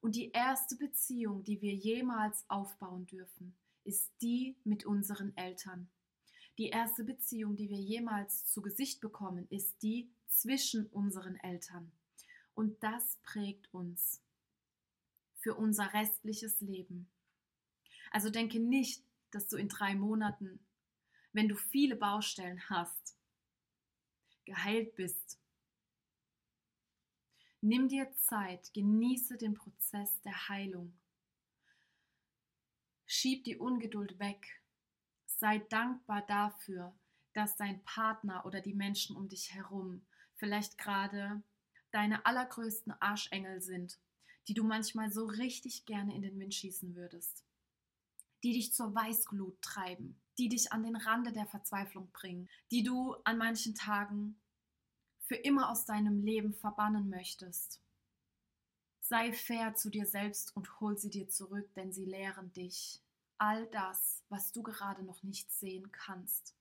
Und 0.00 0.16
die 0.16 0.32
erste 0.32 0.74
Beziehung, 0.74 1.44
die 1.44 1.62
wir 1.62 1.74
jemals 1.74 2.44
aufbauen 2.48 3.06
dürfen, 3.06 3.54
ist 3.84 4.10
die 4.20 4.56
mit 4.64 4.84
unseren 4.84 5.36
Eltern. 5.36 5.90
Die 6.58 6.68
erste 6.68 7.04
Beziehung, 7.04 7.56
die 7.56 7.70
wir 7.70 7.80
jemals 7.80 8.44
zu 8.44 8.60
Gesicht 8.60 9.00
bekommen, 9.00 9.46
ist 9.50 9.82
die 9.82 10.10
zwischen 10.26 10.86
unseren 10.86 11.36
Eltern. 11.36 11.90
Und 12.54 12.82
das 12.82 13.18
prägt 13.22 13.72
uns 13.72 14.22
für 15.38 15.54
unser 15.54 15.92
restliches 15.94 16.60
Leben. 16.60 17.10
Also 18.10 18.28
denke 18.30 18.60
nicht, 18.60 19.02
dass 19.30 19.48
du 19.48 19.56
in 19.56 19.68
drei 19.68 19.94
Monaten, 19.94 20.60
wenn 21.32 21.48
du 21.48 21.56
viele 21.56 21.96
Baustellen 21.96 22.60
hast, 22.68 23.16
geheilt 24.44 24.94
bist. 24.96 25.38
Nimm 27.62 27.88
dir 27.88 28.12
Zeit, 28.16 28.72
genieße 28.74 29.36
den 29.36 29.54
Prozess 29.54 30.20
der 30.22 30.48
Heilung. 30.48 30.99
Schieb 33.10 33.44
die 33.44 33.56
Ungeduld 33.56 34.18
weg. 34.18 34.62
Sei 35.26 35.58
dankbar 35.58 36.22
dafür, 36.26 36.94
dass 37.32 37.56
dein 37.56 37.82
Partner 37.84 38.46
oder 38.46 38.60
die 38.60 38.74
Menschen 38.74 39.16
um 39.16 39.28
dich 39.28 39.52
herum 39.52 40.06
vielleicht 40.36 40.78
gerade 40.78 41.42
deine 41.90 42.24
allergrößten 42.24 42.92
Arschengel 43.00 43.60
sind, 43.60 43.98
die 44.48 44.54
du 44.54 44.62
manchmal 44.62 45.10
so 45.10 45.26
richtig 45.26 45.86
gerne 45.86 46.14
in 46.14 46.22
den 46.22 46.38
Wind 46.38 46.54
schießen 46.54 46.94
würdest 46.94 47.44
die 48.42 48.52
dich 48.52 48.72
zur 48.72 48.94
Weißglut 48.94 49.60
treiben, 49.60 50.20
die 50.38 50.48
dich 50.48 50.72
an 50.72 50.82
den 50.82 50.96
Rande 50.96 51.32
der 51.32 51.46
Verzweiflung 51.46 52.10
bringen, 52.12 52.48
die 52.70 52.82
du 52.82 53.14
an 53.24 53.38
manchen 53.38 53.74
Tagen 53.74 54.40
für 55.20 55.36
immer 55.36 55.70
aus 55.70 55.84
deinem 55.84 56.22
Leben 56.22 56.54
verbannen 56.54 57.08
möchtest. 57.08 57.80
Sei 59.10 59.32
fair 59.32 59.74
zu 59.74 59.90
dir 59.90 60.06
selbst 60.06 60.56
und 60.56 60.78
hol 60.78 60.96
sie 60.96 61.10
dir 61.10 61.28
zurück, 61.28 61.74
denn 61.74 61.92
sie 61.92 62.04
lehren 62.04 62.52
dich 62.52 63.02
all 63.38 63.66
das, 63.66 64.22
was 64.28 64.52
du 64.52 64.62
gerade 64.62 65.02
noch 65.02 65.24
nicht 65.24 65.50
sehen 65.50 65.90
kannst. 65.90 66.54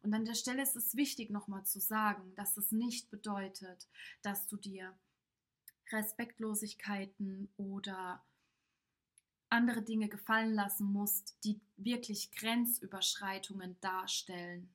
Und 0.00 0.14
an 0.14 0.24
der 0.24 0.36
Stelle 0.36 0.62
ist 0.62 0.76
es 0.76 0.94
wichtig, 0.94 1.30
nochmal 1.30 1.66
zu 1.66 1.80
sagen, 1.80 2.32
dass 2.36 2.56
es 2.58 2.70
nicht 2.70 3.10
bedeutet, 3.10 3.88
dass 4.22 4.46
du 4.46 4.56
dir 4.56 4.96
Respektlosigkeiten 5.90 7.48
oder 7.56 8.24
andere 9.50 9.82
Dinge 9.82 10.08
gefallen 10.08 10.54
lassen 10.54 10.86
musst, 10.86 11.42
die 11.42 11.60
wirklich 11.76 12.30
Grenzüberschreitungen 12.30 13.80
darstellen. 13.80 14.72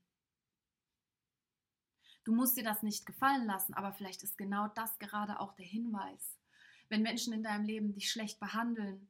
Du 2.25 2.35
musst 2.35 2.57
dir 2.57 2.65
das 2.65 2.83
nicht 2.83 3.05
gefallen 3.05 3.45
lassen, 3.45 3.73
aber 3.73 3.93
vielleicht 3.93 4.21
ist 4.23 4.37
genau 4.37 4.67
das 4.67 4.99
gerade 4.99 5.39
auch 5.39 5.53
der 5.53 5.65
Hinweis. 5.65 6.42
Wenn 6.89 7.01
Menschen 7.01 7.33
in 7.33 7.43
deinem 7.43 7.65
Leben 7.65 7.93
dich 7.93 8.11
schlecht 8.11 8.39
behandeln, 8.39 9.07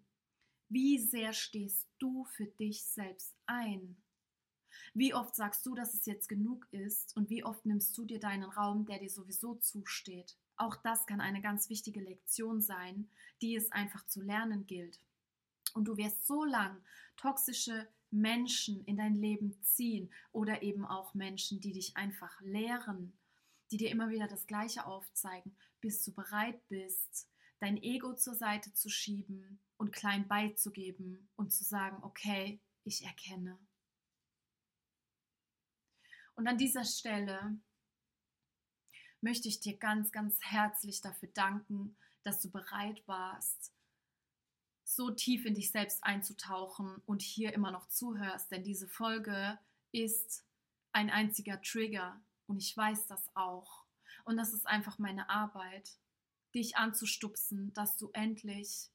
wie 0.70 0.98
sehr 0.98 1.34
stehst 1.34 1.88
du 2.00 2.26
für 2.26 2.46
dich 2.46 2.84
selbst 2.84 3.36
ein? 3.46 3.96
Wie 4.94 5.14
oft 5.14 5.36
sagst 5.36 5.66
du, 5.66 5.76
dass 5.76 5.94
es 5.94 6.06
jetzt 6.06 6.30
genug 6.30 6.68
ist 6.72 7.16
und 7.16 7.30
wie 7.30 7.44
oft 7.44 7.66
nimmst 7.66 7.98
du 7.98 8.06
dir 8.06 8.20
deinen 8.20 8.50
Raum, 8.50 8.86
der 8.86 9.00
dir 9.00 9.10
sowieso 9.10 9.56
zusteht? 9.56 10.36
Auch 10.56 10.76
das 10.76 11.06
kann 11.06 11.22
eine 11.22 11.42
ganz 11.42 11.70
wichtige 11.70 12.00
Lektion 12.00 12.62
sein, 12.62 13.10
die 13.42 13.56
es 13.56 13.72
einfach 13.72 14.06
zu 14.08 14.22
lernen 14.22 14.68
gilt. 14.68 15.00
Und 15.74 15.86
du 15.88 15.98
wirst 15.98 16.26
so 16.28 16.44
lang 16.44 16.78
toxische 17.18 17.88
Menschen 18.12 18.86
in 18.86 18.98
dein 18.98 19.16
Leben 19.16 19.58
ziehen 19.64 20.12
oder 20.32 20.62
eben 20.62 20.86
auch 20.86 21.16
Menschen, 21.16 21.60
die 21.60 21.74
dich 21.74 21.98
einfach 21.98 22.40
lehren, 22.42 23.14
die 23.72 23.78
dir 23.78 23.90
immer 23.90 24.10
wieder 24.10 24.28
das 24.28 24.46
Gleiche 24.46 24.86
aufzeigen, 24.86 25.56
bis 25.82 26.04
du 26.04 26.12
bereit 26.12 26.68
bist, 26.70 27.28
dein 27.64 27.82
Ego 27.82 28.14
zur 28.14 28.36
Seite 28.36 28.74
zu 28.74 28.90
schieben 28.90 29.58
und 29.78 29.94
klein 29.94 30.28
beizugeben 30.28 31.30
und 31.38 31.54
zu 31.54 31.64
sagen, 31.64 32.04
okay, 32.04 32.60
ich 32.84 33.06
erkenne. 33.06 33.58
Und 36.36 36.46
an 36.46 36.58
dieser 36.58 36.84
Stelle 36.84 37.58
möchte 39.22 39.48
ich 39.48 39.62
dir 39.62 39.78
ganz, 39.78 40.12
ganz 40.12 40.38
herzlich 40.42 41.00
dafür 41.00 41.30
danken, 41.30 41.96
dass 42.24 42.42
du 42.42 42.52
bereit 42.52 43.02
warst, 43.08 43.72
so 44.84 45.12
tief 45.12 45.46
in 45.46 45.56
dich 45.56 45.72
selbst 45.72 46.04
einzutauchen 46.04 47.02
und 47.06 47.22
hier 47.22 47.54
immer 47.54 47.72
noch 47.72 47.88
zuhörst, 47.88 48.52
denn 48.52 48.66
diese 48.66 48.90
Folge 48.90 49.58
ist 49.94 50.46
ein 50.92 51.10
einziger 51.10 51.62
Trigger 51.62 52.22
und 52.46 52.58
ich 52.58 52.76
weiß 52.76 53.08
das 53.08 53.34
auch. 53.36 53.86
Und 54.26 54.36
das 54.36 54.52
ist 54.52 54.68
einfach 54.68 55.00
meine 55.00 55.30
Arbeit, 55.30 55.98
dich 56.54 56.78
anzustupsen, 56.78 57.74
dass 57.74 57.98
du 57.98 58.10
endlich 58.14 58.90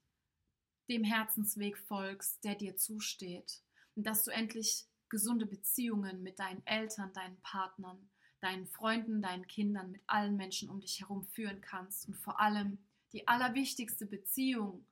dem 0.89 1.05
Herzensweg 1.05 1.77
folgst, 1.77 2.43
der 2.45 2.55
dir 2.55 2.77
zusteht 2.77 3.63
und 3.95 4.07
dass 4.07 4.25
du 4.25 4.31
endlich 4.31 4.87
gesunde 5.09 5.47
Beziehungen 5.47 6.23
mit 6.23 6.39
deinen 6.39 6.67
Eltern, 6.67 7.13
deinen 7.13 7.41
Partnern, 7.41 8.11
deinen 8.41 8.67
Freunden, 8.67 9.21
deinen 9.23 9.47
Kindern, 9.47 9.91
mit 9.91 10.03
allen 10.07 10.37
Menschen 10.37 10.71
um 10.71 10.81
dich 10.81 11.01
herum 11.01 11.25
führen 11.25 11.61
kannst 11.61 12.07
und 12.09 12.15
vor 12.15 12.41
allem 12.41 12.79
die 13.13 13.27
allerwichtigste 13.27 14.07
Beziehung 14.07 14.87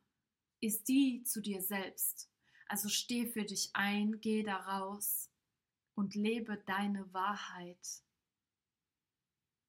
ist 0.60 0.88
die 0.88 1.22
zu 1.22 1.40
dir 1.40 1.60
selbst. 1.60 2.30
Also 2.66 2.88
steh 2.88 3.26
für 3.26 3.44
dich 3.44 3.70
ein, 3.74 4.20
geh 4.20 4.42
da 4.42 4.56
raus 4.56 5.30
und 5.94 6.14
lebe 6.14 6.56
deine 6.66 7.12
Wahrheit. 7.12 8.02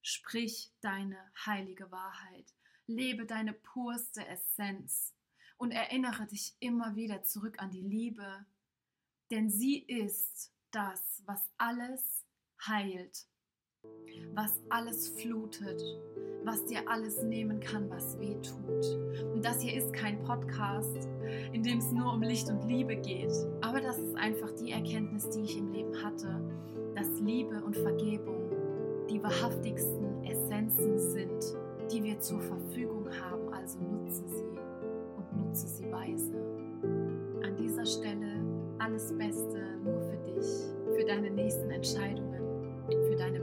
Sprich 0.01 0.71
deine 0.81 1.17
heilige 1.45 1.91
Wahrheit. 1.91 2.53
Lebe 2.87 3.25
deine 3.25 3.53
purste 3.53 4.25
Essenz 4.27 5.13
und 5.57 5.71
erinnere 5.71 6.25
dich 6.27 6.55
immer 6.59 6.95
wieder 6.95 7.23
zurück 7.23 7.61
an 7.61 7.71
die 7.71 7.81
Liebe, 7.81 8.45
denn 9.29 9.49
sie 9.49 9.79
ist 9.79 10.51
das, 10.71 11.21
was 11.25 11.41
alles 11.57 12.25
heilt, 12.65 13.27
was 14.33 14.59
alles 14.69 15.09
flutet 15.09 15.81
was 16.47 16.63
dir 16.65 16.79
alles 16.87 17.21
nehmen 17.23 17.59
kann, 17.59 17.89
was 17.89 18.17
weh 18.19 18.35
tut. 18.35 19.33
Und 19.33 19.43
das 19.43 19.61
hier 19.61 19.75
ist 19.75 19.93
kein 19.93 20.23
Podcast, 20.23 21.07
in 21.51 21.61
dem 21.61 21.79
es 21.79 21.91
nur 21.91 22.13
um 22.13 22.21
Licht 22.21 22.49
und 22.49 22.65
Liebe 22.67 22.95
geht. 22.95 23.33
Aber 23.61 23.81
das 23.81 23.97
ist 23.97 24.15
einfach 24.15 24.51
die 24.53 24.71
Erkenntnis, 24.71 25.29
die 25.29 25.41
ich 25.41 25.57
im 25.57 25.73
Leben 25.73 26.01
hatte, 26.01 26.41
dass 26.95 27.19
Liebe 27.19 27.61
und 27.63 27.75
Vergebung 27.75 28.49
die 29.09 29.21
wahrhaftigsten 29.21 30.23
Essenzen 30.23 30.97
sind, 30.97 31.43
die 31.91 32.03
wir 32.03 32.19
zur 32.19 32.41
Verfügung 32.41 33.07
haben. 33.21 33.53
Also 33.53 33.79
nutze 33.79 34.23
sie 34.27 34.59
und 35.17 35.45
nutze 35.45 35.67
sie 35.67 35.91
weise. 35.91 36.33
An 37.43 37.55
dieser 37.57 37.85
Stelle 37.85 38.27
alles 38.79 39.13
Beste 39.17 39.61
nur 39.83 39.99
für 40.01 40.17
dich, 40.17 40.95
für 40.95 41.05
deine 41.05 41.29
nächsten 41.31 41.69
Entscheidungen, 41.69 42.41
für 42.87 43.15
deine 43.15 43.39